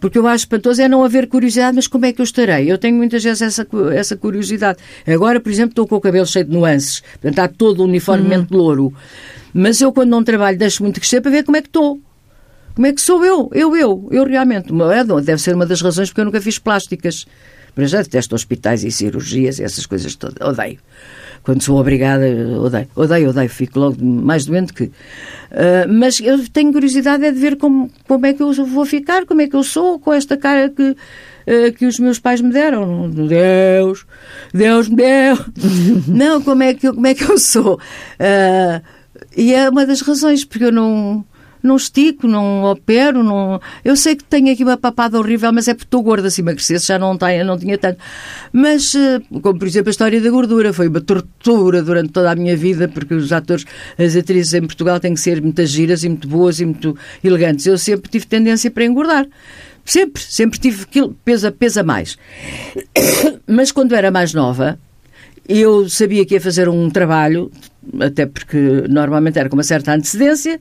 Porque 0.00 0.18
eu 0.18 0.26
acho 0.26 0.42
espantoso 0.44 0.82
é 0.82 0.88
não 0.88 1.02
haver 1.02 1.28
curiosidade, 1.28 1.74
mas 1.76 1.86
como 1.86 2.04
é 2.04 2.12
que 2.12 2.20
eu 2.20 2.24
estarei? 2.24 2.70
Eu 2.70 2.76
tenho 2.76 2.94
muitas 2.96 3.22
vezes 3.24 3.40
essa, 3.40 3.66
essa 3.94 4.16
curiosidade. 4.16 4.78
Agora, 5.06 5.40
por 5.40 5.50
exemplo, 5.50 5.70
estou 5.70 5.86
com 5.86 5.96
o 5.96 6.00
cabelo 6.00 6.26
cheio 6.26 6.44
de 6.44 6.52
nuances, 6.52 7.00
portanto, 7.00 7.30
está 7.30 7.48
todo 7.48 7.82
uniformemente 7.84 8.52
louro. 8.52 8.92
Mas 9.54 9.80
eu, 9.80 9.92
quando 9.92 10.10
não 10.10 10.22
trabalho, 10.22 10.58
deixo 10.58 10.82
muito 10.82 11.00
crescer 11.00 11.20
para 11.22 11.30
ver 11.30 11.44
como 11.44 11.56
é 11.56 11.62
que 11.62 11.68
estou. 11.68 11.98
Como 12.74 12.86
é 12.86 12.92
que 12.92 13.00
sou 13.00 13.24
eu? 13.24 13.48
Eu, 13.54 13.74
eu, 13.76 14.08
eu 14.10 14.24
realmente. 14.26 14.72
Uma- 14.72 14.92
é, 14.94 15.04
Deve 15.04 15.38
ser 15.40 15.54
uma 15.54 15.64
das 15.64 15.80
razões 15.80 16.10
porque 16.10 16.20
eu 16.20 16.24
nunca 16.26 16.40
fiz 16.40 16.58
plásticas. 16.58 17.24
Para 17.74 17.86
já 17.86 18.02
detesto 18.02 18.34
hospitais 18.34 18.84
e 18.84 18.90
cirurgias 18.90 19.58
e 19.58 19.64
essas 19.64 19.86
coisas 19.86 20.14
todas. 20.16 20.36
Odeio. 20.46 20.78
Quando 21.44 21.62
sou 21.62 21.78
obrigada, 21.78 22.24
odeio. 22.58 22.88
Odeio, 22.96 23.28
odeio. 23.28 23.50
Fico 23.50 23.78
logo 23.78 24.02
mais 24.02 24.46
doente 24.46 24.72
que. 24.72 24.90
Ah, 25.50 25.86
mas 25.86 26.18
eu 26.18 26.48
tenho 26.48 26.72
curiosidade 26.72 27.24
é 27.24 27.30
de 27.30 27.38
ver 27.38 27.56
como, 27.56 27.90
como 28.08 28.24
é 28.24 28.32
que 28.32 28.42
eu 28.42 28.52
vou 28.64 28.86
ficar, 28.86 29.26
como 29.26 29.42
é 29.42 29.46
que 29.46 29.54
eu 29.54 29.62
sou, 29.62 29.98
com 29.98 30.12
esta 30.12 30.38
cara 30.38 30.70
que. 30.70 30.96
ah, 31.46 31.70
que 31.76 31.84
os 31.84 31.98
meus 31.98 32.18
pais 32.18 32.40
me 32.40 32.50
deram. 32.50 33.10
Deus, 33.10 34.06
Deus 34.54 34.88
me 34.88 34.96
deu. 34.96 35.38
não, 36.08 36.40
como 36.40 36.62
é 36.62 36.72
que 36.72 36.88
eu, 36.88 36.94
como 36.94 37.06
é 37.06 37.14
que 37.14 37.24
eu 37.24 37.36
sou? 37.36 37.78
Ah, 38.18 38.80
e 39.36 39.52
é 39.52 39.68
uma 39.68 39.84
das 39.84 40.00
razões, 40.00 40.46
porque 40.46 40.64
eu 40.64 40.72
não 40.72 41.24
não 41.64 41.76
estico, 41.76 42.28
não 42.28 42.64
opero, 42.64 43.22
não... 43.22 43.58
Eu 43.82 43.96
sei 43.96 44.14
que 44.14 44.22
tenho 44.22 44.52
aqui 44.52 44.62
uma 44.62 44.76
papada 44.76 45.18
horrível, 45.18 45.50
mas 45.50 45.66
é 45.66 45.72
porque 45.72 45.86
estou 45.86 46.02
gorda, 46.02 46.28
se 46.30 46.42
emagrecesse 46.42 46.86
já 46.86 46.98
não, 46.98 47.16
tenho, 47.16 47.44
não 47.44 47.58
tinha 47.58 47.78
tanto. 47.78 47.98
Mas, 48.52 48.94
eh, 48.94 49.20
como 49.40 49.58
por 49.58 49.66
exemplo 49.66 49.88
a 49.88 49.90
história 49.90 50.20
da 50.20 50.30
gordura, 50.30 50.74
foi 50.74 50.88
uma 50.88 51.00
tortura 51.00 51.82
durante 51.82 52.12
toda 52.12 52.30
a 52.30 52.36
minha 52.36 52.54
vida, 52.54 52.86
porque 52.86 53.14
os 53.14 53.32
atores, 53.32 53.64
as 53.98 54.14
atrizes 54.14 54.52
em 54.52 54.60
Portugal 54.60 55.00
têm 55.00 55.14
que 55.14 55.20
ser 55.20 55.40
muitas 55.40 55.70
giras 55.70 56.04
e 56.04 56.08
muito 56.10 56.28
boas 56.28 56.60
e 56.60 56.66
muito 56.66 56.96
elegantes. 57.22 57.66
Eu 57.66 57.78
sempre 57.78 58.10
tive 58.10 58.26
tendência 58.26 58.70
para 58.70 58.84
engordar. 58.84 59.26
Sempre, 59.86 60.22
sempre 60.22 60.58
tive 60.58 60.86
quilo, 60.86 61.16
pesa, 61.24 61.50
pesa 61.50 61.82
mais. 61.82 62.18
Mas 63.46 63.72
quando 63.72 63.94
era 63.94 64.10
mais 64.10 64.34
nova, 64.34 64.78
eu 65.48 65.88
sabia 65.88 66.24
que 66.24 66.34
ia 66.34 66.40
fazer 66.40 66.68
um 66.68 66.88
trabalho, 66.90 67.50
até 68.00 68.26
porque 68.26 68.84
normalmente 68.88 69.38
era 69.38 69.48
com 69.48 69.56
uma 69.56 69.62
certa 69.62 69.92
antecedência, 69.92 70.60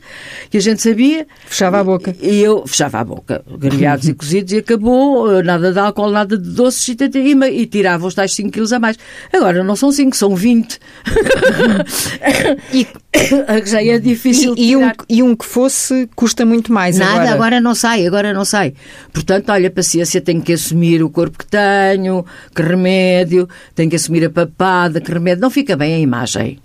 que 0.49 0.57
a 0.57 0.61
gente 0.61 0.81
sabia. 0.81 1.27
Fechava 1.45 1.79
a 1.79 1.83
boca. 1.83 2.15
E 2.21 2.39
eu 2.39 2.65
fechava 2.65 2.99
a 2.99 3.03
boca, 3.03 3.43
grelhados 3.57 4.07
e 4.07 4.13
cozidos, 4.15 4.53
e 4.53 4.57
acabou, 4.57 5.43
nada 5.43 5.71
de 5.71 5.79
álcool, 5.79 6.11
nada 6.11 6.37
de 6.37 6.49
doces, 6.49 6.87
e, 6.89 6.97
e, 7.17 7.61
e 7.61 7.65
tirava 7.65 8.05
os 8.05 8.13
tais 8.13 8.33
5 8.33 8.51
quilos 8.51 8.73
a 8.73 8.79
mais. 8.79 8.97
Agora 9.31 9.63
não 9.63 9.75
são 9.75 9.91
5, 9.91 10.15
são 10.15 10.35
20. 10.35 10.79
E, 12.73 12.87
Já 13.65 13.83
é 13.83 13.99
difícil 13.99 14.55
e, 14.57 14.71
e 14.71 14.77
um, 14.77 14.91
e 15.09 15.23
um 15.23 15.35
que 15.35 15.45
fosse 15.45 16.09
custa 16.15 16.45
muito 16.45 16.73
mais 16.73 16.97
Nada, 16.97 17.13
agora. 17.13 17.33
agora. 17.33 17.61
não 17.61 17.75
sai, 17.75 18.05
agora 18.07 18.33
não 18.33 18.45
sai. 18.45 18.73
Portanto, 19.11 19.51
olha, 19.51 19.69
paciência, 19.69 20.19
tenho 20.21 20.41
que 20.41 20.53
assumir 20.53 21.03
o 21.03 21.09
corpo 21.09 21.37
que 21.37 21.45
tenho, 21.45 22.25
que 22.55 22.61
remédio, 22.61 23.47
tenho 23.75 23.89
que 23.89 23.95
assumir 23.95 24.25
a 24.25 24.29
papada, 24.29 24.99
que 24.99 25.11
remédio. 25.11 25.41
Não 25.41 25.49
fica 25.49 25.75
bem 25.75 25.93
a 25.93 25.99
imagem. 25.99 26.59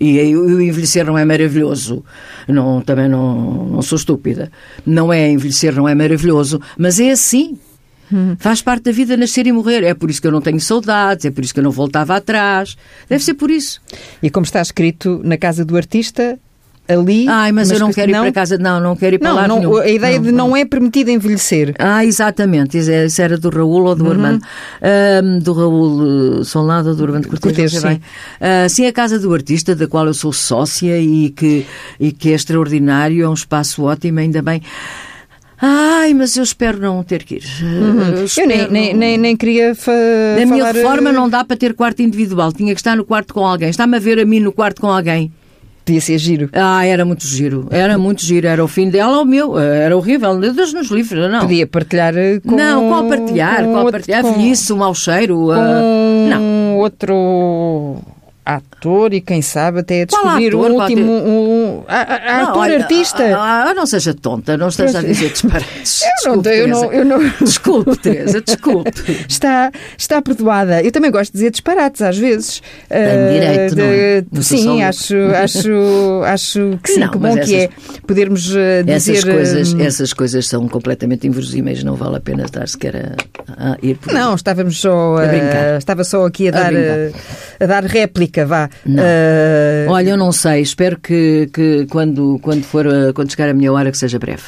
E 0.00 0.18
aí 0.18 0.36
o 0.36 0.60
envelhecer 0.60 1.04
não 1.04 1.16
é 1.16 1.24
maravilhoso. 1.24 2.04
Não, 2.48 2.80
também 2.80 3.08
não, 3.08 3.66
não 3.66 3.82
sou 3.82 3.96
estúpida. 3.96 4.50
Não 4.84 5.12
é 5.12 5.30
envelhecer, 5.30 5.74
não 5.74 5.88
é 5.88 5.94
maravilhoso, 5.94 6.60
mas 6.76 6.98
é 7.00 7.10
assim. 7.10 7.58
Faz 8.38 8.60
parte 8.60 8.84
da 8.84 8.92
vida 8.92 9.16
nascer 9.16 9.46
e 9.46 9.52
morrer. 9.52 9.82
É 9.84 9.94
por 9.94 10.10
isso 10.10 10.20
que 10.20 10.26
eu 10.26 10.32
não 10.32 10.40
tenho 10.40 10.60
saudades, 10.60 11.24
é 11.24 11.30
por 11.30 11.42
isso 11.42 11.54
que 11.54 11.60
eu 11.60 11.64
não 11.64 11.70
voltava 11.70 12.14
atrás. 12.14 12.76
Deve 13.08 13.24
ser 13.24 13.34
por 13.34 13.50
isso. 13.50 13.80
E 14.22 14.28
como 14.28 14.44
está 14.44 14.60
escrito 14.60 15.20
na 15.24 15.38
casa 15.38 15.64
do 15.64 15.76
artista, 15.76 16.38
ali. 16.88 17.26
Ai, 17.28 17.52
mas, 17.52 17.70
eu 17.70 17.78
não 17.78 17.88
que- 17.88 17.94
quero 17.94 18.10
ir 18.10 18.14
para 18.14 18.32
casa. 18.32 18.58
Não, 18.58 18.80
não 18.80 18.94
quero 18.96 19.14
ir 19.16 19.18
para 19.18 19.28
Não, 19.30 19.36
lá 19.36 19.48
não, 19.48 19.58
nenhum. 19.60 19.76
a 19.78 19.88
ideia 19.88 20.18
de 20.18 20.30
não 20.32 20.54
é 20.56 20.64
permitido 20.64 21.10
envelhecer. 21.10 21.74
Ah, 21.78 22.04
exatamente. 22.04 22.76
Isso 22.78 22.90
é- 22.90 23.06
isso 23.06 23.22
era 23.22 23.38
do 23.38 23.48
Raul 23.50 23.84
ou 23.84 23.94
do 23.94 24.10
Armando? 24.10 24.44
Ahm, 24.82 25.38
do 25.38 25.52
Raul 25.52 26.00
uh, 26.40 26.44
Solnado 26.44 26.90
ou 26.90 26.94
do 26.94 27.04
Armando 27.04 27.28
não 27.30 27.54
sei 27.54 27.68
sim. 27.68 28.00
Ah, 28.40 28.68
sim, 28.68 28.86
a 28.86 28.92
Casa 28.92 29.18
do 29.18 29.32
Artista, 29.32 29.74
da 29.74 29.86
qual 29.86 30.06
eu 30.06 30.14
sou 30.14 30.32
sócia 30.32 30.98
e 31.00 31.30
que, 31.30 31.64
e 31.98 32.12
que 32.12 32.30
é 32.30 32.34
extraordinário, 32.34 33.24
é 33.24 33.28
um 33.28 33.34
espaço 33.34 33.82
ótimo, 33.84 34.18
ainda 34.18 34.42
bem. 34.42 34.60
Ai, 35.64 36.12
mas 36.12 36.36
eu 36.36 36.42
espero 36.42 36.80
não 36.80 37.04
ter 37.04 37.22
que 37.22 37.36
ir. 37.36 37.44
Eu, 37.62 38.42
Eu 38.42 38.48
nem, 38.48 38.68
nem, 38.68 38.92
não- 38.92 38.98
nem, 38.98 39.16
nem 39.18 39.36
queria 39.36 39.74
fa 39.76 39.92
Na 40.36 40.44
minha 40.44 40.58
falar, 40.64 40.72
reforma 40.74 41.10
eh, 41.10 41.12
não 41.12 41.28
dá 41.28 41.44
para 41.44 41.56
ter 41.56 41.72
quarto 41.74 42.02
individual, 42.02 42.52
tinha 42.52 42.74
que 42.74 42.80
estar 42.80 42.96
no 42.96 43.04
quarto 43.04 43.32
com 43.32 43.46
alguém. 43.46 43.68
Está-me 43.70 43.96
a 43.96 44.00
ver 44.00 44.18
a 44.18 44.24
mim 44.24 44.40
no 44.40 44.50
quarto 44.52 44.80
com 44.80 44.88
alguém. 44.90 45.30
Podia 45.84 46.00
ser 46.00 46.16
giro. 46.18 46.48
Ah, 46.52 46.86
era 46.86 47.04
muito 47.04 47.26
giro, 47.26 47.66
era 47.70 47.98
muito 47.98 48.22
giro, 48.22 48.46
era 48.46 48.64
o 48.64 48.68
fim 48.68 48.88
dela 48.88 49.16
ou 49.16 49.22
o 49.24 49.26
meu, 49.26 49.58
era 49.58 49.96
horrível, 49.96 50.38
Deus 50.38 50.72
nos 50.72 50.88
livre, 50.90 51.28
não. 51.28 51.40
Podia 51.40 51.66
partilhar 51.66 52.16
eh, 52.16 52.38
com. 52.40 52.54
não, 52.54 52.88
qual 52.88 53.08
partilhar, 53.08 53.64
com 53.64 53.72
qual 53.72 53.90
partilhar, 53.90 54.22
com- 54.22 54.32
velhice, 54.32 54.72
o 54.72 54.76
mau 54.76 54.94
cheiro. 54.94 55.50
ah, 55.50 55.56
com 55.56 56.28
não. 56.30 56.76
outro 56.78 57.96
ator 58.44 59.14
e 59.14 59.20
quem 59.20 59.40
sabe 59.40 59.80
até 59.80 60.04
descobrir 60.04 60.52
Qual 60.52 60.72
último 60.72 61.12
um, 61.12 61.84
ator 61.86 62.70
artista. 62.72 63.22
Ah, 63.36 63.66
ah, 63.68 63.74
não 63.74 63.86
seja 63.86 64.12
tonta, 64.14 64.56
não 64.56 64.68
esteja 64.68 64.98
a 64.98 65.02
dizer 65.02 65.30
disparates. 65.30 66.02
Eu 66.02 66.08
não- 66.08 66.42
eu 66.52 66.68
não- 66.68 66.80
Teresa. 66.80 66.86
eu 66.86 67.04
não- 67.04 67.32
Desculpe, 67.40 67.96
Teresa, 67.98 68.40
desculpe. 68.40 68.90
Está, 69.28 69.70
está 69.96 70.20
perdoada. 70.20 70.82
Eu 70.82 70.90
também 70.90 71.10
gosto 71.10 71.32
de 71.32 71.38
dizer 71.38 71.50
disparates 71.50 72.02
às 72.02 72.18
vezes. 72.18 72.62
Eh, 72.90 73.32
direito, 73.32 73.76
não 73.76 73.84
é? 73.84 74.42
sim, 74.42 74.82
acho, 74.82 75.14
acho, 75.34 76.22
acho 76.24 76.78
que 76.82 76.92
sim, 76.92 77.00
Não, 77.00 77.10
que 77.10 77.18
bom 77.18 77.36
que 77.38 77.54
é 77.54 77.68
podermos 78.06 78.54
eh, 78.56 78.82
dizer. 78.82 79.12
Essas 79.12 79.24
coisas, 79.24 79.74
eh, 79.74 79.84
essas 79.84 80.12
coisas 80.12 80.48
são 80.48 80.68
completamente 80.68 81.26
inverosímeis, 81.26 81.82
não 81.84 81.94
vale 81.94 82.16
a 82.16 82.20
pena 82.20 82.44
estar 82.44 82.66
sequer 82.68 83.14
a, 83.56 83.76
ir 83.82 83.96
por. 83.96 84.12
Não, 84.12 84.34
estávamos 84.34 84.80
só 84.80 85.16
A 85.18 85.76
estava 85.78 86.04
só 86.04 86.26
aqui 86.26 86.48
a, 86.48 86.50
dar 86.50 86.72
a, 87.60 87.66
dar 87.66 87.84
réplica, 87.84 88.31
vá. 88.46 88.68
Não. 88.86 89.02
Eh, 89.04 89.86
Olha, 89.88 90.10
eu 90.10 90.16
não 90.16 90.32
sei, 90.32 90.60
espero 90.62 90.98
que, 90.98 91.48
que 91.52 91.86
quando, 91.90 92.38
quando, 92.42 92.62
for, 92.64 92.86
a- 92.86 93.12
quando 93.12 93.30
chegar 93.30 93.48
a 93.48 93.54
minha 93.54 93.72
hora 93.72 93.90
que 93.90 93.98
seja 93.98 94.18
breve. 94.18 94.42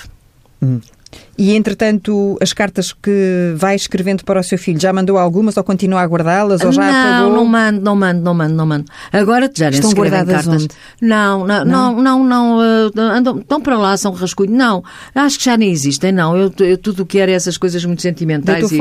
E 1.36 1.54
entretanto, 1.56 2.38
as 2.40 2.52
cartas 2.52 2.92
que 2.92 3.54
vai 3.56 3.74
escrevendo 3.74 4.24
para 4.24 4.40
o 4.40 4.42
seu 4.42 4.56
filho, 4.56 4.80
já 4.80 4.92
mandou 4.92 5.18
algumas 5.18 5.56
ou 5.56 5.64
continua 5.64 6.00
a 6.00 6.06
guardá-las 6.06 6.62
ou 6.62 6.70
já 6.70 6.82
não, 6.82 7.00
apagou? 7.00 7.36
não 7.36 7.44
mando, 7.44 7.80
não 7.80 7.96
mando, 7.96 8.20
não 8.20 8.34
mando, 8.34 8.54
não 8.54 8.66
mando. 8.66 8.84
Agora 9.12 9.50
já 9.52 9.70
nem 9.70 9.74
Estão 9.74 9.90
se 9.90 9.96
guardadas 9.96 10.44
cartas. 10.44 10.62
onde? 10.62 10.68
Não, 11.00 11.46
não, 11.46 11.64
não, 11.64 12.02
não, 12.02 12.24
não, 12.24 12.62
eh, 12.62 12.90
andam, 12.96 13.38
estão 13.38 13.60
para 13.60 13.76
lá, 13.76 13.96
são 13.96 14.12
rascunho. 14.12 14.52
Não, 14.52 14.84
acho 15.14 15.38
que 15.38 15.44
já 15.44 15.56
nem 15.56 15.70
existem, 15.70 16.12
não. 16.12 16.36
Eu, 16.36 16.52
eu 16.60 16.78
tudo 16.78 17.02
o 17.02 17.06
que 17.06 17.18
era 17.18 17.32
essas 17.32 17.58
coisas 17.58 17.84
muito 17.84 18.02
sentimentais 18.02 18.70
e, 18.70 18.78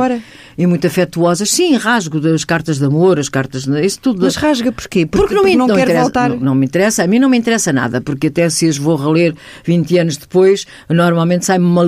e 0.57 0.67
muito 0.67 0.85
afetuosas. 0.85 1.49
Sim, 1.49 1.75
rasgo 1.75 2.19
das 2.19 2.43
cartas 2.43 2.77
de 2.77 2.85
amor, 2.85 3.19
as 3.19 3.29
cartas, 3.29 3.65
isso 3.65 3.99
tudo. 3.99 4.21
Mas 4.21 4.35
rasga 4.35 4.71
porquê? 4.71 5.05
Porque, 5.05 5.33
não, 5.33 5.43
me, 5.43 5.55
não, 5.55 5.67
não 5.67 5.75
quer 5.75 5.83
interessa, 5.83 6.01
voltar. 6.01 6.29
Não, 6.29 6.37
não 6.37 6.55
me 6.55 6.65
interessa, 6.65 7.03
a 7.03 7.07
mim 7.07 7.17
não 7.17 7.29
me 7.29 7.37
interessa 7.37 7.73
nada, 7.73 7.99
porque 7.99 8.27
até 8.27 8.47
se 8.49 8.67
as 8.67 8.77
vou 8.77 8.95
reler 8.95 9.33
20 9.65 9.97
anos 9.97 10.17
depois, 10.17 10.65
normalmente 10.87 11.45
sai-me 11.45 11.65
uma 11.65 11.83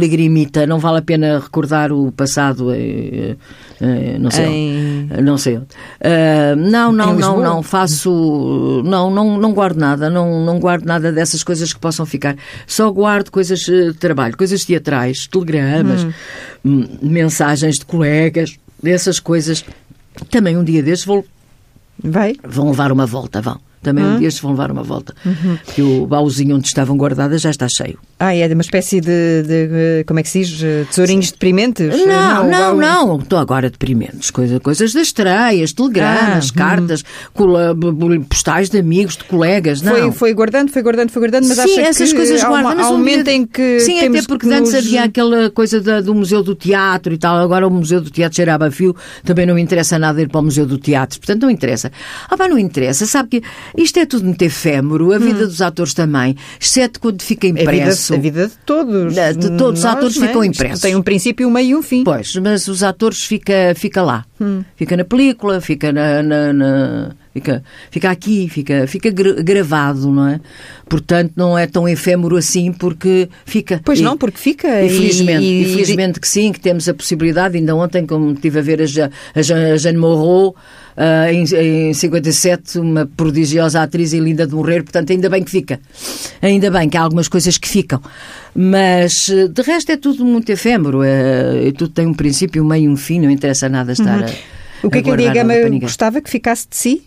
não 0.68 0.80
vale 0.80 1.00
a 1.00 1.02
pena 1.02 1.40
recordar 1.40 1.92
o 1.92 2.12
passado, 2.12 2.72
eh, 2.72 3.36
eh, 3.82 4.18
não 4.20 4.30
sei 4.30 4.46
Em- 4.46 5.10
onde. 5.12 5.22
Não 5.22 5.38
sei 5.38 5.58
onde. 5.58 5.68
Ah, 6.02 6.56
não, 6.56 6.92
não, 6.92 7.14
não, 7.16 7.42
não, 7.42 7.64
faço, 7.64 8.82
não, 8.86 9.10
não, 9.10 9.38
não 9.40 9.54
guardo 9.54 9.78
nada, 9.78 10.10
não, 10.10 10.46
não 10.46 10.60
guardo 10.60 10.86
nada 10.86 11.12
dessas 11.12 11.44
coisas 11.44 11.74
que 11.74 11.80
possam 11.80 12.06
ficar. 12.06 12.36
Só 12.68 12.92
guardo 12.92 13.32
coisas 13.32 13.68
eh, 13.68 13.88
de 13.88 13.94
trabalho, 13.94 14.38
coisas 14.38 14.64
teatrais, 14.64 15.28
telegramas, 15.28 16.08
hum, 16.64 16.86
mensagens 17.02 17.80
de 17.80 17.86
colegas, 17.86 18.58
dessas 18.82 19.20
coisas. 19.20 19.66
Também 20.30 20.56
um 20.58 20.64
dia 20.64 20.84
destes 20.84 21.06
vou 21.06 21.26
Vai? 22.04 22.36
Vão 22.44 22.68
levar 22.68 22.92
uma 22.92 23.06
volta, 23.06 23.42
vão. 23.42 23.60
Também 23.86 24.04
um 24.04 24.18
dia 24.18 24.30
vão 24.42 24.52
levar 24.52 24.72
uma 24.72 24.82
volta. 24.82 25.14
Uhum. 25.24 25.58
Que 25.74 25.82
o 25.82 26.08
baúzinho 26.08 26.56
onde 26.56 26.68
estavam 26.68 26.98
guardadas 26.98 27.40
já 27.40 27.52
está 27.52 27.68
cheio. 27.70 28.00
Ah, 28.20 28.34
é 28.36 28.48
uma 28.48 28.62
espécie 28.62 29.00
de, 29.00 29.44
de 29.44 30.04
como 30.08 30.20
é 30.20 30.24
que 30.24 30.30
se 30.30 30.40
diz? 30.40 30.88
Tesourinhos 30.90 31.32
deprimentes? 31.32 31.96
Não, 32.06 32.50
não, 32.50 32.76
não. 32.76 33.08
não. 33.08 33.20
Estou 33.20 33.38
agora 33.38 33.70
deprimentes. 33.70 34.32
Coisa, 34.32 34.60
coisas 34.60 34.92
das 34.94 35.08
estreias, 35.08 35.72
telegramas, 35.72 36.50
ah, 36.50 36.58
cartas, 36.58 37.04
hum. 37.38 38.24
postais 38.24 38.70
de 38.70 38.80
amigos, 38.80 39.18
de 39.18 39.26
colegas. 39.26 39.82
Não. 39.82 39.94
Foi, 39.94 40.12
foi 40.12 40.34
guardando, 40.34 40.72
foi 40.72 40.82
guardando, 40.82 41.12
foi 41.12 41.20
guardando, 41.22 41.48
mas 41.48 41.58
Sim, 41.58 41.80
acha 41.80 41.82
essas 41.82 42.12
que 42.12 42.18
coisas 42.18 42.44
guardam. 42.44 42.84
Há 42.84 42.90
um 42.90 42.98
momento 42.98 43.28
em 43.28 43.46
que. 43.46 43.82
Sim, 43.82 44.00
até 44.00 44.22
porque 44.24 44.48
antes 44.48 44.74
nos... 44.74 44.86
havia 44.86 45.04
aquela 45.04 45.50
coisa 45.52 45.80
da, 45.80 46.02
do 46.02 46.16
Museu 46.16 46.42
do 46.42 46.56
Teatro 46.56 47.14
e 47.14 47.18
tal. 47.18 47.38
Agora 47.38 47.68
o 47.68 47.70
Museu 47.70 48.02
do 48.02 48.10
Teatro 48.10 48.36
cheirava 48.36 48.68
a 48.68 48.72
fio. 48.72 48.96
Também 49.24 49.46
não 49.46 49.56
me 49.56 49.62
interessa 49.62 50.00
nada 50.00 50.22
ir 50.22 50.30
para 50.30 50.40
o 50.40 50.44
Museu 50.44 50.66
do 50.66 50.78
Teatro. 50.78 51.20
Portanto, 51.20 51.44
não 51.44 51.50
interessa. 51.50 51.92
Ah, 52.30 52.36
pá, 52.36 52.48
não 52.48 52.58
interessa. 52.58 53.06
Sabe 53.06 53.30
que 53.30 53.48
isto 53.78 54.00
é 54.00 54.06
tudo 54.06 54.26
muito 54.26 54.42
efêmero. 54.42 55.12
A 55.12 55.18
vida 55.18 55.44
hum. 55.44 55.48
dos 55.48 55.62
atores 55.62 55.94
também. 55.94 56.36
Exceto 56.60 57.00
quando 57.00 57.22
fica 57.22 57.48
impresso. 57.48 58.14
A 58.14 58.18
vida, 58.18 58.44
a 58.44 58.46
vida 58.46 58.56
de 58.56 58.66
todos. 58.66 59.14
De, 59.14 59.34
de 59.34 59.58
todos 59.58 59.84
Nós, 59.84 59.94
os 59.94 59.98
atores 59.98 60.22
é? 60.22 60.28
ficam 60.28 60.44
impressos. 60.44 60.82
Tem 60.82 60.96
um 60.96 61.02
princípio, 61.02 61.48
um 61.48 61.52
meio 61.52 61.70
e 61.70 61.76
um 61.76 61.82
fim. 61.82 62.04
Pois, 62.04 62.36
mas 62.36 62.68
os 62.68 62.84
atores 62.84 63.24
fica, 63.24 63.74
fica 63.76 64.02
lá. 64.02 64.26
Hum. 64.40 64.64
Fica 64.76 64.96
na 64.98 65.04
película, 65.04 65.62
fica 65.62 65.92
na, 65.92 66.22
na, 66.22 66.54
na 66.54 67.16
fica, 67.36 67.64
fica 67.92 68.10
aqui, 68.10 68.48
fica, 68.48 68.88
fica 68.88 69.12
gravado, 69.12 70.10
não 70.10 70.28
é? 70.28 70.40
Portanto, 70.88 71.34
não 71.36 71.58
é 71.58 71.68
tão 71.68 71.88
efêmero 71.88 72.38
assim 72.38 72.72
porque 72.72 73.28
fica. 73.46 73.82
Pois 73.84 74.00
e, 74.00 74.04
não, 74.04 74.18
porque 74.18 74.38
fica. 74.38 74.84
Infelizmente, 74.86 75.44
e, 75.44 75.64
e, 75.64 75.64
infelizmente 75.64 76.20
que 76.20 76.28
sim, 76.28 76.54
que 76.54 76.62
temos 76.62 76.88
a 76.88 76.94
possibilidade. 76.94 77.58
Ainda 77.58 77.76
ontem, 77.76 78.06
como 78.06 78.32
estive 78.32 78.60
a 78.60 78.62
ver 78.62 78.82
a, 78.82 78.86
a, 78.86 79.74
a 79.74 79.78
Jane 79.78 79.98
Morrow, 79.98 80.56
Uh, 80.96 81.28
em, 81.30 81.90
em 81.90 81.94
57, 81.94 82.80
uma 82.80 83.06
prodigiosa 83.06 83.84
atriz 83.84 84.14
e 84.14 84.20
linda 84.22 84.48
de 84.48 84.56
morrer, 84.56 84.82
portanto, 84.82 85.12
ainda 85.12 85.30
bem 85.30 85.44
que 85.44 85.52
fica. 85.52 85.78
Ainda 86.42 86.72
bem 86.72 86.88
que 86.88 86.96
há 86.96 87.02
algumas 87.02 87.28
coisas 87.28 87.58
que 87.58 87.68
ficam. 87.68 88.02
Mas, 88.56 89.28
de 89.28 89.62
resto, 89.62 89.92
é 89.92 89.98
tudo 89.98 90.24
muito 90.24 90.50
efêmero. 90.50 91.04
É, 91.04 91.70
tudo 91.78 91.90
tem 91.90 92.08
um 92.08 92.14
princípio, 92.14 92.64
um 92.64 92.68
meio 92.68 92.86
e 92.86 92.88
um 92.88 92.96
fim, 92.96 93.20
não 93.20 93.30
interessa 93.30 93.68
nada 93.68 93.92
estar 93.92 94.20
uhum. 94.20 94.26
a. 94.26 94.56
O 94.88 94.90
que 94.90 95.00
é 95.00 95.02
que 95.02 95.12
a 95.12 95.16
Diagama 95.18 95.54
gostava 95.82 96.22
que 96.22 96.30
ficasse 96.30 96.68
de 96.70 96.78
si? 96.78 97.04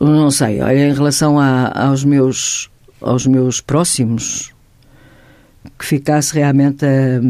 Não 0.00 0.30
sei, 0.30 0.60
olha, 0.60 0.88
em 0.88 0.92
relação 0.92 1.38
a, 1.38 1.72
aos 1.86 2.04
meus 2.04 2.70
aos 3.00 3.26
meus 3.26 3.60
próximos, 3.60 4.52
que 5.78 5.84
ficasse 5.84 6.34
realmente 6.34 6.84
a, 6.84 7.20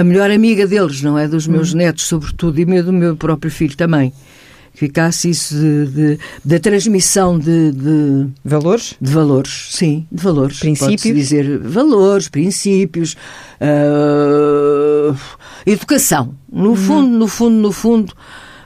a 0.00 0.04
melhor 0.04 0.30
amiga 0.30 0.66
deles, 0.66 1.02
não 1.02 1.18
é? 1.18 1.28
Dos 1.28 1.46
meus 1.46 1.74
hum. 1.74 1.78
netos, 1.78 2.04
sobretudo, 2.04 2.58
e 2.58 2.82
do 2.82 2.92
meu 2.92 3.16
próprio 3.16 3.50
filho 3.50 3.76
também. 3.76 4.12
Que 4.72 4.80
ficasse 4.80 5.30
isso 5.30 5.54
de, 5.54 5.86
de, 5.86 6.18
da 6.44 6.60
transmissão 6.60 7.38
de, 7.38 7.72
de, 7.72 8.26
Valores? 8.44 8.94
De 9.00 9.10
valores, 9.10 9.68
sim, 9.70 10.06
de 10.12 10.22
valores. 10.22 10.58
Princípios? 10.58 11.02
Pode-se 11.02 11.14
dizer 11.14 11.58
valores, 11.58 12.28
princípios, 12.28 13.16
uh, 13.58 15.16
educação. 15.64 16.34
No 16.52 16.72
hum. 16.72 16.76
fundo, 16.76 17.18
no 17.18 17.26
fundo, 17.26 17.56
no 17.56 17.72
fundo 17.72 18.14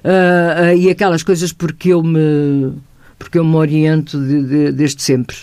uh, 0.05 0.77
e 0.77 0.91
aquelas 0.91 1.23
coisas 1.23 1.53
porque 1.53 1.91
eu 1.91 2.03
me, 2.03 2.73
porque 3.19 3.39
eu 3.39 3.45
me 3.45 3.57
oriento 3.57 4.19
de, 4.19 4.43
de, 4.43 4.73
desde 4.73 5.03
sempre. 5.03 5.37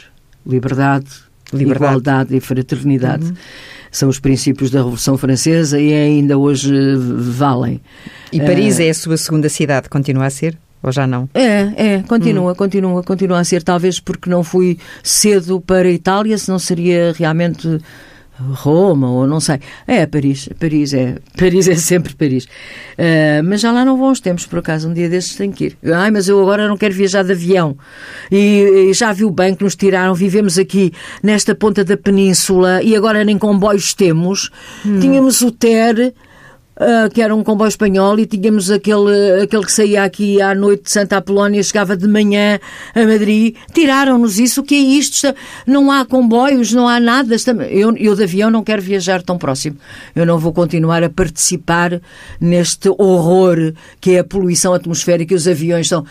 Liberdade, 0.45 1.07
Liberdade. 1.51 1.85
igualdade 1.85 2.35
e 2.35 2.39
fraternidade. 2.39 3.25
Uhum. 3.25 3.33
São 3.91 4.09
os 4.09 4.19
princípios 4.19 4.69
da 4.69 4.79
Revolução 4.79 5.17
Francesa 5.17 5.79
e 5.79 5.93
ainda 5.93 6.37
hoje 6.37 6.73
valem. 6.95 7.81
E 8.31 8.39
Paris 8.39 8.77
uh, 8.77 8.83
é 8.83 8.89
a 8.89 8.93
sua 8.93 9.17
segunda 9.17 9.49
cidade, 9.49 9.89
continua 9.89 10.25
a 10.25 10.29
ser? 10.29 10.57
Ou 10.83 10.91
já 10.91 11.07
não? 11.07 11.27
É, 11.33 11.95
é, 11.95 12.03
continua, 12.03 12.51
hum. 12.51 12.55
continua, 12.55 13.03
continua 13.03 13.39
a 13.39 13.43
ser, 13.43 13.63
talvez 13.63 13.99
porque 13.99 14.29
não 14.29 14.43
fui 14.43 14.77
cedo 15.03 15.59
para 15.59 15.87
a 15.87 15.91
Itália, 15.91 16.37
senão 16.37 16.59
seria 16.59 17.13
realmente 17.17 17.79
Roma, 18.39 19.09
ou 19.09 19.27
não 19.27 19.39
sei. 19.39 19.59
É 19.85 20.05
Paris, 20.05 20.49
Paris 20.59 20.93
é, 20.93 21.17
Paris 21.37 21.67
é 21.67 21.75
sempre 21.75 22.13
Paris. 22.15 22.45
Uh, 22.45 23.43
mas 23.43 23.61
já 23.61 23.71
lá 23.71 23.83
não 23.83 23.97
vão 23.97 24.11
os 24.11 24.19
tempos, 24.19 24.45
por 24.45 24.59
acaso, 24.59 24.89
um 24.89 24.93
dia 24.93 25.09
destes 25.09 25.35
tenho 25.35 25.51
que 25.51 25.65
ir. 25.65 25.77
Ai, 25.93 26.11
mas 26.11 26.27
eu 26.27 26.41
agora 26.41 26.67
não 26.67 26.77
quero 26.77 26.93
viajar 26.93 27.23
de 27.23 27.31
avião. 27.31 27.77
E, 28.31 28.89
e 28.89 28.93
já 28.93 29.11
viu 29.11 29.29
bem 29.29 29.55
que 29.55 29.63
nos 29.63 29.75
tiraram, 29.75 30.13
vivemos 30.13 30.57
aqui 30.57 30.91
nesta 31.21 31.55
ponta 31.55 31.83
da 31.83 31.97
península 31.97 32.81
e 32.83 32.95
agora 32.95 33.23
nem 33.23 33.37
comboios 33.37 33.93
temos. 33.93 34.49
Hum. 34.85 34.99
Tínhamos 34.99 35.41
o 35.41 35.51
TER, 35.51 36.13
Uh, 36.79 37.09
que 37.11 37.23
era 37.23 37.35
um 37.35 37.43
comboio 37.43 37.69
espanhol, 37.69 38.19
e 38.19 38.27
tínhamos 38.27 38.69
aquele, 38.69 39.41
aquele 39.41 39.65
que 39.65 39.71
saía 39.71 40.03
aqui 40.03 40.39
à 40.39 40.53
noite 40.53 40.83
de 40.83 40.91
Santa 40.91 41.17
Apolónia, 41.17 41.63
chegava 41.63 41.97
de 41.97 42.07
manhã 42.07 42.59
a 42.93 43.03
Madrid. 43.03 43.55
Tiraram-nos 43.73 44.37
isso. 44.37 44.61
O 44.61 44.63
que 44.63 44.75
é 44.75 44.77
isto? 44.77 45.33
Não 45.65 45.91
há 45.91 46.05
comboios, 46.05 46.71
não 46.73 46.87
há 46.87 46.99
nada. 46.99 47.35
Eu, 47.71 47.97
eu 47.97 48.15
de 48.15 48.23
avião 48.23 48.51
não 48.51 48.63
quero 48.63 48.81
viajar 48.81 49.23
tão 49.23 49.39
próximo. 49.39 49.77
Eu 50.15 50.23
não 50.23 50.37
vou 50.37 50.53
continuar 50.53 51.03
a 51.03 51.09
participar 51.09 51.99
neste 52.39 52.89
horror 52.89 53.73
que 53.99 54.11
é 54.11 54.19
a 54.19 54.23
poluição 54.23 54.73
atmosférica 54.73 55.33
e 55.33 55.37
os 55.37 55.47
aviões 55.47 55.87
são 55.87 56.05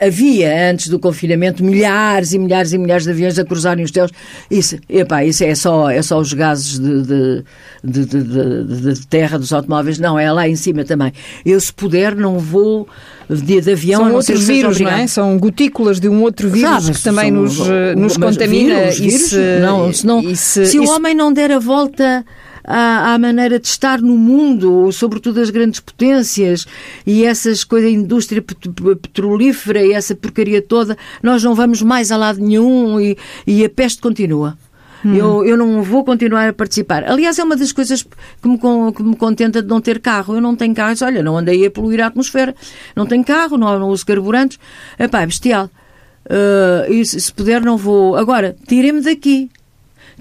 havia, 0.00 0.70
antes 0.70 0.88
do 0.88 0.98
confinamento, 0.98 1.64
milhares 1.64 2.32
e 2.32 2.38
milhares 2.38 2.72
e 2.72 2.78
milhares 2.78 3.04
de 3.04 3.10
aviões 3.10 3.38
a 3.38 3.44
cruzarem 3.44 3.84
os 3.84 3.90
céus. 3.90 4.10
Isso, 4.50 4.78
epá, 4.88 5.24
isso 5.24 5.44
é 5.44 5.54
só, 5.54 5.90
é 5.90 6.00
só 6.02 6.18
os 6.18 6.32
gases 6.32 6.78
de, 6.78 7.02
de, 7.02 7.44
de, 7.82 8.06
de, 8.06 8.94
de 8.94 9.06
terra 9.06 9.38
dos 9.38 9.52
automóveis. 9.52 9.98
Não, 9.98 10.18
é 10.18 10.30
lá 10.30 10.48
em 10.48 10.56
cima 10.56 10.84
também. 10.84 11.12
Eu, 11.44 11.60
se 11.60 11.72
puder, 11.72 12.14
não 12.14 12.38
vou 12.38 12.88
de, 13.28 13.60
de 13.60 13.72
avião. 13.72 14.04
São 14.04 14.14
outros 14.14 14.46
vírus, 14.46 14.80
não 14.80 14.90
é? 14.90 15.06
São 15.06 15.38
gotículas 15.38 15.98
de 15.98 16.08
um 16.08 16.22
outro 16.22 16.48
vírus 16.48 16.84
Sabe, 16.84 16.96
que 16.96 17.02
também 17.02 17.30
nos, 17.30 17.58
nos 17.96 18.16
contamina. 18.16 18.90
Vírus, 18.90 18.98
vírus, 18.98 19.14
e 19.14 19.28
se, 19.28 19.58
não, 19.60 19.92
se, 19.92 20.06
não, 20.06 20.34
se, 20.34 20.66
se 20.66 20.78
o 20.78 20.88
homem 20.88 21.14
não 21.14 21.32
der 21.32 21.50
a 21.50 21.58
volta 21.58 22.24
à, 22.68 23.14
à, 23.14 23.18
maneira 23.18 23.58
de 23.58 23.66
estar 23.66 24.02
no 24.02 24.14
mundo, 24.18 24.92
sobretudo 24.92 25.40
as 25.40 25.48
grandes 25.48 25.80
potências 25.80 26.66
e 27.06 27.24
essas 27.24 27.64
coisas, 27.64 27.88
a 27.88 27.92
indústria 27.92 28.42
petrolífera 28.42 29.82
e 29.82 29.92
essa 29.92 30.14
porcaria 30.14 30.60
toda, 30.60 30.96
nós 31.22 31.42
não 31.42 31.54
vamos 31.54 31.80
mais 31.80 32.12
a 32.12 32.16
lado 32.18 32.38
nenhum 32.38 33.00
e, 33.00 33.16
e 33.46 33.64
a 33.64 33.70
peste 33.70 34.02
continua. 34.02 34.58
Hum. 35.02 35.14
Eu, 35.14 35.44
eu 35.44 35.56
não 35.56 35.82
vou 35.82 36.04
continuar 36.04 36.48
a 36.48 36.52
participar. 36.52 37.04
Aliás, 37.04 37.38
é 37.38 37.44
uma 37.44 37.56
das 37.56 37.72
coisas 37.72 38.02
que 38.02 38.48
me, 38.48 38.58
que 38.58 39.02
me 39.02 39.16
contenta 39.16 39.62
de 39.62 39.68
não 39.68 39.80
ter 39.80 40.00
carro. 40.00 40.34
Eu 40.34 40.40
não 40.40 40.56
tenho 40.56 40.74
carro. 40.74 40.94
Olha, 41.02 41.22
não 41.22 41.38
andei 41.38 41.64
a 41.64 41.70
poluir 41.70 42.02
a 42.02 42.08
atmosfera. 42.08 42.54
Não 42.96 43.06
tenho 43.06 43.24
carro, 43.24 43.56
não, 43.56 43.78
não 43.78 43.88
uso 43.90 44.04
carburantes. 44.04 44.58
Epá, 44.98 45.22
é 45.22 45.26
bestial. 45.26 45.70
Uh, 46.26 46.92
e 46.92 47.06
se, 47.06 47.20
se 47.20 47.32
puder, 47.32 47.62
não 47.62 47.76
vou. 47.76 48.16
Agora, 48.16 48.56
tirem-me 48.66 49.00
daqui. 49.00 49.48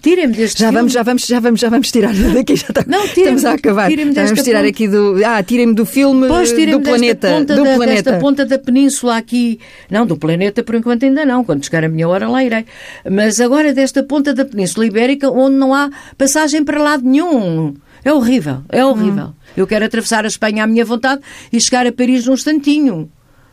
Tirem-me 0.01 0.33
deste 0.33 0.59
já 0.59 0.67
filme. 0.67 0.77
vamos, 0.77 0.93
já 0.93 1.03
vamos, 1.03 1.25
já 1.25 1.39
vamos, 1.39 1.59
já 1.59 1.69
vamos 1.69 1.91
tirar 1.91 2.13
daqui. 2.33 2.55
Já 2.55 2.67
está, 2.69 2.83
não, 2.87 3.05
estamos 3.05 3.45
a 3.45 3.53
acabar. 3.53 3.89
Vamos 3.89 4.43
tirar 4.43 4.59
ponta. 4.59 4.69
aqui 4.69 4.87
do. 4.87 5.25
Ah, 5.25 5.41
tirem-me 5.41 5.73
do 5.73 5.85
filme 5.85 6.27
pois, 6.27 6.51
do 6.51 6.81
planeta. 6.81 7.29
Ponta 7.29 7.55
do 7.55 7.63
da, 7.63 7.75
planeta. 7.75 8.03
Desta 8.03 8.19
ponta 8.19 8.45
da 8.45 8.59
península 8.59 9.17
aqui. 9.17 9.59
Não, 9.89 10.05
do 10.05 10.17
planeta 10.17 10.63
por 10.63 10.75
enquanto 10.75 11.03
ainda 11.03 11.25
não. 11.25 11.43
Quando 11.43 11.63
chegar 11.63 11.83
a 11.83 11.89
minha 11.89 12.07
hora 12.07 12.27
lá 12.27 12.43
irei. 12.43 12.65
Mas 13.09 13.39
agora 13.41 13.73
desta 13.73 14.03
ponta 14.03 14.33
da 14.33 14.45
península 14.45 14.85
ibérica 14.85 15.29
onde 15.29 15.55
não 15.55 15.73
há 15.73 15.89
passagem 16.17 16.63
para 16.63 16.81
lado 16.81 17.03
nenhum. 17.03 17.73
É 18.03 18.13
horrível, 18.13 18.61
é 18.69 18.85
horrível. 18.85 19.25
Hum. 19.25 19.33
Eu 19.55 19.67
quero 19.67 19.83
atravessar 19.83 20.23
a 20.23 20.27
Espanha 20.27 20.63
à 20.63 20.67
minha 20.67 20.85
vontade 20.85 21.21
e 21.51 21.59
chegar 21.59 21.85
a 21.87 21.91
Paris 21.91 22.25
num 22.25 22.33
instantinho. 22.33 23.09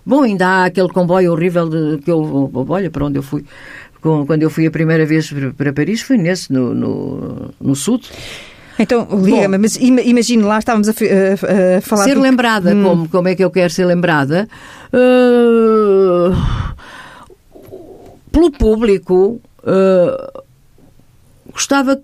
Bom, 0.06 0.22
ainda 0.22 0.46
há 0.46 0.64
aquele 0.66 0.88
comboio 0.90 1.32
horrível 1.32 1.68
de, 1.68 2.02
que 2.02 2.10
eu. 2.10 2.50
Olha 2.68 2.90
para 2.90 3.06
onde 3.06 3.18
eu 3.18 3.22
fui 3.22 3.44
com, 4.04 4.26
quando 4.26 4.42
eu 4.42 4.50
fui 4.50 4.66
a 4.66 4.70
primeira 4.70 5.06
vez 5.06 5.32
para 5.56 5.72
Paris, 5.72 6.02
foi 6.02 6.18
nesse, 6.18 6.52
no, 6.52 6.74
no, 6.74 7.50
no 7.58 7.74
sul. 7.74 7.98
Então, 8.78 9.08
liga-me, 9.22 9.56
mas 9.56 9.76
imagine 9.76 10.42
lá, 10.42 10.58
estávamos 10.58 10.90
a, 10.90 10.92
a, 10.92 11.78
a 11.78 11.80
falar. 11.80 12.04
Ser 12.04 12.18
lembrada, 12.18 12.74
hum. 12.74 12.82
como, 12.82 13.08
como 13.08 13.28
é 13.28 13.34
que 13.34 13.42
eu 13.42 13.50
quero 13.50 13.72
ser 13.72 13.86
lembrada? 13.86 14.46
Uh, 14.92 16.36
pelo 18.30 18.52
público, 18.52 19.40
uh, 19.60 20.42
gostava 21.50 21.96
que 21.96 22.02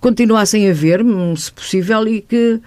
continuassem 0.00 0.70
a 0.70 0.72
ver-me, 0.72 1.36
se 1.36 1.50
possível, 1.50 2.06
e 2.06 2.20
que 2.20 2.60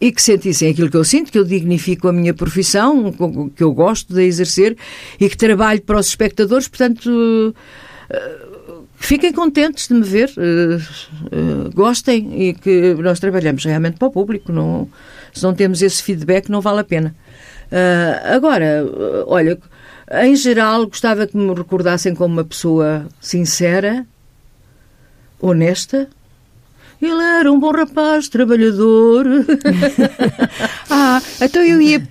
e 0.00 0.12
que 0.12 0.22
sentissem 0.22 0.70
aquilo 0.70 0.90
que 0.90 0.96
eu 0.96 1.04
sinto, 1.04 1.32
que 1.32 1.38
eu 1.38 1.44
dignifico 1.44 2.08
a 2.08 2.12
minha 2.12 2.34
profissão, 2.34 3.12
que 3.54 3.62
eu 3.62 3.72
gosto 3.72 4.12
de 4.12 4.22
exercer 4.24 4.76
e 5.18 5.28
que 5.28 5.36
trabalho 5.36 5.80
para 5.82 5.98
os 5.98 6.08
espectadores, 6.08 6.68
portanto, 6.68 7.54
eh, 8.10 8.36
fiquem 8.96 9.32
contentes 9.32 9.88
de 9.88 9.94
me 9.94 10.02
ver, 10.02 10.30
eh, 10.36 10.78
eh, 11.32 11.70
gostem 11.74 12.48
e 12.48 12.54
que 12.54 12.94
nós 12.94 13.18
trabalhamos 13.18 13.64
realmente 13.64 13.98
para 13.98 14.08
o 14.08 14.10
público, 14.10 14.52
não, 14.52 14.88
se 15.32 15.42
não 15.42 15.54
temos 15.54 15.80
esse 15.80 16.02
feedback 16.02 16.50
não 16.50 16.60
vale 16.60 16.80
a 16.80 16.84
pena. 16.84 17.14
Agora, 18.32 18.86
olha, 19.26 19.58
em 20.22 20.36
geral 20.36 20.86
gostava 20.86 21.26
que 21.26 21.36
me 21.36 21.52
recordassem 21.52 22.14
como 22.14 22.34
uma 22.34 22.44
pessoa 22.44 23.08
sincera, 23.20 24.06
honesta, 25.40 26.08
Ele 27.00 27.22
era 27.22 27.52
um 27.52 27.58
bom 27.58 27.72
rapaz, 27.72 28.28
trabalhador. 28.28 29.26
ah, 30.90 31.20
então 31.40 31.62
eu 31.62 31.80
ia 31.80 32.06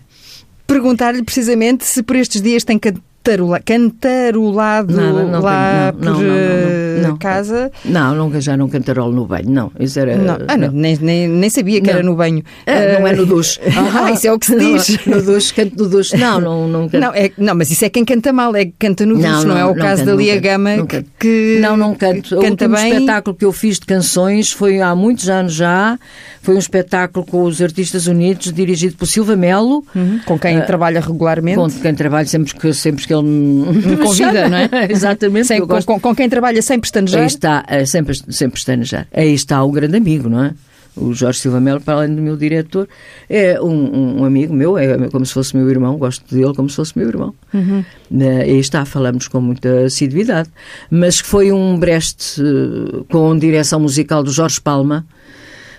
perguntar-lhe 0.68 1.24
precisamente 1.24 1.86
se 1.86 2.04
por 2.04 2.16
estes 2.16 2.42
dias 2.42 2.64
tem 2.64 2.80
cantarula, 3.26 3.60
cantarolado 3.60 4.96
não, 4.96 5.28
não, 5.28 5.42
lá 5.42 5.94
não, 6.00 6.16
por 6.16 6.26
eh, 6.26 7.14
casa. 7.20 7.72
Não, 7.84 8.14
nunca 8.14 8.40
já 8.40 8.56
não 8.56 8.70
cantarolo 8.70 9.12
no 9.12 9.26
banho, 9.26 9.50
não. 9.50 9.72
Isso 9.80 10.00
era. 10.00 10.16
Não, 10.16 10.38
ah, 10.48 10.56
não, 10.56 10.72
Nem, 10.72 10.98
nem, 11.02 11.28
nem 11.28 11.50
sabia 11.50 11.82
que 11.82 11.90
era 11.90 12.04
no 12.04 12.16
banho. 12.16 12.44
Ah, 12.68 13.00
não 13.00 13.08
é 13.08 13.14
no 13.14 13.26
duche. 13.26 13.60
Ah, 13.96 14.12
isso 14.12 14.28
é 14.28 14.34
o 14.34 14.38
que 14.38 14.46
se 14.46 14.56
diz. 14.60 15.06
no 15.06 15.22
duche, 15.22 15.54
canto 15.54 15.84
no 15.84 15.90
duche. 15.90 16.18
Não, 16.26 16.40
não, 16.40 16.68
não 16.68 16.90
canto. 16.90 17.02
Não, 17.02 17.14
é, 17.14 17.32
não, 17.38 17.56
mas 17.56 17.72
isso 17.72 17.86
é 17.86 17.90
quem 17.90 18.04
canta 18.04 18.32
mal, 18.34 18.56
é 18.56 18.66
que 18.66 18.74
canta 18.78 19.06
no 19.06 19.16
duche, 19.16 19.46
não, 19.46 19.58
é 19.58 19.66
o 19.66 19.76
caso 19.76 20.06
da 20.06 20.14
Lia 20.14 20.40
Gama 20.40 20.86
que. 21.20 21.60
Não, 21.62 21.78
não 21.78 21.96
canto. 21.96 22.40
Canta 22.40 22.66
o 22.66 22.70
bem. 22.70 22.94
espetáculo 22.94 23.36
que 23.36 23.46
eu 23.46 23.52
fiz 23.52 23.80
de 23.80 23.86
canções 23.86 24.52
foi 24.52 24.82
há 24.82 24.94
muitos 24.96 25.30
anos 25.30 25.54
já. 25.54 25.98
Foi 26.42 26.56
um 26.56 26.60
espetáculo 26.60 27.26
com 27.26 27.44
os 27.44 27.62
Artistas 27.62 28.08
Unidos, 28.08 28.54
dirigido 28.54 28.96
por 28.96 29.08
Silva 29.08 29.36
Melo. 29.36 29.84
Uhum, 29.96 30.20
com 30.26 30.38
quem 30.38 30.60
uh, 30.60 30.66
trabalha 30.66 31.00
regularmente. 31.00 31.58
Com 31.58 31.70
quem 31.70 31.96
trabalha 31.96 32.28
sempre 32.28 32.54
que, 32.54 32.74
sempre 32.74 33.08
que 33.08 33.15
ele 33.16 33.28
me, 33.28 33.98
convida, 34.04 34.50
não 34.50 34.58
é? 34.58 34.70
Exatamente. 34.90 35.48
Sem, 35.48 35.66
com, 35.66 35.82
com, 35.82 36.00
com, 36.00 36.16
quem 36.16 36.30
trabalha 36.30 36.62
sem 36.62 36.80
pestanejar. 36.80 37.22
Aí 37.22 37.28
está, 37.28 37.66
uh, 37.70 37.86
sempre, 37.86 38.16
sempre 38.30 38.54
pestanejar. 38.54 39.08
Aí 39.14 39.34
está 39.34 39.64
o 39.64 39.72
grande 39.72 39.98
amigo, 39.98 40.30
não 40.30 40.44
é? 40.44 40.54
o 40.96 41.14
Jorge 41.14 41.40
Silva 41.40 41.60
Melo, 41.60 41.82
para 41.82 41.96
além 41.96 42.16
do 42.16 42.22
meu 42.22 42.38
diretor, 42.38 42.88
é 43.30 43.60
um, 43.62 44.22
um, 44.22 44.26
amigo 44.26 44.54
meu, 44.54 44.78
é 44.78 45.10
como 45.10 45.26
se 45.26 45.34
fosse 45.34 45.56
meu 45.56 45.70
irmão, 45.70 45.98
gosto 45.98 46.34
dele 46.34 46.54
como 46.54 46.70
se 46.70 46.76
fosse 46.76 46.98
meu 46.98 47.08
irmão. 47.08 47.34
Uhum. 47.54 47.84
Uh, 48.12 48.42
aí 48.42 48.60
está, 48.60 48.86
falamos 48.86 49.28
com 49.28 49.42
muita 49.42 49.86
assiduidade. 49.86 50.50
Mas 50.90 51.20
foi 51.20 51.52
um 51.52 51.78
breste 51.78 52.42
uh, 52.42 53.06
com 53.10 53.38
direção 53.38 53.80
musical 53.80 54.24
do 54.24 54.32
Jorge 54.32 54.62
Palma, 54.62 55.06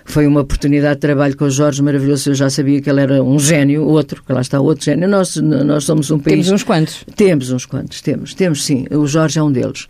foi 0.07 0.25
uma 0.25 0.41
oportunidade 0.41 0.95
de 0.95 1.01
trabalho 1.01 1.35
com 1.35 1.45
o 1.45 1.49
Jorge 1.49 1.83
maravilhoso. 1.83 2.29
Eu 2.29 2.35
já 2.35 2.49
sabia 2.49 2.81
que 2.81 2.89
ele 2.89 3.01
era 3.01 3.21
um 3.21 3.37
gênio, 3.37 3.83
outro, 3.83 4.23
que 4.25 4.31
lá 4.31 4.41
está 4.41 4.59
outro 4.59 4.85
gênio. 4.85 5.07
Nós, 5.07 5.35
nós 5.35 5.83
somos 5.83 6.09
um 6.09 6.17
país. 6.17 6.45
Temos 6.45 6.49
uns 6.49 6.63
quantos? 6.63 7.03
Temos 7.15 7.51
uns 7.51 7.65
quantos, 7.65 8.01
temos, 8.01 8.33
temos 8.33 8.63
sim. 8.63 8.87
O 8.89 9.05
Jorge 9.05 9.37
é 9.37 9.43
um 9.43 9.51
deles. 9.51 9.87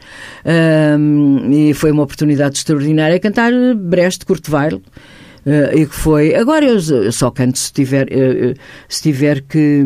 Um, 0.99 1.51
e 1.51 1.73
foi 1.73 1.91
uma 1.91 2.03
oportunidade 2.03 2.57
extraordinária 2.57 3.19
cantar 3.19 3.51
Brest, 3.75 4.25
Curteweil. 4.25 4.81
Uh, 5.47 5.77
e 5.77 5.85
que 5.85 5.95
foi. 5.95 6.35
Agora 6.35 6.65
eu, 6.65 6.77
só 7.09 7.31
canto 7.31 7.57
se 7.57 7.71
tiver, 7.71 8.07
uh, 8.07 8.53
se 8.89 9.01
tiver 9.01 9.39
que, 9.43 9.81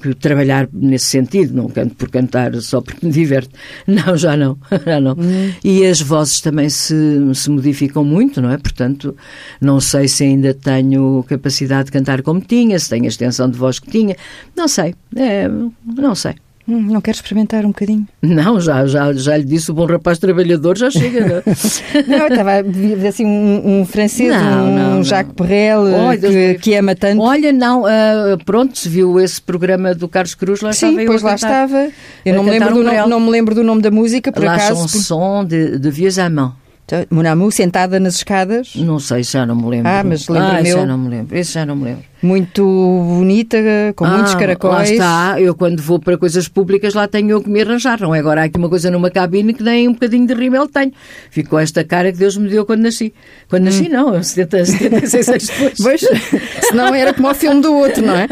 que, 0.00 0.14
trabalhar 0.14 0.68
nesse 0.72 1.06
sentido, 1.06 1.52
não 1.52 1.68
canto 1.68 1.96
por 1.96 2.08
cantar 2.08 2.54
só 2.60 2.80
porque 2.80 3.04
me 3.04 3.10
diverte. 3.10 3.50
Não, 3.88 4.16
já 4.16 4.36
não. 4.36 4.56
já 4.86 5.00
não. 5.00 5.12
Hum. 5.14 5.52
E 5.64 5.84
as 5.84 6.00
vozes 6.00 6.40
também 6.40 6.68
se, 6.68 6.94
se 7.34 7.50
modificam 7.50 8.04
muito, 8.04 8.40
não 8.40 8.52
é? 8.52 8.56
Portanto, 8.56 9.16
não 9.60 9.80
sei 9.80 10.06
se 10.06 10.22
ainda 10.22 10.54
tenho 10.54 11.24
capacidade 11.24 11.86
de 11.86 11.92
cantar 11.92 12.22
como 12.22 12.40
tinha, 12.40 12.78
se 12.78 12.88
tenho 12.88 13.04
a 13.04 13.08
extensão 13.08 13.50
de 13.50 13.58
voz 13.58 13.80
que 13.80 13.90
tinha. 13.90 14.14
Não 14.56 14.68
sei. 14.68 14.94
É, 15.16 15.48
não 15.48 16.14
sei. 16.14 16.36
Hum, 16.70 16.82
não 16.82 17.00
quer 17.00 17.10
experimentar 17.10 17.64
um 17.64 17.70
bocadinho? 17.70 18.06
Não, 18.22 18.60
já, 18.60 18.86
já, 18.86 19.12
já 19.12 19.36
lhe 19.36 19.42
disse, 19.44 19.72
o 19.72 19.74
bom 19.74 19.86
rapaz 19.86 20.20
trabalhador 20.20 20.78
já 20.78 20.88
chega. 20.88 21.42
não, 22.06 22.16
eu 22.16 22.28
estava 22.28 22.58
a 22.58 22.62
ver 22.62 23.08
assim 23.08 23.26
um, 23.26 23.80
um 23.80 23.84
francês, 23.84 24.30
não, 24.30 24.68
um 24.68 24.74
não, 24.76 25.02
Jacques 25.02 25.34
Perrel, 25.34 25.82
que, 26.20 26.54
que 26.60 26.74
ama 26.76 26.94
tanto. 26.94 27.20
Olha, 27.20 27.52
não, 27.52 27.82
uh, 27.82 28.38
pronto, 28.46 28.78
se 28.78 28.88
viu 28.88 29.18
esse 29.18 29.42
programa 29.42 29.96
do 29.96 30.06
Carlos 30.06 30.36
Cruz, 30.36 30.60
lá 30.60 30.72
Sim, 30.72 30.90
estava 30.90 31.06
pois 31.06 31.22
lá 31.22 31.34
estava. 31.34 31.88
Eu 32.24 32.36
não 32.36 32.44
me, 32.44 32.50
lembro 32.52 32.72
do 32.72 32.84
no, 32.84 33.08
não 33.08 33.18
me 33.18 33.30
lembro 33.30 33.52
do 33.52 33.64
nome 33.64 33.82
da 33.82 33.90
música, 33.90 34.30
por 34.30 34.44
La 34.44 34.54
acaso. 34.54 34.82
La 34.82 34.88
chanson 34.88 35.44
de, 35.44 35.76
de 35.76 35.90
Vieux 35.90 36.18
Amants. 36.18 36.54
Monamu 37.10 37.50
sentada 37.52 38.00
nas 38.00 38.16
escadas? 38.16 38.74
Não 38.74 38.98
sei, 38.98 39.22
já 39.22 39.46
não 39.46 39.54
me 39.54 39.68
lembro. 39.68 39.90
Ah, 39.90 40.02
mas 40.04 40.28
lembro 40.28 40.48
ah, 40.48 40.62
meu. 40.62 40.78
já 40.78 40.86
não 40.86 40.98
me 40.98 41.08
lembro. 41.08 41.36
Esse 41.36 41.52
já 41.52 41.66
não 41.66 41.76
me 41.76 41.84
lembro. 41.84 42.09
Muito 42.22 42.62
bonita, 42.62 43.56
com 43.96 44.04
ah, 44.04 44.10
muitos 44.10 44.34
caracóis. 44.34 44.74
Lá 44.74 44.84
está, 44.84 45.40
eu 45.40 45.54
quando 45.54 45.80
vou 45.80 45.98
para 45.98 46.18
coisas 46.18 46.48
públicas 46.48 46.92
lá 46.92 47.08
tenho 47.08 47.30
eu 47.30 47.42
que 47.42 47.48
me 47.48 47.62
arranjar. 47.62 48.00
Não 48.00 48.14
é 48.14 48.18
agora 48.18 48.42
há 48.42 48.44
aqui 48.44 48.58
uma 48.58 48.68
coisa 48.68 48.90
numa 48.90 49.10
cabine 49.10 49.54
que 49.54 49.62
nem 49.62 49.88
um 49.88 49.92
bocadinho 49.92 50.26
de 50.26 50.34
rímel 50.34 50.68
tenho. 50.68 50.92
Fico 51.30 51.50
com 51.50 51.58
esta 51.58 51.82
cara 51.82 52.12
que 52.12 52.18
Deus 52.18 52.36
me 52.36 52.48
deu 52.48 52.66
quando 52.66 52.82
nasci. 52.82 53.14
Quando 53.48 53.64
nasci, 53.64 53.84
hum. 53.84 53.92
não, 53.92 54.22
70, 54.22 54.64
76 54.64 55.28
anos 55.30 55.46
depois. 55.46 55.74
Pois, 55.82 56.00
senão 56.68 56.94
era 56.94 57.14
como 57.14 57.30
o 57.30 57.34
filme 57.34 57.62
do 57.62 57.74
outro, 57.74 58.04
não 58.04 58.14
é? 58.14 58.26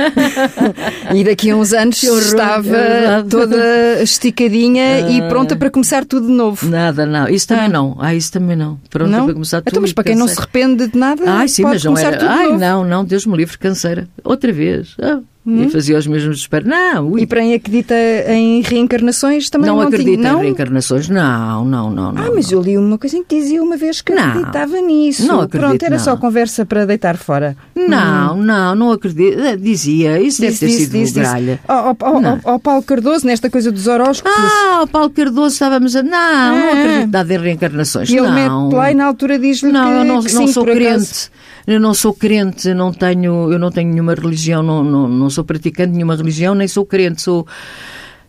E 1.15 1.25
daqui 1.25 1.51
a 1.51 1.57
uns 1.57 1.73
anos 1.73 2.03
horror, 2.05 2.19
estava 2.19 2.77
é 2.77 3.23
toda 3.23 4.03
esticadinha 4.03 5.07
ah. 5.07 5.11
e 5.11 5.23
pronta 5.29 5.57
para 5.57 5.71
começar 5.71 6.05
tudo 6.05 6.27
de 6.27 6.33
novo. 6.33 6.69
Nada, 6.69 7.07
não. 7.07 7.29
Isso 7.29 7.49
também 7.49 7.67
ah. 7.67 7.69
não. 7.69 7.97
Ah, 7.99 8.15
isso 8.15 8.33
também 8.33 8.57
não. 8.57 8.79
Pronta 8.91 9.11
não? 9.11 9.25
para 9.25 9.35
começar 9.35 9.59
então, 9.59 9.65
tudo. 9.65 9.73
Então, 9.73 9.83
mas 9.83 9.93
para 9.93 10.05
quem 10.05 10.15
não 10.15 10.29
se 10.29 10.39
arrepende 10.39 10.87
de 10.89 10.99
nada, 10.99 11.23
Ai, 11.27 11.49
sim, 11.49 11.63
pode 11.63 11.77
mas 11.77 11.85
não 11.85 11.93
começar 11.93 12.13
era. 12.13 12.19
tudo 12.19 12.31
Ai, 12.31 12.47
novo. 12.47 12.59
não, 12.59 12.85
não, 12.85 13.05
Deus 13.05 13.27
me 13.27 13.37
livre, 13.37 13.57
canseira. 13.79 14.09
Outra 14.25 14.53
vez. 14.53 14.97
Ah. 15.01 15.21
Hum. 15.47 15.63
E 15.63 15.71
fazia 15.71 15.97
os 15.97 16.07
mesmos 16.07 16.37
desesperos. 16.37 16.69
Não, 16.69 17.09
ui. 17.09 17.23
E 17.23 17.27
para 17.27 17.41
quem 17.41 17.55
acredita 17.55 17.95
em 18.27 18.61
reencarnações 18.61 19.49
também 19.49 19.69
não, 19.69 19.77
não 19.77 19.89
acredita 19.89 20.21
não? 20.21 20.41
em 20.41 20.43
reencarnações. 20.43 21.09
Não, 21.09 21.65
não, 21.65 21.91
não, 21.91 22.13
não. 22.13 22.23
Ah, 22.23 22.31
mas 22.35 22.53
eu 22.53 22.61
li 22.61 22.77
uma 22.77 22.99
coisa 22.99 23.17
que 23.25 23.41
dizia 23.41 23.63
uma 23.63 23.79
vez 23.79 24.03
que 24.03 24.13
não, 24.13 24.29
acreditava 24.29 24.79
nisso. 24.83 25.27
Não 25.27 25.41
acredito, 25.41 25.67
Pronto, 25.67 25.83
era 25.83 25.97
não. 25.97 26.05
só 26.05 26.19
conversa 26.19 26.67
para 26.67 26.85
deitar 26.85 27.17
fora. 27.17 27.57
Não, 27.75 28.35
hum. 28.35 28.43
não, 28.43 28.75
não 28.75 28.93
acredito. 28.93 29.41
Eh, 29.41 29.57
dizia, 29.57 30.21
isso 30.21 30.43
deve 30.43 30.59
ter 30.59 30.69
sido 30.69 30.93
disse, 30.93 31.15
gralha. 31.15 31.59
Oh, 31.67 31.97
oh, 31.99 32.53
oh, 32.53 32.59
Paulo 32.59 32.83
Cardoso, 32.83 33.27
nesta 33.27 33.49
coisa 33.49 33.73
dos 33.73 33.87
horóscopos. 33.87 34.39
Ah, 34.39 34.83
o 34.83 34.87
Paulo 34.87 35.09
Cardoso 35.09 35.55
estávamos 35.55 35.97
a. 35.97 36.03
Não, 36.03 36.19
é. 36.19 36.61
não 36.61 36.73
acredito 36.73 37.11
nada 37.11 37.35
em 37.35 37.39
reencarnações. 37.39 38.11
E 38.11 38.19
ele 38.19 38.29
não. 38.29 38.65
mete 38.65 38.75
lá 38.75 38.93
e 38.93 38.95
na 38.95 39.07
altura 39.07 39.39
diz-lhe 39.39 39.73
não, 39.73 39.85
que, 39.85 39.93
eu 39.93 40.05
não, 40.05 40.23
que 40.23 40.35
não 40.35 40.47
sim, 40.47 40.53
sou 40.53 40.65
crente. 40.67 41.31
Eu 41.69 41.79
não 41.79 41.93
sou 41.93 42.15
crente, 42.15 42.73
não 42.73 42.95
tenho, 42.95 43.53
eu 43.53 43.59
não 43.59 43.71
tenho 43.71 43.91
nenhuma 43.91 44.15
religião, 44.15 44.63
não, 44.63 44.83
não, 44.83 45.07
não 45.07 45.29
sou 45.29 45.45
praticante 45.45 45.91
de 45.91 45.97
nenhuma 45.97 46.17
religião, 46.17 46.55
nem 46.55 46.67
sou 46.67 46.87
crente, 46.87 47.21
sou 47.21 47.47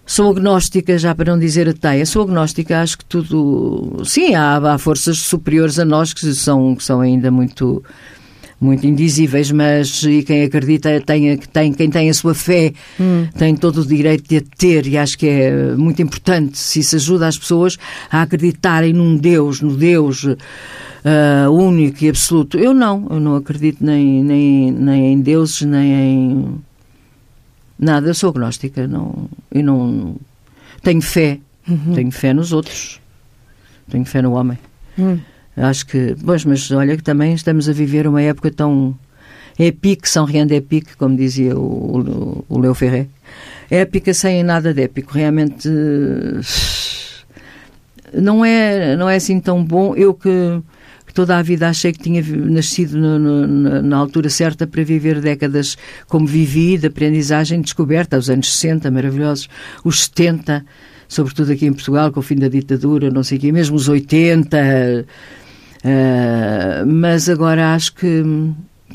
Sou 0.06 0.32
agnóstica, 0.32 0.98
já 0.98 1.14
para 1.14 1.32
não 1.32 1.40
dizer 1.40 1.70
ateia, 1.70 2.04
sou 2.04 2.24
agnóstica, 2.24 2.82
acho 2.82 2.98
que 2.98 3.06
tudo. 3.06 4.02
Sim, 4.04 4.34
há, 4.34 4.58
há 4.58 4.78
forças 4.80 5.20
superiores 5.20 5.78
a 5.78 5.86
nós 5.86 6.14
que 6.14 6.34
são, 6.34 6.76
que 6.76 6.84
são 6.84 7.00
ainda 7.00 7.30
muito 7.30 7.84
muito 8.60 8.86
indizíveis, 8.86 9.52
mas 9.52 10.04
e 10.04 10.22
quem 10.24 10.44
acredita 10.44 11.00
tem, 11.02 11.38
tem 11.38 11.74
quem 11.74 11.90
tem 11.90 12.10
a 12.10 12.14
sua 12.14 12.36
fé 12.36 12.74
hum. 13.00 13.26
tem 13.38 13.56
todo 13.56 13.82
o 13.82 13.86
direito 13.86 14.28
de 14.28 14.38
a 14.38 14.42
ter 14.58 14.86
e 14.86 14.98
acho 14.98 15.18
que 15.18 15.28
é 15.28 15.76
muito 15.76 16.02
importante 16.02 16.58
se 16.58 16.82
isso 16.82 16.96
ajuda 16.98 17.28
as 17.28 17.38
pessoas 17.38 17.78
a 18.12 18.22
acreditarem 18.22 18.92
num 18.92 19.16
Deus, 19.16 19.62
no 19.62 19.76
Deus 19.76 20.26
uh, 20.26 21.52
único 21.52 22.04
e 22.04 22.10
absoluto. 22.10 22.58
Eu 22.58 22.74
não, 22.74 23.08
eu 23.10 23.20
não 23.20 23.36
acredito 23.36 23.84
nem, 23.84 24.24
nem, 24.24 24.72
nem 24.72 25.14
em 25.14 25.22
deuses, 25.22 25.62
nem 25.62 25.94
em 25.94 26.62
nada. 27.78 28.08
Eu 28.08 28.14
sou 28.14 28.30
agnóstica, 28.30 28.88
não, 28.88 29.30
eu 29.52 29.64
não 29.64 30.16
tenho 30.84 31.02
fé, 31.02 31.40
uhum. 31.68 31.94
tenho 31.94 32.12
fé 32.12 32.34
nos 32.34 32.52
outros, 32.52 33.00
tenho 33.90 34.06
fé 34.06 34.22
no 34.22 34.34
homem. 34.34 34.58
Uhum. 34.98 35.20
Acho 35.60 35.86
que, 35.86 36.16
pois, 36.26 36.46
mas 36.46 36.72
olha 36.72 36.96
que 36.96 37.04
também 37.04 37.34
estamos 37.34 37.68
a 37.68 37.74
viver 37.74 38.08
uma 38.08 38.22
época 38.22 38.50
tão 38.50 38.98
épica, 39.58 40.08
São 40.08 40.26
rien 40.26 40.48
d'épique, 40.48 40.96
como 40.96 41.18
dizia 41.18 41.58
o, 41.58 42.00
o, 42.00 42.46
o 42.48 42.60
Leo 42.60 42.74
Ferré. 42.74 43.08
Épica 43.70 44.14
sem 44.14 44.42
nada 44.42 44.74
de 44.74 44.84
épico, 44.84 45.14
realmente 45.14 45.70
não 48.14 48.44
é, 48.44 48.96
não 48.96 49.10
é 49.10 49.18
assim 49.18 49.40
tão 49.40 49.64
bom. 49.64 49.94
Eu 49.96 50.14
que 50.14 50.62
toda 51.14 51.38
a 51.38 51.42
vida 51.42 51.68
achei 51.68 51.92
que 51.92 52.00
tinha 52.00 52.24
nascido 52.24 52.98
no, 52.98 53.20
no, 53.20 53.82
na, 53.82 53.98
altura 53.98 54.30
certa 54.30 54.66
para 54.66 54.84
viver 54.84 55.20
décadas 55.20 55.78
como 56.08 56.26
vivi, 56.26 56.78
de 56.78 56.88
aprendizagem, 56.88 57.62
descoberta, 57.62 58.18
os 58.18 58.30
anos 58.30 58.54
60, 58.54 58.90
maravilhosos, 58.90 59.50
os 59.84 60.06
70, 60.06 60.66
sobretudo 61.08 61.52
aqui 61.52 61.66
em 61.66 61.74
Portugal, 61.74 62.12
com 62.12 62.22
o 62.22 62.24
fim 62.24 62.36
da 62.36 62.48
ditadura, 62.48 63.12
não 63.12 63.24
sei 63.24 63.38
o 63.38 63.42
quê, 63.42 63.52
mesmo 63.52 63.76
os 63.76 63.90
80. 63.90 65.06
Uh, 65.84 66.86
mas 66.86 67.30
agora 67.30 67.74
acho 67.74 67.94
que, 67.94 68.24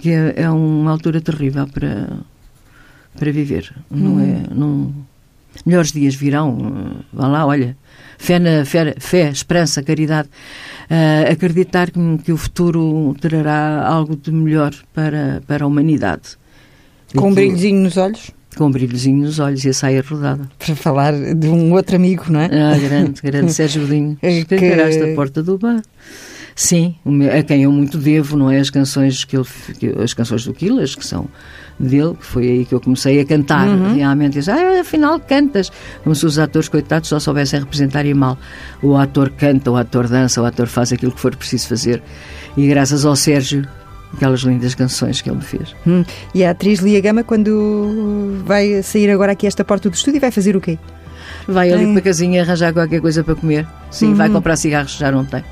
que 0.01 0.11
é, 0.11 0.35
é, 0.37 0.51
uma 0.51 0.91
altura 0.91 1.21
terrível 1.21 1.67
para, 1.67 2.09
para 3.19 3.33
viver. 3.33 3.75
Não 3.91 4.21
é. 4.21 4.25
Hum. 4.25 4.45
Não, 4.55 4.95
melhores 5.65 5.93
dias 5.93 6.15
virão. 6.15 7.03
Vá 7.13 7.27
lá, 7.27 7.47
olha. 7.47 7.77
Fé, 8.19 8.39
na, 8.39 8.65
fé, 8.65 8.95
fé 8.99 9.29
esperança, 9.31 9.83
caridade. 9.83 10.29
Uh, 10.91 11.33
acreditar 11.33 11.91
que, 11.91 12.01
que 12.25 12.33
o 12.33 12.37
futuro 12.37 13.15
trará 13.21 13.87
algo 13.87 14.17
de 14.17 14.31
melhor 14.31 14.73
para, 14.93 15.43
para 15.47 15.65
a 15.65 15.67
humanidade. 15.67 16.37
Com 17.17 17.31
um 17.31 17.35
brilhozinho 17.35 17.81
nos 17.83 17.97
olhos? 17.97 18.31
com 18.57 18.67
um 18.67 18.71
brilhozinho 18.71 19.19
nos 19.25 19.41
olhos 19.41 19.65
e 19.65 19.69
a 19.71 19.73
saia 19.73 20.01
rodada. 20.09 20.49
Para 20.61 20.77
falar 20.77 21.13
de 21.13 21.49
um 21.49 21.73
outro 21.73 21.97
amigo, 21.97 22.25
não 22.29 22.39
é? 22.39 22.45
Ah, 22.47 22.79
grande, 22.79 23.21
grande 23.21 23.53
Sérgio 23.53 23.83
Godinho. 23.83 24.17
Que- 24.21 24.45
Que 24.45 24.55
encaraste 24.55 25.03
a 25.03 25.15
porta 25.17 25.43
do 25.43 25.59
bar. 25.59 25.83
Sim, 26.57 26.95
a 27.37 27.43
quem 27.43 27.65
eu 27.65 27.73
muito 27.73 27.99
devo, 27.99 28.37
não 28.37 28.49
é? 28.51 28.61
As 28.61 28.71
canções 28.71 29.25
que 29.25 29.37
ele, 29.37 29.47
as 30.03 30.15
canções 30.15 30.45
do 30.45 30.55
Quilas, 30.55 30.95
que 30.95 31.05
são 31.05 31.29
dele, 31.79 32.15
que 32.15 32.25
foi 32.25 32.49
aí 32.49 32.65
que 32.65 32.73
eu 32.73 32.81
comecei 32.81 33.21
a 33.21 33.25
cantar 33.25 33.67
realmente. 33.95 34.37
Eu 34.37 34.41
disse, 34.41 34.51
ah, 34.51 34.81
afinal 34.81 35.19
cantas. 35.19 35.73
Como 36.03 36.15
se 36.15 36.25
os 36.25 36.39
atores, 36.39 36.69
coitados, 36.69 37.09
só 37.09 37.19
soubessem 37.19 37.59
representar 37.59 38.07
e 38.07 38.15
mal. 38.15 38.39
O 38.83 38.97
ator 38.97 39.31
canta, 39.31 39.71
o 39.71 39.77
ator 39.77 40.09
dança, 40.09 40.41
o 40.41 40.45
ator 40.45 40.69
faz 40.69 40.93
aquilo 40.93 41.11
que 41.11 41.21
for 41.21 41.35
preciso 41.35 41.69
fazer. 41.69 42.03
E 42.57 42.69
graças 42.69 43.05
ao 43.05 43.17
Sérgio, 43.17 43.67
aquelas 44.15 44.41
lindas 44.41 44.75
canções 44.75 45.21
que 45.21 45.29
ele 45.29 45.39
me 45.39 45.45
fez. 45.45 45.75
Hum. 45.87 46.05
E 46.35 46.45
a 46.45 46.51
atriz 46.51 46.79
Lia 46.79 47.01
Gama, 47.01 47.25
quando 47.25 48.41
vai 48.45 48.83
sair 48.83 49.11
agora 49.11 49.33
aqui 49.33 49.47
esta 49.47 49.65
porta 49.65 49.91
do 49.91 49.95
estúdio, 49.95 50.21
vai 50.21 50.31
fazer 50.31 50.57
o 50.57 50.61
quê? 50.61 50.79
Vai 51.49 51.71
ali 51.71 51.85
Tem. 51.85 51.93
para 51.93 52.01
a 52.01 52.05
casinha 52.05 52.43
arranjar 52.43 52.73
qualquer 52.73 53.01
coisa 53.01 53.25
para 53.25 53.35
comer. 53.35 53.67
Sim, 53.91 54.15
vai 54.15 54.31
comprar 54.31 54.57
cigarros, 54.57 54.97
já 54.97 55.11
não 55.11 55.25
tem. 55.25 55.45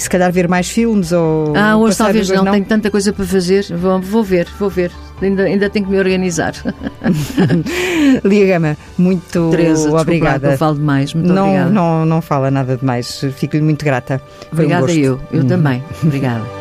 Se 0.00 0.08
calhar 0.10 0.32
ver 0.32 0.48
mais 0.48 0.68
filmes 0.70 1.12
ou. 1.12 1.52
Ah, 1.56 1.76
hoje 1.76 1.96
talvez 1.98 2.30
o- 2.30 2.34
não, 2.34 2.50
tenho 2.52 2.64
tanta 2.64 2.90
coisa 2.90 3.12
para 3.12 3.24
fazer. 3.24 3.66
Vou, 3.76 4.00
vou 4.00 4.24
ver, 4.24 4.48
vou 4.58 4.70
ver. 4.70 4.90
Ainda, 5.22 5.42
ainda 5.42 5.68
tenho 5.68 5.84
que 5.84 5.90
me 5.92 5.98
organizar. 5.98 6.54
Lia 8.24 8.46
Gama, 8.46 8.76
muito 8.96 9.50
Teresa, 9.50 9.90
obrigada. 9.94 10.52
eu 10.52 10.58
falo 10.58 10.76
demais. 10.76 11.12
Muito 11.12 11.30
não, 11.30 11.48
obrigada. 11.48 11.70
não, 11.70 12.06
não 12.06 12.22
fala 12.22 12.50
nada 12.50 12.76
de 12.76 12.84
mais. 12.84 13.20
Fico-lhe 13.36 13.62
muito 13.62 13.84
grata. 13.84 14.20
Um 14.50 14.54
obrigada 14.54 14.80
gosto. 14.86 14.98
eu. 14.98 15.20
Eu 15.30 15.44
também. 15.44 15.84
Obrigada. 16.02 16.42